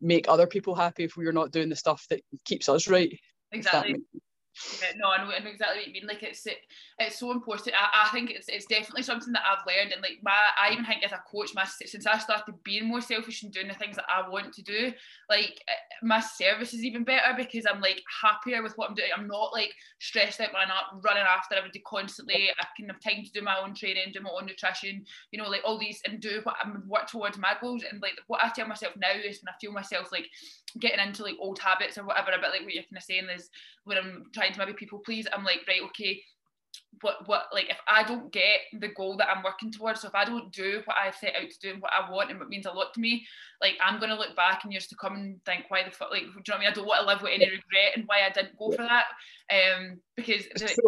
make 0.03 0.29
other 0.29 0.47
people 0.47 0.75
happy 0.75 1.05
if 1.05 1.17
we're 1.17 1.33
not 1.33 1.51
doing 1.51 1.71
the 1.71 1.77
stuff 1.77 2.05
that 2.11 2.21
keeps 2.45 2.69
us 2.69 2.89
right? 2.89 3.19
Exactly 3.53 3.97
no, 4.97 5.11
I 5.11 5.23
know, 5.23 5.31
I 5.31 5.39
know 5.41 5.51
exactly 5.51 5.79
what 5.79 5.87
you 5.87 5.93
mean. 5.93 6.07
Like 6.07 6.23
it's 6.23 6.47
it's 6.99 7.19
so 7.19 7.31
important. 7.31 7.75
I, 7.77 8.07
I 8.07 8.09
think 8.11 8.31
it's 8.31 8.49
it's 8.49 8.67
definitely 8.67 9.03
something 9.03 9.33
that 9.33 9.43
I've 9.47 9.67
learned, 9.67 9.93
and 9.93 10.03
like 10.03 10.19
my 10.23 10.33
I 10.59 10.73
even 10.73 10.85
think 10.85 11.05
as 11.05 11.13
a 11.13 11.23
coach, 11.31 11.51
my 11.55 11.65
since 11.65 12.07
I 12.07 12.19
started 12.19 12.55
being 12.65 12.89
more 12.89 13.01
selfish 13.01 13.43
and 13.43 13.53
doing 13.53 13.69
the 13.69 13.75
things 13.75 13.97
that 13.97 14.07
I 14.09 14.29
want 14.29 14.53
to 14.55 14.63
do, 14.63 14.93
like 15.29 15.61
eh, 15.69 15.97
my 16.03 16.21
service 16.21 16.73
is 16.73 16.85
even 16.85 17.05
better 17.05 17.35
because 17.37 17.67
I'm 17.71 17.81
like 17.81 18.03
happier 18.23 18.63
with 18.63 18.73
what 18.77 18.89
I'm 18.89 18.95
doing. 18.95 19.11
I'm 19.17 19.29
not 19.29 19.53
like 19.53 19.73
stressed 19.99 20.41
out 20.41 20.51
I'm 20.55 21.01
running 21.01 21.25
after 21.25 21.55
everybody 21.55 21.83
constantly. 21.87 22.49
I 22.59 22.67
can 22.77 22.89
have 22.89 23.01
time 23.01 23.25
to 23.25 23.33
do 23.33 23.43
my 23.43 23.59
own 23.63 23.75
training, 23.75 24.13
do 24.13 24.21
my 24.21 24.31
own 24.31 24.47
nutrition, 24.47 25.05
you 25.33 25.39
know, 25.39 25.49
like 25.49 25.63
all 25.65 25.79
these 25.79 26.01
and 26.07 26.21
do 26.21 26.41
what 26.45 26.57
I'm 26.63 26.83
work 26.89 27.09
towards 27.09 27.39
my 27.39 27.55
goals. 27.61 27.85
And 27.91 28.01
like 28.01 28.15
what 28.27 28.43
I 28.43 28.51
tell 28.51 28.67
myself 28.67 28.95
now 28.97 29.13
is 29.13 29.43
when 29.43 29.53
I 29.55 29.59
feel 29.61 29.73
myself 29.73 30.13
like 30.13 30.29
getting 30.81 31.05
into 31.05 31.23
like 31.23 31.37
old 31.41 31.59
habits 31.59 31.99
or 31.99 32.05
whatever, 32.05 32.31
a 32.31 32.41
bit 32.41 32.51
like 32.51 32.63
what 32.63 32.75
you're 32.75 32.85
kind 32.85 32.97
of 32.97 33.03
saying 33.03 33.29
is 33.35 33.51
when 33.85 33.99
I'm 33.99 34.25
trying 34.33 34.46
to 34.53 34.59
maybe 34.59 34.73
people 34.73 34.99
please, 34.99 35.27
I'm 35.33 35.45
like, 35.45 35.61
right, 35.69 35.83
okay, 35.87 36.23
what 37.03 37.27
what 37.27 37.47
like 37.53 37.71
if 37.71 37.79
I 37.89 38.03
don't 38.03 38.33
get 38.33 38.61
the 38.79 38.89
goal 38.89 39.17
that 39.19 39.29
I'm 39.29 39.43
working 39.43 39.71
towards, 39.71 40.01
so 40.01 40.09
if 40.09 40.15
I 40.15 40.25
don't 40.25 40.53
do 40.53 40.83
what 40.85 40.97
I 40.97 41.11
set 41.11 41.35
out 41.35 41.51
to 41.51 41.59
do 41.61 41.71
and 41.73 41.83
what 41.83 41.93
I 41.93 42.11
want 42.11 42.31
and 42.31 42.39
what 42.39 42.49
means 42.49 42.67
a 42.67 42.73
lot 42.73 42.95
to 42.95 43.01
me, 43.01 43.27
like 43.61 43.75
I'm 43.85 44.01
gonna 44.01 44.17
look 44.17 44.37
back 44.37 44.65
in 44.65 44.73
years 44.73 44.87
to 44.89 44.97
come 44.97 45.15
and 45.15 45.45
think 45.45 45.65
why 45.69 45.85
the 45.85 45.91
fuck 45.91 46.11
like 46.11 46.23
do 46.23 46.29
you 46.29 46.35
know 46.35 46.43
what 46.47 46.57
I 46.57 46.59
mean? 46.61 46.69
I 46.69 46.73
don't 46.73 46.87
want 46.87 47.01
to 47.01 47.07
live 47.07 47.23
with 47.23 47.33
any 47.35 47.45
regret 47.45 47.97
and 47.97 48.05
why 48.07 48.27
I 48.27 48.31
didn't 48.31 48.59
go 48.59 48.71
for 48.71 48.83
that. 48.83 49.05
Um 49.51 50.01
because 50.17 50.45
the, 50.55 50.69
so, 50.69 50.83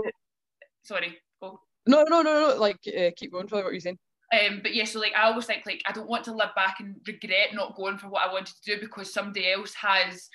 sorry, 0.82 1.18
go. 1.40 1.60
No, 1.86 2.04
no, 2.08 2.22
no, 2.22 2.48
no. 2.48 2.56
Like 2.56 2.78
uh, 2.88 3.10
keep 3.16 3.32
going 3.32 3.48
for 3.48 3.62
what 3.62 3.72
you're 3.72 3.80
saying. 3.80 3.98
Um, 4.30 4.60
but 4.62 4.74
yeah, 4.74 4.84
so 4.84 5.00
like 5.00 5.14
I 5.16 5.22
always 5.22 5.46
think 5.46 5.64
like 5.64 5.82
I 5.86 5.92
don't 5.92 6.08
want 6.08 6.24
to 6.24 6.34
live 6.34 6.54
back 6.54 6.80
and 6.80 6.96
regret 7.06 7.54
not 7.54 7.76
going 7.76 7.96
for 7.96 8.08
what 8.08 8.28
I 8.28 8.32
wanted 8.32 8.54
to 8.62 8.76
do 8.76 8.80
because 8.80 9.12
somebody 9.12 9.50
else 9.50 9.72
has 9.74 10.28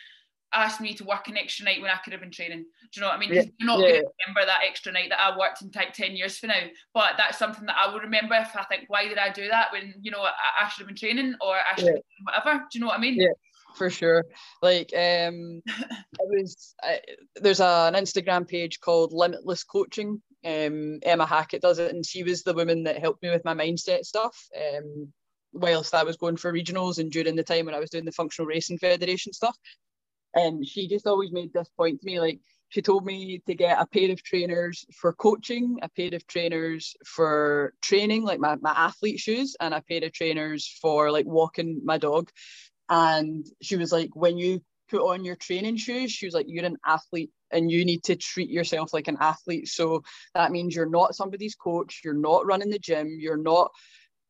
asked 0.54 0.82
me 0.82 0.94
to 0.94 1.04
work 1.04 1.28
an 1.28 1.38
extra 1.38 1.66
night 1.66 1.82
when 1.82 1.92
I 1.92 1.98
could 1.98 2.14
have 2.14 2.22
been 2.22 2.32
training. 2.32 2.64
Do 2.64 2.90
you 2.96 3.02
know 3.02 3.08
what 3.08 3.18
I 3.18 3.20
mean? 3.20 3.34
Yeah. 3.34 3.44
You're 3.60 3.68
not 3.68 3.80
yeah. 3.80 3.88
going 3.88 4.02
to 4.02 4.12
remember 4.28 4.46
that 4.46 4.62
extra 4.68 4.92
night 4.92 5.10
that 5.10 5.20
I 5.20 5.38
worked 5.38 5.62
in 5.62 5.72
like 5.76 5.94
10 5.94 6.16
years 6.16 6.38
for 6.38 6.48
now. 6.48 6.62
But 6.94 7.14
that's 7.18 7.38
something 7.38 7.66
that 7.66 7.76
I 7.80 7.92
will 7.92 8.00
remember 8.00 8.36
if 8.36 8.56
I 8.56 8.64
think, 8.64 8.86
why 8.88 9.08
did 9.08 9.18
I 9.18 9.30
do 9.32 9.48
that 9.50 9.72
when, 9.72 9.96
you 10.02 10.12
know, 10.12 10.22
I, 10.22 10.32
I 10.64 10.70
should 10.70 10.82
have 10.82 10.88
been 10.88 10.96
training 10.96 11.36
or 11.42 11.56
I 11.56 11.76
should 11.76 11.88
yeah. 11.88 12.02
whatever. 12.24 12.66
Do 12.72 12.78
you 12.78 12.82
know 12.82 12.88
what 12.88 12.98
I 12.98 13.02
mean? 13.02 13.16
Yeah. 13.16 13.34
For 13.76 13.90
sure, 13.90 14.24
like 14.62 14.92
um, 14.94 15.64
it 15.66 16.28
was. 16.30 16.76
I, 16.84 17.00
there's 17.38 17.60
a, 17.60 17.92
an 17.92 17.96
Instagram 17.96 18.48
page 18.48 18.80
called 18.80 19.12
Limitless 19.12 19.64
Coaching. 19.64 20.22
Um, 20.46 21.00
Emma 21.02 21.26
Hackett 21.26 21.64
does 21.64 21.80
it, 21.80 21.92
and 21.92 22.06
she 22.06 22.22
was 22.22 22.44
the 22.44 22.54
woman 22.54 22.84
that 22.84 23.00
helped 23.00 23.24
me 23.24 23.32
with 23.32 23.44
my 23.44 23.56
mindset 23.56 24.06
stuff. 24.06 24.38
Um, 24.56 25.12
whilst 25.54 25.94
I 25.94 26.04
was 26.04 26.18
going 26.18 26.38
for 26.38 26.52
regionals 26.52 26.98
and 26.98 27.12
during 27.12 27.36
the 27.36 27.44
time 27.44 27.66
when 27.66 27.76
I 27.76 27.80
was 27.80 27.90
doing 27.90 28.06
the 28.06 28.12
functional 28.12 28.48
racing 28.48 28.80
federation 28.80 29.34
stuff. 29.34 29.56
And 30.36 30.66
she 30.68 30.88
just 30.88 31.08
always 31.08 31.32
made 31.32 31.54
this 31.54 31.70
point 31.78 32.02
to 32.02 32.06
me 32.06 32.20
like, 32.20 32.40
she 32.70 32.82
told 32.82 33.06
me 33.06 33.40
to 33.46 33.54
get 33.54 33.80
a 33.80 33.86
pair 33.86 34.12
of 34.12 34.24
trainers 34.24 34.84
for 35.00 35.14
coaching, 35.14 35.78
a 35.84 35.90
pair 35.90 36.10
of 36.14 36.26
trainers 36.26 36.96
for 37.06 37.74
training, 37.84 38.24
like 38.24 38.40
my, 38.40 38.56
my 38.62 38.72
athlete 38.72 39.20
shoes, 39.20 39.56
and 39.60 39.76
a 39.76 39.84
pair 39.88 40.04
of 40.04 40.12
trainers 40.12 40.80
for 40.82 41.12
like 41.12 41.28
walking 41.28 41.82
my 41.84 42.00
dog. 42.00 42.32
And 42.90 43.46
she 43.62 43.76
was 43.76 43.92
like, 43.92 44.16
when 44.16 44.40
you 44.40 44.64
put 44.90 45.02
on 45.02 45.24
your 45.24 45.36
training 45.36 45.78
shoes, 45.78 46.12
she 46.12 46.26
was 46.26 46.34
like, 46.34 46.48
you're 46.50 46.66
an 46.66 46.78
athlete 46.84 47.30
and 47.52 47.72
you 47.72 47.86
need 47.86 48.04
to 48.06 48.16
treat 48.16 48.50
yourself 48.50 48.92
like 48.92 49.08
an 49.08 49.18
athlete. 49.20 49.68
So 49.68 50.04
that 50.34 50.52
means 50.52 50.76
you're 50.76 50.90
not 50.90 51.16
somebody's 51.16 51.54
coach, 51.56 52.02
you're 52.04 52.16
not 52.16 52.48
running 52.48 52.72
the 52.72 52.80
gym, 52.80 53.18
you're 53.20 53.38
not 53.38 53.72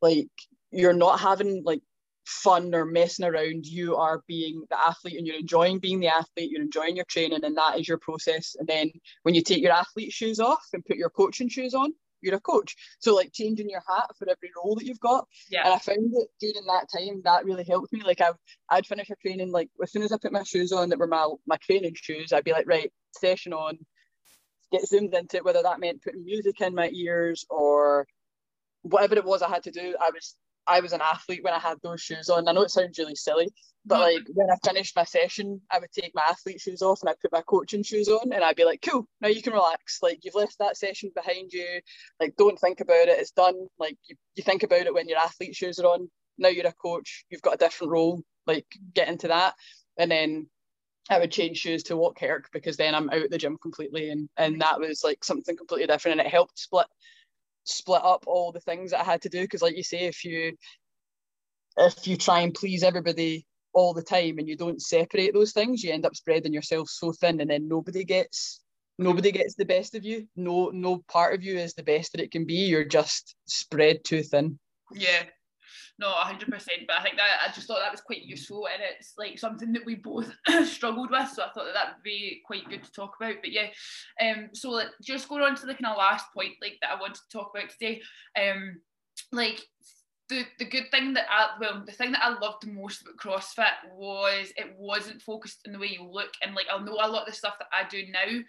like, 0.02 0.28
you're 0.70 0.92
not 0.92 1.22
having 1.22 1.63
like 1.66 1.82
fun 2.26 2.74
or 2.74 2.86
messing 2.86 3.26
around. 3.26 3.65
You 3.65 3.96
are 3.96 4.24
being 4.28 4.63
the 4.69 4.80
athlete 4.80 5.17
and 5.17 5.28
you're 5.28 5.40
enjoying 5.40 5.80
being 5.80 6.00
the 6.00 6.08
athlete, 6.08 6.52
you're 6.52 6.62
enjoying 6.62 6.96
your 6.96 7.06
training, 7.06 7.44
and 7.44 7.58
that 7.58 7.80
is 7.80 7.88
your 7.88 8.00
process. 8.00 8.56
And 8.58 8.67
then 8.67 8.92
when 9.24 9.36
you 9.36 9.42
take 9.42 9.62
your 9.62 9.74
athlete 9.74 10.12
shoes 10.12 10.40
off 10.40 10.65
and 10.74 10.86
put 10.86 10.98
your 10.98 11.10
coaching 11.10 11.50
shoes 11.50 11.74
on, 11.74 11.94
you're 12.24 12.36
a 12.36 12.40
coach. 12.40 12.76
So 13.00 13.13
like 13.13 13.34
changing 13.34 13.69
your 13.69 13.84
hat 13.88 14.08
for 14.17 14.28
every 14.30 14.50
role 14.56 14.76
that 14.76 14.86
you've 14.86 15.00
got. 15.00 15.28
Yeah. 15.50 15.65
And 15.65 15.74
I 15.74 15.78
found 15.78 16.12
that 16.13 16.28
during 16.40 16.65
that 16.65 16.88
time 16.96 17.21
that 17.26 17.46
really 17.46 17.65
helped 17.65 17.92
me. 17.92 18.02
Like 18.04 18.21
I 18.21 18.32
I'd 18.69 18.88
finish 18.88 19.10
a 19.10 19.15
training 19.15 19.52
like 19.52 19.69
as 19.82 19.92
soon 19.92 20.04
as 20.04 20.12
I 20.12 20.17
put 20.17 20.32
my 20.32 20.44
shoes 20.44 20.71
on 20.71 20.90
that 20.90 21.00
were 21.00 21.08
my 21.08 21.28
my 21.46 21.58
training 21.58 21.96
shoes, 21.96 22.32
I'd 22.32 22.46
be 22.46 22.54
like, 22.54 22.67
right, 22.67 22.92
session 23.19 23.54
on, 23.54 23.78
get 24.71 24.88
zoomed 24.88 25.13
into 25.13 25.38
it, 25.38 25.46
whether 25.46 25.62
that 25.62 25.80
meant 25.80 26.02
putting 26.02 26.24
music 26.24 26.62
in 26.62 26.74
my 26.74 26.90
ears 26.90 27.46
or 27.50 28.08
whatever 28.82 29.15
it 29.15 29.26
was 29.26 29.42
I 29.42 29.50
had 29.50 29.63
to 29.63 29.71
do. 29.71 29.96
I 30.00 30.10
was 30.13 30.36
I 30.68 30.80
was 30.80 30.94
an 30.94 31.02
athlete 31.02 31.44
when 31.44 31.54
I 31.54 31.60
had 31.60 31.78
those 31.84 32.02
shoes 32.02 32.30
on. 32.30 32.48
I 32.48 32.52
know 32.52 32.62
it 32.62 32.72
sounds 32.72 32.98
really 32.98 33.16
silly, 33.16 33.50
but 33.86 33.98
mm. 33.98 34.14
like 34.14 34.24
when 34.34 34.50
I 34.50 34.56
finished 34.64 34.96
my 34.96 35.04
session, 35.04 35.62
I 35.70 35.80
would 35.80 35.92
take 35.92 36.16
my 36.16 36.24
athlete 36.30 36.62
shoes 36.62 36.82
off 36.82 37.02
and 37.02 37.10
I'd 37.10 37.20
put 37.20 37.32
my 37.32 37.42
coaching 37.42 37.84
shoes 37.84 38.08
on 38.08 38.32
and 38.32 38.44
I'd 38.44 38.56
be 38.56 38.66
like, 38.66 38.82
cool, 38.82 39.08
now 39.22 39.28
you 39.28 39.42
can 39.42 39.54
relax. 39.54 40.00
Like 40.02 40.20
you've 40.24 40.36
left 40.36 40.58
that 40.60 40.78
session 40.78 41.12
behind 41.16 41.52
you. 41.52 41.82
Like 42.20 42.36
don't 42.38 42.60
think 42.60 42.80
about 42.80 43.08
it. 43.08 43.20
It's 43.20 43.32
done. 43.32 43.68
Like 43.78 43.98
you, 44.08 44.16
you 44.36 44.44
think 44.44 44.64
about 44.64 44.86
it 44.86 44.94
when 44.94 45.10
your 45.10 45.20
athlete 45.20 45.56
shoes 45.56 45.80
are 45.80 45.88
on. 45.88 46.10
Now 46.38 46.50
you're 46.50 46.68
a 46.68 46.74
coach. 46.74 47.26
You've 47.30 47.42
got 47.42 47.56
a 47.56 47.58
different 47.58 47.92
role. 47.92 48.22
Like 48.48 48.66
get 48.94 49.10
into 49.10 49.28
that. 49.28 49.56
And 49.98 50.10
then 50.10 50.48
I 51.10 51.20
would 51.20 51.32
change 51.32 51.58
shoes 51.58 51.84
to 51.84 51.98
walk 51.98 52.18
Kirk 52.18 52.50
because 52.54 52.78
then 52.78 52.96
I'm 52.96 53.10
out 53.10 53.30
the 53.30 53.38
gym 53.38 53.58
completely 53.62 54.10
and 54.10 54.30
and 54.38 54.62
that 54.62 54.80
was 54.80 55.04
like 55.04 55.24
something 55.24 55.58
completely 55.58 55.88
different 55.88 56.20
and 56.20 56.28
it 56.28 56.32
helped 56.32 56.58
split 56.58 56.88
split 57.64 58.02
up 58.04 58.24
all 58.28 58.52
the 58.52 58.60
things 58.60 58.92
that 58.92 59.02
I 59.02 59.04
had 59.04 59.22
to 59.24 59.30
do 59.30 59.42
because 59.42 59.62
like 59.62 59.78
you 59.78 59.84
say 59.84 60.02
if 60.02 60.24
you 60.26 60.58
if 61.78 62.08
you 62.08 62.18
try 62.18 62.42
and 62.42 62.54
please 62.54 62.84
everybody 62.84 63.46
all 63.74 63.94
the 63.94 64.04
time 64.04 64.38
and 64.38 64.48
you 64.48 64.56
don't 64.56 64.82
separate 64.82 65.34
those 65.34 65.54
things 65.54 65.84
you 65.84 65.92
end 65.92 66.06
up 66.06 66.16
spreading 66.16 66.54
yourself 66.54 66.90
so 66.90 67.12
thin 67.12 67.42
and 67.42 67.50
then 67.50 67.68
nobody 67.68 68.04
gets 68.04 68.62
nobody 68.98 69.32
gets 69.32 69.56
the 69.56 69.66
best 69.66 69.96
of 69.96 70.04
you. 70.04 70.28
No 70.36 70.70
no 70.70 71.04
part 71.08 71.34
of 71.34 71.44
you 71.44 71.58
is 71.58 71.74
the 71.74 71.84
best 71.84 72.12
that 72.12 72.22
it 72.22 72.32
can 72.32 72.46
be. 72.46 72.66
You're 72.66 72.86
just 72.86 73.36
spread 73.46 74.04
too 74.04 74.24
thin. 74.24 74.60
Yeah 74.94 75.24
no 76.00 76.08
100% 76.08 76.50
but 76.50 76.98
i 76.98 77.04
think 77.04 77.17
that 77.17 77.39
i 77.48 77.52
just 77.54 77.67
thought 77.67 77.79
that 77.79 77.91
was 77.91 78.02
quite 78.02 78.23
useful 78.23 78.67
and 78.67 78.81
it's 78.81 79.13
like 79.17 79.37
something 79.37 79.71
that 79.73 79.85
we 79.85 79.96
both 79.96 80.31
struggled 80.65 81.12
with 81.12 81.29
so 81.29 81.44
i 81.44 81.50
thought 81.50 81.65
that 81.65 81.73
that 81.73 81.94
would 81.96 82.04
be 82.04 82.41
quite 82.46 82.67
good 82.69 82.83
to 82.83 82.91
talk 82.91 83.13
about 83.19 83.35
but 83.41 83.52
yeah. 83.52 83.67
Um 84.21 84.50
so 84.54 84.71
like, 84.71 84.87
just 85.02 85.29
going 85.29 85.44
on 85.44 85.56
to 85.56 85.65
the 85.65 85.75
kind 85.75 85.87
of 85.87 85.98
last 85.98 86.25
point 86.35 86.54
like 86.62 86.77
that 86.81 86.91
i 86.91 87.00
wanted 87.00 87.15
to 87.15 87.37
talk 87.37 87.52
about 87.56 87.69
today 87.69 88.02
um 88.39 88.79
like 89.31 89.62
the, 90.29 90.46
the 90.58 90.65
good 90.65 90.89
thing 90.89 91.13
that 91.13 91.25
I 91.29 91.50
well 91.60 91.83
the 91.85 91.91
thing 91.91 92.13
that 92.13 92.23
I 92.23 92.29
loved 92.39 92.65
most 92.65 93.02
about 93.02 93.17
CrossFit 93.17 93.96
was 93.96 94.52
it 94.56 94.73
wasn't 94.77 95.21
focused 95.21 95.60
on 95.67 95.73
the 95.73 95.79
way 95.79 95.87
you 95.87 96.10
look 96.10 96.31
and 96.41 96.56
like 96.56 96.65
I 96.73 96.81
know 96.81 96.94
a 96.94 97.08
lot 97.08 97.21
of 97.21 97.27
the 97.27 97.33
stuff 97.33 97.56
that 97.60 97.67
I 97.73 97.87
do 97.87 98.04
now 98.12 98.41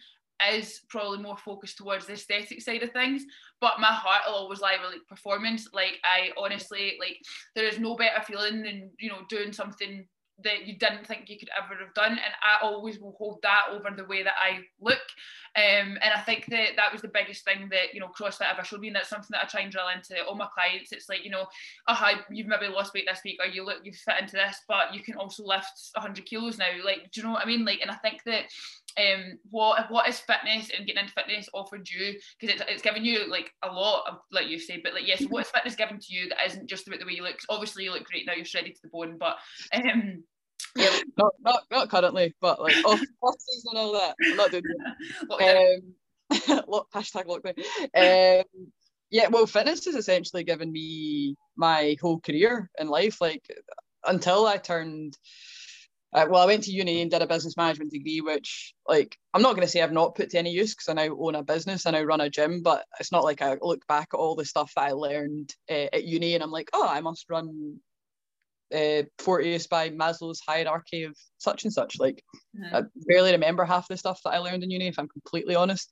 is 0.52 0.80
probably 0.88 1.18
more 1.18 1.36
focused 1.36 1.78
towards 1.78 2.06
the 2.06 2.14
aesthetic 2.14 2.60
side 2.60 2.82
of 2.82 2.90
things 2.90 3.24
but 3.60 3.80
my 3.80 3.86
heart 3.86 4.22
will 4.26 4.34
always 4.34 4.60
lie 4.60 4.76
with 4.82 4.92
like 4.92 5.06
performance. 5.08 5.68
Like 5.72 5.98
i 6.04 6.30
honestly 6.36 6.96
like 7.00 7.18
there 7.54 7.66
is 7.66 7.78
no 7.78 7.96
better 7.96 8.22
feeling 8.22 8.62
than 8.62 8.90
you 8.98 9.08
know 9.08 9.20
doing 9.28 9.52
something 9.52 10.06
that 10.42 10.66
you 10.66 10.76
didn't 10.76 11.06
think 11.06 11.30
you 11.30 11.38
could 11.38 11.50
ever 11.56 11.78
have 11.80 11.94
done 11.94 12.12
and 12.12 12.34
i 12.42 12.56
always 12.60 12.98
will 12.98 13.14
hold 13.18 13.38
that 13.42 13.66
over 13.70 13.90
the 13.96 14.04
way 14.06 14.24
that 14.24 14.34
i 14.42 14.58
look 14.80 14.98
um, 15.56 15.98
and 16.02 16.12
i 16.14 16.20
think 16.20 16.46
that 16.46 16.70
that 16.76 16.92
was 16.92 17.02
the 17.02 17.08
biggest 17.08 17.44
thing 17.44 17.68
that 17.70 17.92
you 17.92 18.00
know 18.00 18.08
crossfit 18.08 18.50
ever 18.52 18.64
showed 18.64 18.80
me 18.80 18.88
and 18.88 18.96
that's 18.96 19.08
something 19.08 19.28
that 19.30 19.42
i 19.42 19.46
try 19.46 19.60
and 19.60 19.72
drill 19.72 19.88
into 19.88 20.24
all 20.24 20.34
my 20.34 20.48
clients. 20.54 20.92
It's 20.92 21.08
like 21.08 21.24
you 21.24 21.30
know 21.30 21.46
uh 21.88 22.12
you've 22.30 22.46
maybe 22.46 22.68
lost 22.68 22.94
weight 22.94 23.06
this 23.06 23.20
week 23.24 23.38
or 23.40 23.46
you 23.46 23.64
look 23.64 23.78
you 23.84 23.92
fit 23.92 24.20
into 24.20 24.36
this 24.36 24.60
but 24.68 24.94
you 24.94 25.02
can 25.02 25.16
also 25.16 25.44
lift 25.44 25.90
100 25.94 26.24
kilos 26.24 26.58
now. 26.58 26.70
Like 26.84 27.10
do 27.12 27.20
you 27.20 27.26
know 27.26 27.32
what 27.32 27.42
i 27.42 27.46
mean? 27.46 27.64
Like 27.64 27.80
and 27.80 27.90
i 27.90 27.94
think 27.96 28.22
that 28.24 28.44
um 28.96 29.38
what 29.50 29.90
what 29.90 30.08
is 30.08 30.20
fitness 30.20 30.70
and 30.76 30.86
getting 30.86 31.02
into 31.02 31.12
fitness 31.12 31.48
offered 31.52 31.88
you 31.90 32.14
because 32.38 32.54
it's, 32.54 32.70
it's 32.70 32.82
giving 32.82 33.04
you 33.04 33.28
like 33.28 33.50
a 33.64 33.72
lot 33.72 34.04
of 34.08 34.18
like 34.30 34.48
you 34.48 34.58
say 34.58 34.80
but 34.82 34.94
like 34.94 35.06
yes 35.06 35.24
what 35.28 35.44
is 35.44 35.50
fitness 35.50 35.74
given 35.74 35.98
to 35.98 36.14
you 36.14 36.28
that 36.28 36.38
isn't 36.46 36.68
just 36.68 36.86
about 36.86 37.00
the 37.00 37.06
way 37.06 37.12
you 37.12 37.22
look? 37.22 37.38
Obviously 37.48 37.84
you 37.84 37.92
look 37.92 38.04
great 38.04 38.26
now 38.26 38.34
you're 38.34 38.44
shredded 38.44 38.74
to 38.76 38.82
the 38.82 38.88
bone 38.88 39.16
but 39.18 39.36
um 39.72 40.22
yeah 40.76 40.98
not, 41.18 41.32
not 41.40 41.62
not 41.70 41.88
currently 41.88 42.34
but 42.40 42.60
like 42.60 42.76
off, 42.84 43.00
off 43.22 43.34
season 43.38 43.70
and 43.70 43.78
all 43.78 43.92
that. 43.92 44.14
I'm 44.24 44.36
not 44.36 44.50
doing 44.50 44.62
that. 44.78 45.82
Um 46.30 46.86
hashtag 46.94 47.26
lockdown. 47.26 47.58
Um 47.94 48.44
yeah 49.10 49.28
well 49.28 49.46
fitness 49.46 49.84
has 49.84 49.94
essentially 49.94 50.44
given 50.44 50.72
me 50.72 51.36
my 51.56 51.96
whole 52.00 52.20
career 52.20 52.70
in 52.78 52.88
life 52.88 53.20
like 53.20 53.42
until 54.04 54.46
I 54.46 54.56
turned 54.56 55.16
uh, 56.14 56.26
well, 56.30 56.40
I 56.40 56.46
went 56.46 56.62
to 56.62 56.70
uni 56.70 57.02
and 57.02 57.10
did 57.10 57.22
a 57.22 57.26
business 57.26 57.56
management 57.56 57.90
degree, 57.90 58.20
which, 58.20 58.72
like, 58.86 59.18
I'm 59.34 59.42
not 59.42 59.56
going 59.56 59.66
to 59.66 59.70
say 59.70 59.82
I've 59.82 59.90
not 59.90 60.14
put 60.14 60.30
to 60.30 60.38
any 60.38 60.52
use 60.52 60.72
because 60.72 60.88
I 60.88 60.92
now 60.92 61.16
own 61.18 61.34
a 61.34 61.42
business, 61.42 61.86
and 61.86 61.96
I 61.96 62.04
run 62.04 62.20
a 62.20 62.30
gym, 62.30 62.62
but 62.62 62.84
it's 63.00 63.10
not 63.10 63.24
like 63.24 63.42
I 63.42 63.56
look 63.60 63.84
back 63.88 64.10
at 64.14 64.16
all 64.16 64.36
the 64.36 64.44
stuff 64.44 64.70
that 64.76 64.82
I 64.82 64.92
learned 64.92 65.52
uh, 65.68 65.88
at 65.92 66.04
uni 66.04 66.34
and 66.34 66.44
I'm 66.44 66.52
like, 66.52 66.70
oh, 66.72 66.86
I 66.86 67.00
must 67.00 67.28
run 67.28 67.80
uh, 68.72 69.02
Fortius 69.18 69.68
by 69.68 69.90
Maslow's 69.90 70.40
hierarchy 70.46 71.04
of 71.04 71.16
such 71.38 71.64
and 71.64 71.72
such. 71.72 71.98
Like, 71.98 72.22
mm-hmm. 72.56 72.76
I 72.76 72.82
barely 73.06 73.32
remember 73.32 73.64
half 73.64 73.88
the 73.88 73.96
stuff 73.96 74.20
that 74.24 74.30
I 74.30 74.38
learned 74.38 74.62
in 74.62 74.70
uni, 74.70 74.88
if 74.88 74.98
I'm 74.98 75.08
completely 75.08 75.54
honest. 75.54 75.90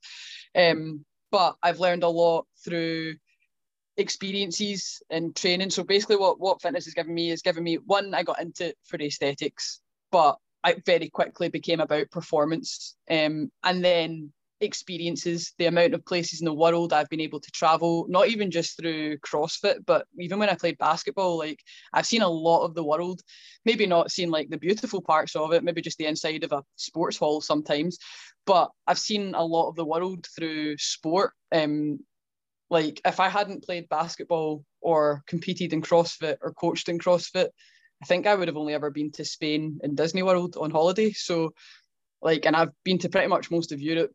Um, 0.57 1.05
but 1.31 1.57
I've 1.63 1.81
learned 1.81 2.03
a 2.03 2.09
lot 2.09 2.47
through 2.65 3.15
experiences 3.97 5.03
and 5.11 5.35
training. 5.35 5.71
So 5.71 5.83
basically, 5.83 6.17
what 6.17 6.39
what 6.41 6.63
fitness 6.63 6.85
has 6.85 6.95
given 6.95 7.15
me 7.15 7.31
is 7.31 7.43
given 7.43 7.65
me 7.65 7.77
one. 7.77 8.15
I 8.15 8.23
got 8.23 8.41
into 8.41 8.75
for 8.87 9.01
aesthetics 9.01 9.81
but 10.13 10.37
I 10.63 10.77
very 10.87 11.09
quickly 11.09 11.49
became 11.49 11.81
about 11.81 12.13
performance. 12.13 12.95
Um, 13.11 13.51
and 13.65 13.85
then 13.85 14.33
experiences, 14.63 15.53
the 15.59 15.67
amount 15.67 15.95
of 15.95 16.05
places 16.07 16.41
in 16.41 16.45
the 16.45 16.55
world 16.55 16.93
I've 16.93 17.09
been 17.09 17.21
able 17.21 17.41
to 17.41 17.51
travel, 17.51 18.07
not 18.09 18.29
even 18.29 18.51
just 18.51 18.77
through 18.77 19.19
CrossFit, 19.19 19.85
but 19.87 20.07
even 20.19 20.39
when 20.39 20.49
I 20.49 20.55
played 20.55 20.79
basketball, 20.79 21.39
like 21.39 21.61
I've 21.93 22.07
seen 22.07 22.23
a 22.23 22.29
lot 22.29 22.65
of 22.65 22.75
the 22.75 22.85
world, 22.85 23.21
maybe 23.65 23.87
not 23.87 24.11
seen 24.11 24.31
like 24.31 24.49
the 24.49 24.59
beautiful 24.59 25.03
parts 25.03 25.37
of 25.37 25.53
it, 25.53 25.65
maybe 25.65 25.83
just 25.83 25.99
the 25.99 26.07
inside 26.07 26.45
of 26.45 26.53
a 26.53 26.63
sports 26.77 27.17
hall 27.17 27.41
sometimes, 27.41 27.99
but 28.47 28.71
I've 28.87 28.99
seen 28.99 29.35
a 29.35 29.45
lot 29.45 29.69
of 29.69 29.77
the 29.77 29.85
world 29.85 30.27
through 30.35 30.79
sport. 30.79 31.33
Um, 31.53 32.01
like 32.71 33.01
if 33.05 33.21
I 33.21 33.29
hadn't 33.29 33.65
played 33.65 33.89
basketball 33.89 34.65
or 34.81 35.23
competed 35.27 35.73
in 35.73 35.83
CrossFit 35.83 36.39
or 36.41 36.55
coached 36.55 36.89
in 36.89 36.99
CrossFit, 36.99 37.49
I 38.03 38.07
think 38.07 38.27
I 38.27 38.35
would 38.35 38.49
have 38.49 38.57
only 38.57 38.75
ever 38.75 38.91
been 38.91 39.13
to 39.13 39.25
Spain 39.25 39.79
and 39.83 39.97
Disney 39.97 40.23
World 40.23 40.57
on 40.59 40.71
holiday. 40.71 41.13
So, 41.13 41.53
like, 42.21 42.47
and 42.47 42.57
I've 42.57 42.73
been 42.83 42.99
to 42.99 43.09
pretty 43.09 43.29
much 43.29 43.51
most 43.51 43.71
of 43.71 43.81
Europe, 43.81 44.13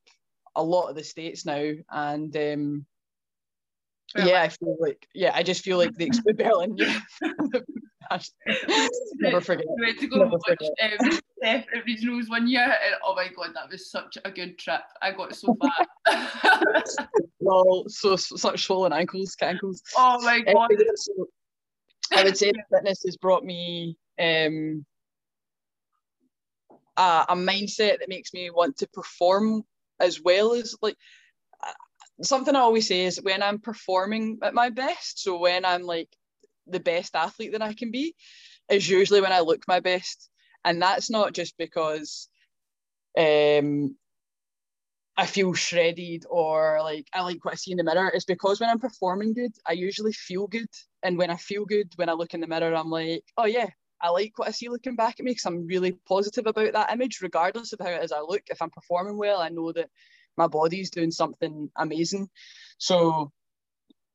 a 0.55 0.63
lot 0.63 0.89
of 0.89 0.95
the 0.95 1.03
states 1.03 1.45
now, 1.45 1.71
and 1.89 2.35
um, 2.35 2.85
yeah, 4.15 4.41
I 4.41 4.49
feel 4.49 4.77
like 4.79 5.07
yeah, 5.13 5.31
I 5.33 5.43
just 5.43 5.63
feel 5.63 5.77
like 5.77 5.95
the 5.95 6.09
Expo 6.09 6.35
Berlin. 6.35 6.75
Yeah. 6.77 6.99
Never 9.15 9.41
forget. 9.41 9.65
We 9.77 9.85
went 9.85 9.99
to 9.99 10.07
go 10.07 10.17
Never 10.17 10.31
watch 10.31 11.01
um, 11.01 11.19
separate 11.43 11.85
regionals 11.85 12.29
one 12.29 12.47
year, 12.47 12.63
and 12.63 12.95
oh 13.03 13.15
my 13.15 13.27
god, 13.35 13.49
that 13.53 13.69
was 13.69 13.91
such 13.91 14.17
a 14.23 14.31
good 14.31 14.57
trip. 14.57 14.81
I 15.01 15.11
got 15.11 15.35
so 15.35 15.55
fat. 16.05 16.87
well, 17.39 17.85
so 17.87 18.15
such 18.15 18.65
swollen 18.65 18.93
ankles, 18.93 19.35
ankles. 19.41 19.81
Oh 19.97 20.21
my 20.23 20.39
god. 20.41 20.55
Um, 20.55 21.25
I 22.13 22.23
would 22.23 22.37
say 22.37 22.51
fitness 22.71 23.03
has 23.05 23.17
brought 23.17 23.43
me 23.43 23.97
um, 24.19 24.85
a, 26.95 27.25
a, 27.29 27.35
mindset 27.35 27.99
that 27.99 28.07
makes 28.07 28.33
me 28.33 28.49
want 28.49 28.77
to 28.77 28.87
perform 28.87 29.63
as 29.99 30.21
well 30.21 30.53
as 30.53 30.75
like 30.81 30.95
something 32.21 32.55
I 32.55 32.59
always 32.59 32.87
say 32.87 33.05
is 33.05 33.21
when 33.21 33.43
I'm 33.43 33.59
performing 33.59 34.39
at 34.41 34.53
my 34.53 34.69
best. 34.69 35.21
So 35.21 35.37
when 35.37 35.65
I'm 35.65 35.83
like 35.83 36.09
the 36.65 36.79
best 36.79 37.15
athlete 37.15 37.53
that 37.53 37.61
I 37.61 37.73
can 37.73 37.91
be, 37.91 38.15
is 38.69 38.89
usually 38.89 39.21
when 39.21 39.31
I 39.31 39.39
look 39.39 39.63
my 39.67 39.79
best, 39.79 40.29
and 40.65 40.81
that's 40.81 41.09
not 41.09 41.33
just 41.33 41.57
because 41.57 42.27
um, 43.17 43.95
I 45.15 45.25
feel 45.25 45.53
shredded 45.53 46.25
or 46.29 46.79
like 46.81 47.07
I 47.13 47.21
like 47.21 47.43
what 47.43 47.53
I 47.53 47.57
see 47.57 47.71
in 47.71 47.77
the 47.77 47.83
mirror 47.83 48.09
is 48.09 48.25
because 48.25 48.59
when 48.59 48.69
I'm 48.69 48.79
performing 48.79 49.33
good, 49.33 49.51
I 49.65 49.73
usually 49.73 50.13
feel 50.13 50.47
good. 50.47 50.69
And 51.01 51.17
when 51.17 51.29
I 51.29 51.37
feel 51.37 51.65
good, 51.65 51.91
when 51.95 52.09
I 52.09 52.13
look 52.13 52.33
in 52.33 52.41
the 52.41 52.47
mirror, 52.47 52.75
I'm 52.75 52.89
like, 52.89 53.23
oh 53.37 53.45
yeah, 53.45 53.69
I 54.01 54.09
like 54.09 54.33
what 54.37 54.47
I 54.47 54.51
see 54.51 54.69
looking 54.69 54.95
back 54.95 55.19
at 55.19 55.25
me 55.25 55.31
because 55.31 55.45
I'm 55.45 55.65
really 55.65 55.93
positive 56.07 56.45
about 56.45 56.73
that 56.73 56.91
image, 56.91 57.19
regardless 57.21 57.73
of 57.73 57.79
how 57.79 57.89
it 57.89 58.03
is 58.03 58.11
I 58.11 58.21
look. 58.21 58.43
If 58.47 58.61
I'm 58.61 58.69
performing 58.69 59.17
well, 59.17 59.39
I 59.39 59.49
know 59.49 59.71
that 59.71 59.89
my 60.37 60.47
body's 60.47 60.91
doing 60.91 61.11
something 61.11 61.69
amazing. 61.75 62.29
So 62.77 63.31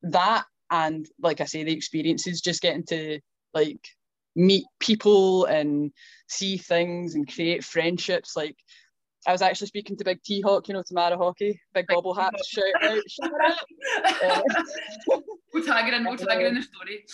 that 0.02 0.44
and 0.70 1.06
like 1.20 1.40
I 1.40 1.44
say, 1.44 1.64
the 1.64 1.72
experiences, 1.72 2.40
just 2.40 2.62
getting 2.62 2.84
to 2.86 3.20
like 3.52 3.86
meet 4.34 4.64
people 4.80 5.44
and 5.44 5.92
see 6.28 6.56
things 6.56 7.14
and 7.14 7.32
create 7.32 7.64
friendships. 7.64 8.34
Like 8.36 8.56
I 9.26 9.32
was 9.32 9.42
actually 9.42 9.66
speaking 9.66 9.96
to 9.98 10.04
Big 10.04 10.22
T 10.22 10.40
Hawk, 10.40 10.68
you 10.68 10.74
know, 10.74 10.82
Tamara 10.82 11.18
Hockey, 11.18 11.60
Big 11.74 11.86
Bobble 11.88 12.14
Hats, 12.14 12.48
shout 12.48 12.64
out, 12.82 13.02
shout 13.08 13.30
out. 13.44 13.58
Uh, 15.10 15.20
we'll 15.52 15.64
tag 15.64 15.88
it 15.88 15.94
in, 15.94 16.04
we'll 16.04 16.16
tag 16.16 16.40
it 16.40 16.46
in 16.46 16.54
the 16.54 16.62
story. 16.62 17.04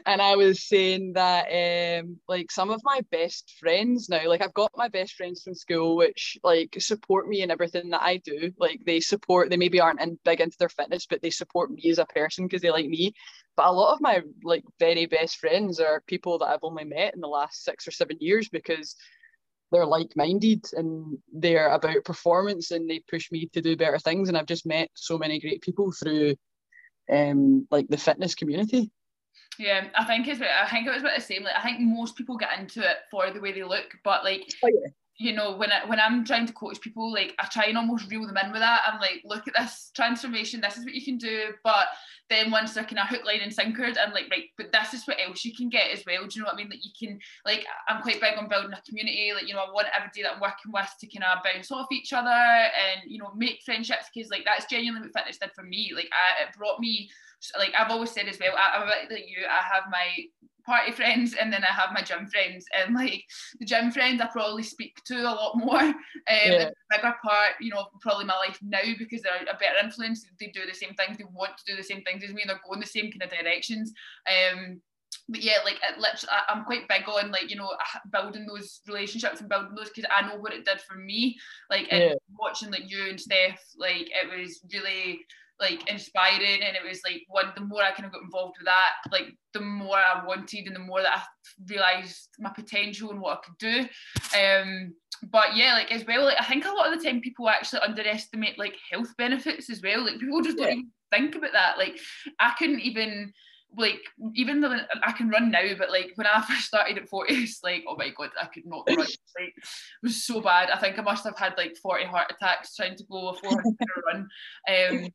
and 0.06 0.20
I 0.20 0.36
was 0.36 0.66
saying 0.66 1.12
that 1.14 1.46
um, 1.46 2.18
like 2.28 2.50
some 2.50 2.70
of 2.70 2.80
my 2.84 3.00
best 3.10 3.54
friends 3.60 4.08
now, 4.08 4.26
like 4.28 4.42
I've 4.42 4.54
got 4.54 4.72
my 4.76 4.88
best 4.88 5.14
friends 5.14 5.42
from 5.42 5.54
school 5.54 5.96
which 5.96 6.38
like 6.42 6.76
support 6.78 7.28
me 7.28 7.42
in 7.42 7.50
everything 7.50 7.90
that 7.90 8.02
I 8.02 8.18
do. 8.18 8.52
Like 8.58 8.80
they 8.84 9.00
support, 9.00 9.50
they 9.50 9.56
maybe 9.56 9.80
aren't 9.80 10.00
in, 10.00 10.18
big 10.24 10.40
into 10.40 10.56
their 10.58 10.68
fitness, 10.68 11.06
but 11.08 11.22
they 11.22 11.30
support 11.30 11.70
me 11.70 11.90
as 11.90 11.98
a 11.98 12.06
person 12.06 12.46
because 12.46 12.62
they 12.62 12.70
like 12.70 12.86
me. 12.86 13.12
But 13.56 13.66
a 13.66 13.72
lot 13.72 13.94
of 13.94 14.00
my 14.00 14.22
like 14.42 14.64
very 14.78 15.06
best 15.06 15.38
friends 15.38 15.80
are 15.80 16.02
people 16.06 16.38
that 16.38 16.46
I've 16.46 16.58
only 16.62 16.84
met 16.84 17.14
in 17.14 17.20
the 17.20 17.28
last 17.28 17.64
six 17.64 17.86
or 17.86 17.92
seven 17.92 18.16
years 18.20 18.48
because 18.48 18.96
they're 19.72 19.86
like-minded 19.86 20.64
and 20.74 21.18
they're 21.32 21.70
about 21.70 22.04
performance 22.04 22.70
and 22.70 22.88
they 22.88 23.00
push 23.10 23.32
me 23.32 23.48
to 23.52 23.60
do 23.60 23.76
better 23.76 23.98
things 23.98 24.28
and 24.28 24.38
I've 24.38 24.46
just 24.46 24.64
met 24.64 24.88
so 24.94 25.18
many 25.18 25.40
great 25.40 25.60
people 25.60 25.90
through 25.90 26.36
um 27.12 27.66
like 27.70 27.88
the 27.88 27.96
fitness 27.96 28.34
community 28.34 28.90
yeah, 29.58 29.88
I 29.94 30.04
think 30.04 30.28
it's. 30.28 30.38
I 30.40 30.68
think 30.68 30.86
it 30.86 30.90
was 30.90 31.00
about 31.00 31.16
the 31.16 31.22
same. 31.22 31.42
Like, 31.42 31.56
I 31.56 31.62
think 31.62 31.80
most 31.80 32.14
people 32.14 32.36
get 32.36 32.58
into 32.58 32.80
it 32.80 32.98
for 33.10 33.30
the 33.30 33.40
way 33.40 33.52
they 33.52 33.62
look, 33.62 33.86
but 34.04 34.22
like, 34.22 34.52
oh, 34.62 34.68
yeah 34.68 34.90
you 35.18 35.32
know, 35.32 35.56
when 35.56 35.72
I, 35.72 35.84
when 35.86 35.98
I'm 35.98 36.24
trying 36.24 36.46
to 36.46 36.52
coach 36.52 36.80
people, 36.80 37.10
like 37.10 37.34
I 37.38 37.46
try 37.46 37.66
and 37.66 37.78
almost 37.78 38.10
reel 38.10 38.26
them 38.26 38.36
in 38.36 38.52
with 38.52 38.60
that. 38.60 38.82
I'm 38.86 39.00
like, 39.00 39.22
look 39.24 39.48
at 39.48 39.54
this 39.58 39.90
transformation. 39.94 40.60
This 40.60 40.76
is 40.76 40.84
what 40.84 40.94
you 40.94 41.02
can 41.02 41.16
do. 41.16 41.54
But 41.64 41.86
then 42.28 42.50
once 42.50 42.74
they're 42.74 42.84
kind 42.84 42.98
of 42.98 43.08
hook, 43.08 43.24
line, 43.24 43.40
and 43.40 43.54
sinkered, 43.54 43.96
I'm 43.98 44.12
like, 44.12 44.26
right, 44.30 44.50
but 44.58 44.72
this 44.72 44.92
is 44.92 45.06
what 45.06 45.16
else 45.18 45.44
you 45.44 45.54
can 45.54 45.70
get 45.70 45.90
as 45.90 46.04
well. 46.06 46.26
Do 46.26 46.28
you 46.34 46.42
know 46.42 46.46
what 46.46 46.54
I 46.54 46.58
mean? 46.58 46.68
That 46.68 46.84
you 46.84 46.90
can, 46.98 47.18
like, 47.46 47.64
I'm 47.88 48.02
quite 48.02 48.20
big 48.20 48.36
on 48.36 48.48
building 48.48 48.72
a 48.72 48.82
community. 48.86 49.32
Like, 49.34 49.48
you 49.48 49.54
know, 49.54 49.60
I 49.60 49.72
want 49.72 49.88
everybody 49.96 50.22
that 50.22 50.34
I'm 50.34 50.40
working 50.40 50.72
with 50.72 50.90
to 51.00 51.06
kind 51.06 51.24
of 51.24 51.42
bounce 51.42 51.70
off 51.72 51.86
each 51.92 52.12
other 52.12 52.28
and 52.28 53.00
you 53.06 53.18
know 53.18 53.32
make 53.34 53.62
friendships 53.64 54.10
because 54.12 54.30
like 54.30 54.44
that's 54.44 54.66
genuinely 54.66 55.08
what 55.08 55.16
fitness 55.16 55.38
did 55.38 55.52
for 55.54 55.62
me. 55.62 55.92
Like, 55.94 56.10
I, 56.12 56.42
it 56.42 56.56
brought 56.58 56.78
me 56.78 57.08
like 57.58 57.72
I've 57.78 57.90
always 57.90 58.10
said 58.10 58.28
as 58.28 58.38
well, 58.38 58.54
I, 58.56 58.76
I'm 58.76 58.82
a 58.82 58.86
bit 58.86 59.12
like 59.12 59.28
you. 59.28 59.44
I 59.48 59.62
have 59.74 59.84
my 59.90 60.08
party 60.66 60.92
friends 60.92 61.34
and 61.38 61.52
then 61.52 61.62
I 61.62 61.72
have 61.72 61.94
my 61.94 62.02
gym 62.02 62.26
friends 62.26 62.66
and 62.76 62.94
like 62.94 63.24
the 63.58 63.64
gym 63.64 63.90
friends 63.90 64.20
I 64.20 64.26
probably 64.26 64.62
speak 64.62 65.02
to 65.06 65.20
a 65.20 65.22
lot 65.22 65.56
more 65.56 65.80
um 65.80 65.94
yeah. 66.26 66.70
bigger 66.90 67.14
part 67.22 67.52
you 67.60 67.70
know 67.70 67.86
probably 68.00 68.24
my 68.24 68.36
life 68.36 68.58
now 68.62 68.80
because 68.98 69.22
they're 69.22 69.42
a 69.42 69.56
better 69.56 69.78
influence 69.82 70.26
they 70.40 70.48
do 70.48 70.66
the 70.66 70.74
same 70.74 70.94
things 70.94 71.16
they 71.16 71.24
want 71.32 71.52
to 71.56 71.64
do 71.72 71.76
the 71.76 71.82
same 71.82 72.02
things 72.02 72.24
as 72.24 72.32
me 72.32 72.42
and 72.42 72.50
they're 72.50 72.60
going 72.66 72.80
the 72.80 72.86
same 72.86 73.10
kind 73.10 73.22
of 73.22 73.30
directions 73.30 73.92
um 74.28 74.80
but 75.28 75.42
yeah, 75.42 75.58
like 75.64 75.76
it 75.76 75.98
literally, 75.98 76.36
I'm 76.48 76.64
quite 76.64 76.88
big 76.88 77.08
on 77.08 77.32
like 77.32 77.50
you 77.50 77.56
know 77.56 77.72
building 78.12 78.46
those 78.46 78.80
relationships 78.86 79.40
and 79.40 79.48
building 79.48 79.74
those 79.74 79.90
because 79.90 80.08
I 80.14 80.26
know 80.26 80.36
what 80.36 80.52
it 80.52 80.64
did 80.64 80.80
for 80.80 80.96
me. 80.96 81.36
Like 81.68 81.90
yeah. 81.90 82.14
watching 82.38 82.70
like 82.70 82.88
you 82.90 83.08
and 83.08 83.20
Steph, 83.20 83.60
like 83.76 84.08
it 84.10 84.38
was 84.38 84.60
really 84.72 85.20
like 85.60 85.88
inspiring 85.90 86.62
and 86.62 86.76
it 86.76 86.86
was 86.86 87.00
like 87.06 87.22
one 87.28 87.52
the 87.54 87.64
more 87.64 87.82
I 87.82 87.92
kind 87.92 88.04
of 88.04 88.12
got 88.12 88.22
involved 88.22 88.56
with 88.58 88.66
that 88.66 88.92
like 89.10 89.34
the 89.54 89.60
more 89.60 89.96
I 89.96 90.24
wanted 90.26 90.66
and 90.66 90.76
the 90.76 90.80
more 90.80 91.02
that 91.02 91.18
I 91.18 91.22
realized 91.68 92.28
my 92.38 92.50
potential 92.50 93.10
and 93.10 93.20
what 93.20 93.38
I 93.38 93.46
could 93.46 93.58
do 93.58 93.88
um 94.38 94.94
but 95.30 95.56
yeah 95.56 95.74
like 95.74 95.90
as 95.92 96.04
well 96.06 96.24
like 96.24 96.40
I 96.40 96.44
think 96.44 96.66
a 96.66 96.70
lot 96.70 96.92
of 96.92 96.98
the 96.98 97.04
time 97.04 97.20
people 97.20 97.48
actually 97.48 97.80
underestimate 97.80 98.58
like 98.58 98.74
health 98.90 99.14
benefits 99.16 99.70
as 99.70 99.80
well 99.82 100.04
like 100.04 100.18
people 100.18 100.42
just 100.42 100.58
yeah. 100.58 100.64
don't 100.66 100.72
even 100.72 100.90
think 101.10 101.34
about 101.34 101.52
that 101.52 101.78
like 101.78 101.98
I 102.38 102.52
couldn't 102.58 102.80
even 102.80 103.32
like 103.76 104.00
even 104.34 104.60
though 104.60 104.76
I 105.02 105.12
can 105.12 105.28
run 105.28 105.50
now, 105.50 105.62
but 105.78 105.90
like 105.90 106.12
when 106.14 106.26
I 106.26 106.40
first 106.48 106.66
started 106.66 106.98
at 106.98 107.10
Fortius, 107.10 107.42
it's 107.42 107.62
like, 107.62 107.84
oh 107.86 107.96
my 107.96 108.10
god, 108.16 108.30
I 108.40 108.46
could 108.46 108.66
not 108.66 108.84
run. 108.88 108.98
Like, 108.98 109.08
it 109.38 109.54
was 110.02 110.24
so 110.24 110.40
bad. 110.40 110.70
I 110.70 110.78
think 110.78 110.98
I 110.98 111.02
must 111.02 111.24
have 111.24 111.38
had 111.38 111.54
like 111.56 111.76
40 111.76 112.06
heart 112.06 112.32
attacks 112.32 112.74
trying 112.74 112.96
to 112.96 113.04
go 113.10 113.28
a 113.28 113.34
400 113.34 113.76
run. 114.06 114.28
Um, 114.68 115.08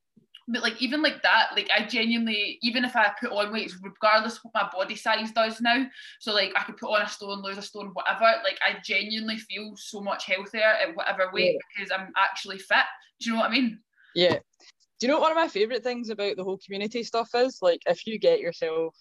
but 0.51 0.61
like 0.61 0.81
even 0.81 1.01
like 1.01 1.21
that, 1.23 1.49
like 1.55 1.69
I 1.75 1.85
genuinely, 1.85 2.59
even 2.61 2.85
if 2.85 2.95
I 2.95 3.11
put 3.19 3.31
on 3.31 3.51
weight, 3.51 3.73
regardless 3.81 4.43
what 4.43 4.53
my 4.53 4.69
body 4.71 4.95
size 4.95 5.31
does 5.31 5.61
now, 5.61 5.85
so 6.19 6.33
like 6.33 6.51
I 6.55 6.63
could 6.63 6.77
put 6.77 6.93
on 6.93 7.01
a 7.01 7.07
stone, 7.07 7.41
lose 7.41 7.57
a 7.57 7.61
stone, 7.61 7.91
whatever, 7.93 8.25
like 8.43 8.59
I 8.61 8.77
genuinely 8.83 9.37
feel 9.37 9.73
so 9.75 10.01
much 10.01 10.25
healthier 10.25 10.61
at 10.61 10.95
whatever 10.95 11.29
weight 11.33 11.53
yeah. 11.53 11.59
because 11.75 11.91
I'm 11.91 12.11
actually 12.17 12.57
fit. 12.57 12.85
Do 13.19 13.29
you 13.29 13.35
know 13.35 13.41
what 13.41 13.51
I 13.51 13.53
mean? 13.53 13.79
Yeah. 14.15 14.39
Do 14.99 15.07
you 15.07 15.07
know 15.07 15.19
what 15.19 15.23
one 15.23 15.31
of 15.31 15.37
my 15.37 15.47
favorite 15.47 15.83
things 15.83 16.09
about 16.09 16.35
the 16.35 16.43
whole 16.43 16.59
community 16.63 17.03
stuff 17.03 17.29
is? 17.33 17.59
Like 17.61 17.81
if 17.87 18.05
you 18.05 18.19
get 18.19 18.39
yourself 18.39 18.95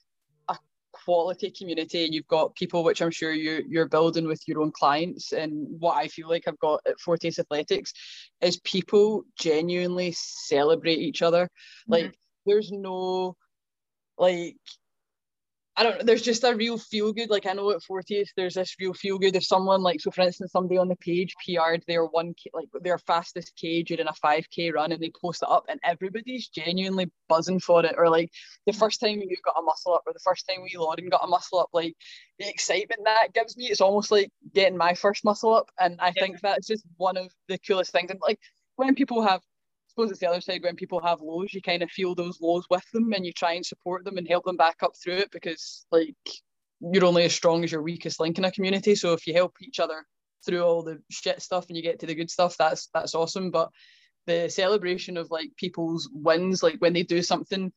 quality 0.93 1.51
community 1.51 2.05
and 2.05 2.15
you've 2.15 2.27
got 2.27 2.55
people 2.55 2.85
which 2.85 3.01
I'm 3.01 3.11
sure 3.11 3.33
you 3.33 3.63
you're 3.69 3.89
building 3.89 4.27
with 4.27 4.43
your 4.47 4.61
own 4.61 4.73
clients 4.73 5.33
and 5.33 5.67
what 5.79 5.97
I 5.97 6.09
feel 6.09 6.29
like 6.29 6.45
I've 6.47 6.59
got 6.59 6.81
at 6.87 6.99
Fortius 6.99 7.39
Athletics 7.39 7.93
is 8.41 8.61
people 8.61 9.25
genuinely 9.39 10.13
celebrate 10.17 10.99
each 10.99 11.23
other. 11.23 11.45
Mm-hmm. 11.45 11.93
Like 11.93 12.15
there's 12.47 12.71
no 12.73 13.37
like 14.19 14.57
I 15.81 15.83
don't 15.83 15.97
know, 15.97 16.05
there's 16.05 16.21
just 16.21 16.45
a 16.45 16.55
real 16.55 16.77
feel 16.77 17.11
good. 17.11 17.31
Like 17.31 17.47
I 17.47 17.55
know 17.55 17.71
at 17.71 17.81
Fortius, 17.83 18.29
there's 18.37 18.53
this 18.53 18.77
real 18.79 18.93
feel 18.93 19.19
good. 19.19 19.35
If 19.35 19.47
someone 19.47 19.83
like, 19.83 20.03
so 20.03 20.11
for 20.11 20.21
instance, 20.21 20.53
somebody 20.53 20.77
on 20.77 20.89
the 20.89 20.97
page 20.97 21.35
PR'd 21.43 21.83
their 21.89 22.05
one, 22.05 22.35
like 22.53 22.69
their 22.83 22.99
fastest 22.99 23.55
K 23.57 23.83
during 23.83 24.07
a 24.07 24.13
5K 24.13 24.75
run 24.75 24.93
and 24.93 25.03
they 25.03 25.11
post 25.19 25.43
it 25.43 25.49
up 25.49 25.65
and 25.71 25.81
everybody's 25.83 26.49
genuinely 26.49 27.11
buzzing 27.31 27.61
for 27.61 27.83
it. 27.83 27.95
Or 27.97 28.11
like 28.11 28.31
the 28.67 28.75
first 28.75 29.01
time 29.01 29.23
you 29.23 29.35
got 29.43 29.59
a 29.59 29.63
muscle 29.63 29.95
up 29.95 30.03
or 30.07 30.13
the 30.13 30.21
first 30.23 30.47
time 30.47 30.63
we 30.63 30.77
Lauren 30.77 31.09
got 31.09 31.25
a 31.25 31.27
muscle 31.27 31.61
up, 31.61 31.71
like 31.73 31.95
the 32.39 32.47
excitement 32.47 33.01
that 33.07 33.33
gives 33.33 33.57
me, 33.57 33.69
it's 33.69 33.81
almost 33.81 34.11
like 34.11 34.29
getting 34.53 34.77
my 34.77 34.93
first 34.93 35.25
muscle 35.25 35.55
up. 35.55 35.71
And 35.79 35.99
I 35.99 36.09
yeah. 36.09 36.23
think 36.23 36.41
that's 36.43 36.67
just 36.67 36.85
one 36.99 37.17
of 37.17 37.33
the 37.49 37.57
coolest 37.57 37.91
things. 37.91 38.11
And 38.11 38.21
like 38.21 38.39
when 38.77 38.95
people 38.95 39.23
have 39.23 39.41
suppose 40.01 40.11
it's 40.11 40.21
the 40.21 40.29
other 40.29 40.41
side 40.41 40.63
when 40.63 40.77
people 40.77 41.01
have 41.01 41.21
lows, 41.21 41.53
you 41.53 41.61
kind 41.61 41.83
of 41.83 41.91
feel 41.91 42.15
those 42.15 42.41
lows 42.41 42.65
with 42.71 42.85
them 42.93 43.13
and 43.13 43.27
you 43.27 43.33
try 43.33 43.53
and 43.53 43.67
support 43.67 44.05
them 44.05 44.17
and 44.17 44.27
help 44.27 44.45
them 44.45 44.57
back 44.57 44.77
up 44.83 44.93
through 44.97 45.17
it 45.17 45.31
because 45.31 45.87
like 45.93 46.15
you're 46.81 47.05
only 47.05 47.25
as 47.25 47.35
strong 47.35 47.63
as 47.65 47.73
your 47.73 47.83
weakest 47.83 48.21
link 48.21 48.39
in 48.39 48.45
a 48.45 48.51
community. 48.51 48.95
So 48.95 49.13
if 49.13 49.27
you 49.27 49.35
help 49.35 49.55
each 49.61 49.79
other 49.79 50.05
through 50.45 50.63
all 50.63 50.83
the 50.83 50.99
shit 51.11 51.43
stuff 51.43 51.67
and 51.69 51.77
you 51.77 51.83
get 51.83 52.01
to 52.01 52.07
the 52.07 52.15
good 52.15 52.31
stuff, 52.31 52.57
that's 52.59 52.89
that's 52.95 53.15
awesome. 53.15 53.51
But 53.51 53.71
the 54.27 54.49
celebration 54.49 55.17
of 55.17 55.31
like 55.31 55.51
people's 55.57 56.09
wins, 56.13 56.63
like 56.63 56.77
when 56.79 56.95
they 56.95 57.03
do 57.03 57.23
something 57.23 57.73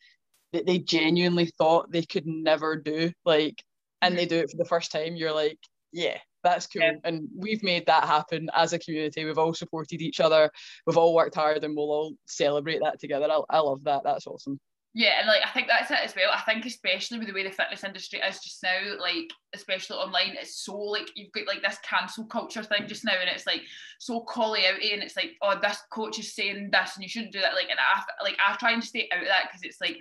that 0.53 0.65
they 0.65 0.79
genuinely 0.79 1.51
thought 1.57 1.91
they 1.91 2.03
could 2.03 2.25
never 2.25 2.77
do, 2.77 3.11
like 3.25 3.61
and 4.01 4.17
they 4.17 4.25
do 4.25 4.37
it 4.37 4.49
for 4.49 4.57
the 4.57 4.65
first 4.65 4.91
time, 4.91 5.15
you're 5.15 5.33
like, 5.33 5.59
yeah, 5.91 6.17
that's 6.43 6.67
cool. 6.67 6.81
Yeah. 6.81 6.93
And 7.03 7.27
we've 7.35 7.63
made 7.63 7.85
that 7.85 8.05
happen 8.05 8.49
as 8.55 8.73
a 8.73 8.79
community. 8.79 9.25
We've 9.25 9.37
all 9.37 9.53
supported 9.53 10.01
each 10.01 10.19
other. 10.19 10.51
We've 10.85 10.97
all 10.97 11.15
worked 11.15 11.35
hard 11.35 11.63
and 11.63 11.75
we'll 11.75 11.91
all 11.91 12.13
celebrate 12.25 12.81
that 12.81 12.99
together. 12.99 13.27
I, 13.29 13.41
I 13.49 13.59
love 13.59 13.83
that. 13.85 14.03
That's 14.03 14.27
awesome. 14.27 14.59
Yeah, 14.95 15.13
and 15.17 15.27
like 15.27 15.41
I 15.43 15.49
think 15.49 15.67
that's 15.67 15.89
it 15.89 15.97
as 16.03 16.13
well. 16.15 16.29
I 16.31 16.41
think 16.41 16.67
especially 16.67 17.17
with 17.17 17.27
the 17.27 17.33
way 17.33 17.43
the 17.43 17.49
fitness 17.49 17.83
industry 17.83 18.19
is 18.19 18.39
just 18.39 18.61
now, 18.61 18.77
like 18.99 19.31
especially 19.55 19.95
online, 19.95 20.35
it's 20.39 20.63
so 20.63 20.77
like 20.77 21.09
you've 21.15 21.31
got 21.31 21.47
like 21.47 21.63
this 21.63 21.79
cancel 21.83 22.25
culture 22.25 22.61
thing 22.61 22.85
just 22.85 23.03
now, 23.03 23.15
and 23.19 23.27
it's 23.27 23.47
like 23.47 23.61
so 23.99 24.21
call 24.21 24.53
out 24.53 24.83
and 24.83 25.01
it's 25.01 25.15
like 25.15 25.31
oh 25.41 25.57
this 25.59 25.79
coach 25.91 26.19
is 26.19 26.35
saying 26.35 26.69
this 26.71 26.91
and 26.95 27.01
you 27.01 27.09
shouldn't 27.09 27.33
do 27.33 27.41
that. 27.41 27.55
Like 27.55 27.71
and 27.71 27.79
I 27.79 28.03
like 28.23 28.37
I 28.37 28.55
try 28.57 28.73
and 28.73 28.83
stay 28.83 29.09
out 29.11 29.23
of 29.23 29.27
that 29.29 29.45
because 29.47 29.61
it's 29.63 29.81
like 29.81 29.97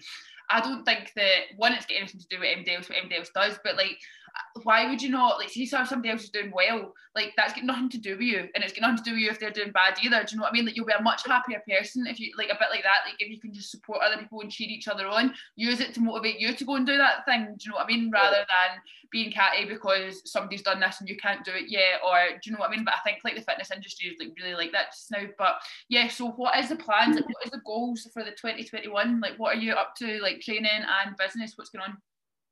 I 0.51 0.61
don't 0.61 0.85
think 0.85 1.13
that 1.17 1.57
one 1.57 1.73
it's 1.73 1.87
got 1.87 1.99
anything 1.99 2.21
to 2.21 2.27
do 2.29 2.41
with 2.41 2.69
else 2.69 2.89
what 2.89 2.99
else 3.13 3.31
does, 3.35 3.59
but 3.65 3.77
like 3.77 3.99
uh, 4.35 4.61
why 4.63 4.89
would 4.89 5.03
you 5.03 5.11
not 5.11 5.39
like 5.39 5.51
see 5.51 5.67
somebody 5.67 6.11
else 6.11 6.25
is 6.25 6.31
doing 6.31 6.53
well 6.55 6.93
like 7.15 7.33
that's 7.37 7.53
got 7.53 7.65
nothing 7.65 7.91
to 7.91 7.99
do 7.99 8.13
with 8.13 8.23
you 8.23 8.49
and 8.55 8.65
it's 8.65 8.73
got 8.73 8.83
nothing 8.83 8.97
to 8.97 9.03
do 9.03 9.13
with 9.13 9.21
you 9.21 9.31
if 9.31 9.39
they're 9.39 9.51
doing 9.51 9.73
bad 9.73 9.99
either 10.03 10.25
do 10.25 10.33
you 10.33 10.37
know 10.39 10.45
what 10.45 10.53
I 10.53 10.55
mean? 10.55 10.65
Like 10.65 10.77
you'll 10.77 10.87
be 10.87 10.93
a 10.99 11.03
much 11.03 11.27
happier 11.27 11.63
person 11.69 12.07
if 12.07 12.19
you 12.19 12.33
like 12.39 12.49
a 12.49 12.55
bit 12.55 12.69
like 12.71 12.83
that 12.83 13.05
like 13.05 13.17
if 13.19 13.29
you 13.29 13.39
can 13.39 13.53
just 13.53 13.71
support 13.71 14.01
other 14.03 14.17
people 14.17 14.41
and 14.41 14.51
cheer 14.51 14.69
each 14.71 14.89
other 14.89 15.07
on 15.07 15.35
use 15.57 15.81
it 15.81 15.93
to 15.95 16.01
motivate 16.01 16.41
you 16.41 16.55
to 16.55 16.65
go 16.65 16.77
and 16.77 16.87
do 16.87 16.97
that 16.97 17.25
thing 17.27 17.45
do 17.59 17.65
you 17.65 17.71
know 17.71 17.77
what 17.77 17.85
I 17.85 17.89
mean? 17.89 18.11
Rather 18.11 18.39
than 18.39 18.81
being 19.11 19.31
catty 19.31 19.67
because 19.67 20.23
somebody's 20.31 20.63
done 20.63 20.81
this 20.81 21.01
and 21.01 21.09
you 21.09 21.17
can't 21.19 21.45
do 21.45 21.53
it 21.53 21.69
yet 21.69 22.01
or 22.07 22.39
do 22.43 22.49
you 22.49 22.53
know 22.53 22.61
what 22.61 22.71
I 22.71 22.73
mean? 22.73 22.85
But 22.85 22.95
I 22.95 23.01
think 23.05 23.19
like 23.25 23.35
the 23.35 23.43
fitness 23.43 23.71
industry 23.71 24.09
is 24.09 24.17
like 24.19 24.35
really 24.41 24.55
like 24.55 24.73
that 24.73 24.93
just 24.93 25.11
now 25.11 25.25
but 25.37 25.57
yeah 25.89 26.09
so 26.09 26.31
what 26.31 26.59
is 26.59 26.71
the 26.71 26.77
plans 26.77 27.17
like 27.17 27.25
hmm. 27.25 27.33
what 27.33 27.45
is 27.45 27.51
the 27.51 27.61
goals 27.67 28.09
for 28.13 28.25
the 28.25 28.31
2021 28.31 29.21
like 29.21 29.35
what 29.37 29.57
are 29.57 29.61
you 29.61 29.73
up 29.73 29.95
to 29.97 30.19
like 30.23 30.32
training 30.41 30.67
and 30.67 31.17
business 31.17 31.53
what's 31.57 31.71
going 31.71 31.85
on 31.85 31.97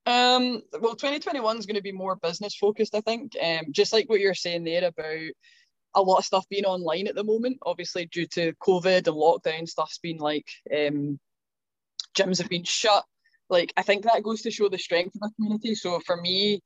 um, 0.07 0.63
well, 0.81 0.97
2021 0.97 1.59
is 1.59 1.67
going 1.67 1.77
to 1.77 1.83
be 1.83 1.93
more 1.93 2.17
business 2.17 2.57
focused, 2.57 2.95
I 2.95 3.01
think. 3.01 3.37
Um, 3.41 3.67
just 3.71 3.93
like 3.93 4.09
what 4.09 4.19
you're 4.19 4.35
saying 4.35 4.65
there 4.65 4.87
about 4.87 5.31
a 5.95 6.03
lot 6.03 6.19
of 6.19 6.25
stuff 6.25 6.49
being 6.49 6.65
online 6.65 7.07
at 7.07 7.15
the 7.15 7.25
moment, 7.25 7.59
obviously 7.65 8.07
due 8.07 8.27
to 8.29 8.53
COVID 8.55 9.07
and 9.07 9.07
lockdown, 9.07 9.69
stuff's 9.69 9.99
been 9.99 10.17
like 10.17 10.49
um, 10.75 11.19
gyms 12.17 12.39
have 12.39 12.49
been 12.49 12.65
shut. 12.65 13.05
Like, 13.49 13.73
I 13.77 13.83
think 13.83 14.05
that 14.05 14.23
goes 14.23 14.43
to 14.43 14.51
show 14.51 14.69
the 14.69 14.79
strength 14.79 15.17
of 15.17 15.21
the 15.21 15.31
community. 15.37 15.75
So 15.75 16.01
for 16.01 16.17
me, 16.17 16.63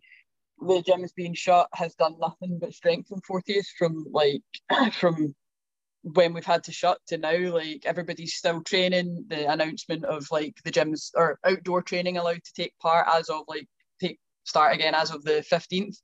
the 0.61 0.83
gyms 0.83 1.15
being 1.15 1.35
shut 1.35 1.69
has 1.75 1.95
done 1.95 2.17
nothing 2.21 2.59
but 2.61 2.75
strengthen 2.75 3.21
Fortius 3.29 3.67
from 3.77 4.07
like 4.11 4.43
from 4.93 5.35
when 6.05 6.35
we've 6.35 6.45
had 6.45 6.63
to 6.65 6.73
shut 6.73 6.99
to 7.07 7.17
now, 7.17 7.37
like 7.55 7.85
everybody's 7.87 8.35
still 8.35 8.63
training. 8.63 9.25
The 9.29 9.51
announcement 9.51 10.05
of 10.05 10.27
like 10.31 10.55
the 10.65 10.71
gyms 10.71 11.11
or 11.15 11.39
outdoor 11.45 11.83
training 11.83 12.19
allowed 12.19 12.45
to 12.45 12.53
take 12.55 12.79
part 12.79 13.07
as 13.13 13.31
of 13.31 13.43
like 13.49 13.67
take 14.01 14.19
start 14.45 14.75
again 14.75 14.95
as 14.95 15.11
of 15.11 15.25
the 15.25 15.45
15th 15.51 15.97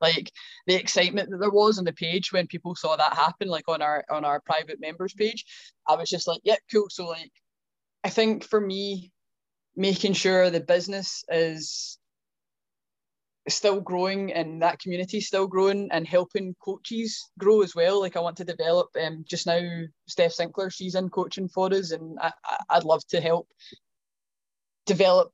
like 0.00 0.30
the 0.68 0.74
excitement 0.74 1.28
that 1.30 1.38
there 1.38 1.50
was 1.50 1.78
on 1.78 1.84
the 1.84 1.92
page 1.92 2.32
when 2.32 2.46
people 2.46 2.76
saw 2.76 2.94
that 2.94 3.12
happen 3.14 3.48
like 3.48 3.68
on 3.68 3.82
our 3.82 4.04
on 4.08 4.24
our 4.24 4.40
private 4.40 4.80
members 4.80 5.12
page 5.14 5.44
i 5.88 5.96
was 5.96 6.08
just 6.08 6.28
like 6.28 6.40
yeah 6.44 6.54
cool 6.72 6.86
so 6.88 7.08
like 7.08 7.32
i 8.04 8.08
think 8.08 8.44
for 8.44 8.60
me 8.60 9.10
making 9.74 10.12
sure 10.12 10.48
the 10.48 10.60
business 10.60 11.24
is 11.28 11.98
still 13.48 13.80
growing 13.80 14.32
and 14.32 14.62
that 14.62 14.78
community 14.80 15.20
still 15.20 15.46
growing 15.46 15.88
and 15.92 16.06
helping 16.06 16.54
coaches 16.64 17.30
grow 17.38 17.62
as 17.62 17.74
well. 17.74 18.00
Like 18.00 18.16
I 18.16 18.20
want 18.20 18.36
to 18.38 18.44
develop 18.44 18.88
um, 19.00 19.24
just 19.28 19.46
now 19.46 19.60
Steph 20.06 20.32
Sinclair, 20.32 20.70
she's 20.70 20.94
in 20.94 21.08
coaching 21.08 21.48
for 21.48 21.72
us 21.72 21.92
and 21.92 22.18
I, 22.20 22.32
I'd 22.70 22.84
love 22.84 23.06
to 23.08 23.20
help 23.20 23.48
develop 24.86 25.32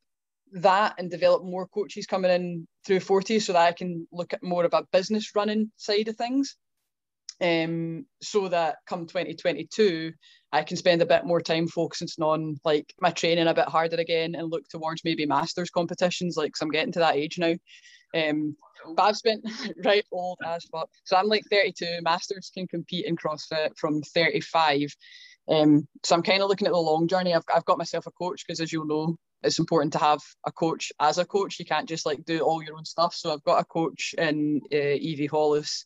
that 0.52 0.94
and 0.98 1.10
develop 1.10 1.44
more 1.44 1.66
coaches 1.66 2.06
coming 2.06 2.30
in 2.30 2.68
through 2.86 3.00
Fortius 3.00 3.42
so 3.46 3.52
that 3.54 3.66
I 3.66 3.72
can 3.72 4.06
look 4.12 4.32
at 4.32 4.42
more 4.42 4.64
of 4.64 4.74
a 4.74 4.86
business 4.92 5.32
running 5.34 5.72
side 5.76 6.08
of 6.08 6.16
things. 6.16 6.56
um, 7.40 8.06
so 8.22 8.48
that 8.48 8.76
come 8.86 9.06
2022 9.06 10.12
I 10.52 10.62
can 10.62 10.76
spend 10.76 11.02
a 11.02 11.06
bit 11.06 11.24
more 11.24 11.40
time 11.40 11.66
focusing 11.66 12.08
on 12.22 12.56
like 12.64 12.94
my 13.00 13.10
training 13.10 13.48
a 13.48 13.54
bit 13.54 13.68
harder 13.68 13.96
again 13.96 14.36
and 14.36 14.50
look 14.50 14.68
towards 14.68 15.02
maybe 15.04 15.26
masters 15.26 15.70
competitions 15.70 16.36
like 16.36 16.52
cause 16.52 16.62
I'm 16.62 16.70
getting 16.70 16.92
to 16.92 17.00
that 17.00 17.16
age 17.16 17.38
now 17.38 17.54
um, 18.14 18.56
but 18.96 19.02
I've 19.02 19.16
spent 19.16 19.44
right 19.84 20.04
old 20.12 20.38
as 20.46 20.64
fuck. 20.64 20.90
So 21.04 21.16
I'm 21.16 21.28
like 21.28 21.44
32 21.50 22.00
masters 22.02 22.50
can 22.52 22.66
compete 22.66 23.06
in 23.06 23.16
CrossFit 23.16 23.76
from 23.76 24.02
35 24.02 24.94
um, 25.48 25.86
so 26.02 26.14
I'm 26.14 26.22
kind 26.22 26.42
of 26.42 26.48
looking 26.48 26.66
at 26.66 26.72
the 26.72 26.78
long 26.78 27.06
journey. 27.06 27.34
I've, 27.34 27.44
I've 27.54 27.64
got 27.64 27.78
myself 27.78 28.06
a 28.06 28.10
coach 28.10 28.44
because 28.46 28.60
as 28.60 28.72
you'll 28.72 28.86
know 28.86 29.16
it's 29.42 29.58
important 29.58 29.92
to 29.92 29.98
have 29.98 30.20
a 30.46 30.52
coach. 30.52 30.90
As 31.00 31.18
a 31.18 31.24
coach 31.24 31.58
you 31.58 31.66
can't 31.66 31.88
just 31.88 32.06
like 32.06 32.24
do 32.24 32.40
all 32.40 32.62
your 32.62 32.76
own 32.76 32.84
stuff. 32.84 33.14
So 33.14 33.32
I've 33.32 33.44
got 33.44 33.60
a 33.60 33.64
coach 33.64 34.14
in 34.16 34.60
uh, 34.72 34.76
Evie 34.76 35.26
Hollis 35.26 35.84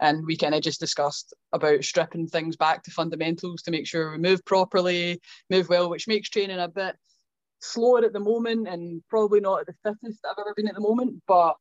and 0.00 0.26
we 0.26 0.36
kind 0.36 0.54
of 0.54 0.62
just 0.62 0.80
discussed 0.80 1.32
about 1.52 1.84
stripping 1.84 2.26
things 2.26 2.56
back 2.56 2.82
to 2.82 2.90
fundamentals 2.90 3.62
to 3.62 3.70
make 3.70 3.86
sure 3.86 4.12
we 4.12 4.18
move 4.18 4.44
properly, 4.44 5.20
move 5.50 5.68
well, 5.68 5.88
which 5.88 6.08
makes 6.08 6.28
training 6.28 6.58
a 6.58 6.68
bit 6.68 6.96
slower 7.60 8.04
at 8.04 8.12
the 8.12 8.20
moment 8.20 8.68
and 8.68 9.02
probably 9.08 9.40
not 9.40 9.60
at 9.60 9.66
the 9.66 9.74
fittest 9.84 10.24
I've 10.24 10.38
ever 10.38 10.52
been 10.54 10.68
at 10.68 10.74
the 10.74 10.80
moment, 10.80 11.22
but 11.26 11.54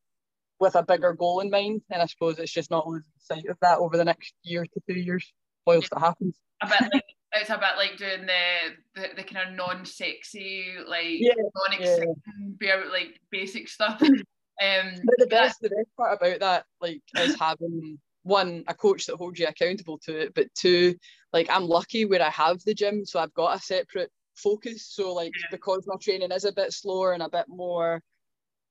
with 0.59 0.75
a 0.75 0.83
bigger 0.83 1.13
goal 1.13 1.39
in 1.41 1.49
mind. 1.49 1.81
And 1.91 2.01
I 2.01 2.05
suppose 2.05 2.39
it's 2.39 2.51
just 2.51 2.71
not 2.71 2.87
losing 2.87 3.05
sight 3.19 3.45
of 3.49 3.57
that 3.61 3.79
over 3.79 3.97
the 3.97 4.05
next 4.05 4.33
year 4.43 4.65
to 4.65 4.81
two 4.87 4.99
years 4.99 5.31
whilst 5.65 5.89
yeah. 5.91 5.99
it 5.99 6.01
happens. 6.01 6.37
A 6.61 6.67
bit 6.67 6.89
like, 6.93 7.03
it's 7.33 7.49
a 7.49 7.57
bit 7.57 7.77
like 7.77 7.97
doing 7.97 8.25
the 8.25 9.01
the, 9.01 9.07
the 9.17 9.23
kind 9.23 9.49
of 9.49 9.55
non-sexy, 9.55 10.65
like 10.87 11.19
yeah, 11.19 11.33
non-exciting, 11.37 12.15
yeah. 12.61 12.83
like 12.91 13.19
basic 13.31 13.67
stuff. 13.67 14.01
Um, 14.63 14.93
but 15.03 15.15
the 15.17 15.27
best, 15.27 15.59
the 15.59 15.67
best 15.67 15.89
part 15.97 16.17
about 16.17 16.39
that, 16.39 16.65
like, 16.79 17.01
is 17.17 17.37
having 17.37 17.99
one 18.25 18.63
a 18.67 18.73
coach 18.73 19.05
that 19.05 19.17
holds 19.17 19.39
you 19.39 19.45
accountable 19.45 19.99
to 19.99 20.19
it 20.19 20.33
but 20.33 20.47
two 20.55 20.95
like 21.31 21.47
i'm 21.51 21.67
lucky 21.67 22.05
where 22.05 22.23
i 22.23 22.29
have 22.31 22.59
the 22.65 22.73
gym 22.73 23.05
so 23.05 23.19
i've 23.19 23.33
got 23.35 23.55
a 23.55 23.61
separate 23.61 24.09
focus 24.35 24.87
so 24.89 25.13
like 25.13 25.31
yeah. 25.39 25.47
because 25.51 25.83
my 25.85 25.95
training 26.01 26.31
is 26.31 26.43
a 26.43 26.51
bit 26.51 26.73
slower 26.73 27.13
and 27.13 27.21
a 27.21 27.29
bit 27.29 27.45
more 27.47 28.01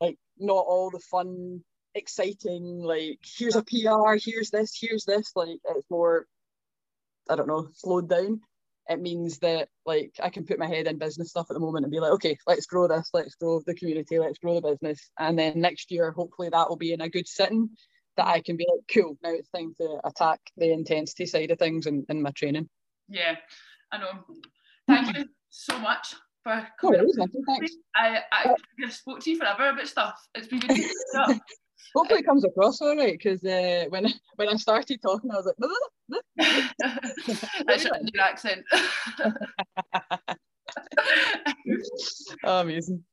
like 0.00 0.18
not 0.38 0.64
all 0.66 0.90
the 0.90 0.98
fun 1.08 1.62
exciting 1.94 2.82
like 2.82 3.18
here's 3.22 3.56
a 3.56 3.62
pr 3.62 4.16
here's 4.22 4.50
this 4.50 4.76
here's 4.80 5.04
this 5.04 5.32
like 5.34 5.58
it's 5.76 5.90
more 5.90 6.26
i 7.30 7.36
don't 7.36 7.48
know 7.48 7.68
slowed 7.74 8.08
down 8.08 8.40
it 8.88 9.00
means 9.00 9.38
that 9.38 9.68
like 9.86 10.12
i 10.22 10.28
can 10.28 10.44
put 10.44 10.58
my 10.58 10.66
head 10.66 10.86
in 10.86 10.98
business 10.98 11.30
stuff 11.30 11.46
at 11.50 11.54
the 11.54 11.60
moment 11.60 11.84
and 11.84 11.92
be 11.92 12.00
like 12.00 12.12
okay 12.12 12.36
let's 12.46 12.66
grow 12.66 12.88
this 12.88 13.10
let's 13.14 13.36
grow 13.36 13.60
the 13.64 13.74
community 13.74 14.18
let's 14.18 14.38
grow 14.38 14.54
the 14.54 14.70
business 14.70 15.10
and 15.18 15.38
then 15.38 15.60
next 15.60 15.90
year 15.90 16.10
hopefully 16.10 16.48
that 16.48 16.68
will 16.68 16.76
be 16.76 16.92
in 16.92 17.00
a 17.00 17.08
good 17.08 17.28
sitting 17.28 17.70
that 18.16 18.26
I 18.26 18.40
can 18.40 18.56
be 18.56 18.66
like, 18.70 18.84
cool, 18.92 19.18
now 19.22 19.30
it's 19.30 19.48
time 19.50 19.74
to 19.80 20.00
attack 20.04 20.40
the 20.56 20.72
intensity 20.72 21.26
side 21.26 21.50
of 21.50 21.58
things 21.58 21.86
in, 21.86 22.04
in 22.08 22.22
my 22.22 22.30
training. 22.30 22.68
Yeah, 23.08 23.36
I 23.92 23.98
know. 23.98 24.24
Thank 24.86 25.16
you 25.16 25.26
so 25.50 25.78
much 25.78 26.14
for 26.42 26.66
coming. 26.80 27.00
Oh, 27.18 27.26
thanks. 27.46 27.72
I, 27.94 28.20
I, 28.32 28.54
I 28.84 28.88
spoke 28.90 29.20
to 29.20 29.30
you 29.30 29.38
forever 29.38 29.70
about 29.70 29.86
stuff. 29.86 30.20
It's 30.34 30.46
been 30.46 30.60
good 30.60 30.76
to 30.76 31.40
Hopefully 31.94 32.20
it 32.20 32.26
comes 32.26 32.44
across 32.44 32.80
all 32.80 32.96
right 32.96 33.18
because 33.18 33.44
uh, 33.44 33.84
when 33.88 34.06
when 34.36 34.48
I 34.48 34.56
started 34.56 35.00
talking, 35.02 35.30
I 35.30 35.36
was 35.36 35.46
like, 35.46 35.56
that's 37.66 37.84
your 37.84 37.94
accent. 38.20 38.64
oh, 42.44 42.60
amazing. 42.60 43.04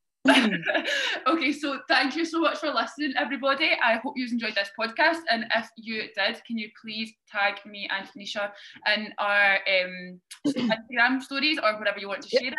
okay, 1.28 1.52
so 1.52 1.80
thank 1.88 2.16
you 2.16 2.24
so 2.26 2.40
much 2.40 2.60
for 2.60 2.72
listening, 2.72 3.14
everybody. 3.18 3.72
I 3.84 3.96
hope 3.96 4.14
you 4.16 4.28
enjoyed 4.28 4.54
this 4.54 4.70
podcast. 4.80 5.22
And 5.32 5.46
if 5.56 5.68
you 5.78 6.04
did, 6.16 6.44
can 6.46 6.60
you 6.60 6.70
please 6.80 7.12
tag 7.32 7.56
me 7.66 7.90
and 7.92 8.08
Tanisha 8.08 8.52
in 8.96 9.12
our 9.18 9.56
um, 9.56 10.22
Instagram 10.48 11.22
stories 11.22 11.58
or 11.58 11.80
whatever 11.80 12.00
you 12.00 12.08
want 12.08 12.22
to 12.22 12.30
share 12.30 12.50
it? 12.50 12.54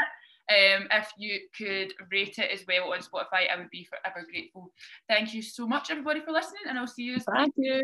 Um, 0.51 0.89
if 0.91 1.09
you 1.17 1.41
could 1.57 1.95
rate 2.11 2.39
it 2.39 2.51
as 2.51 2.65
well 2.67 2.93
on 2.93 2.99
Spotify, 2.99 3.51
I 3.51 3.57
would 3.57 3.71
be 3.71 3.85
forever 3.89 4.27
grateful. 4.29 4.73
Thank 5.09 5.35
you 5.35 5.43
so 5.43 5.67
much, 5.67 5.91
everybody, 5.91 6.21
for 6.21 6.33
listening, 6.33 6.63
and 6.69 6.79
I'll 6.79 6.87
see 6.87 7.05
you. 7.05 7.21
Thank 7.21 7.55
you. 7.57 7.83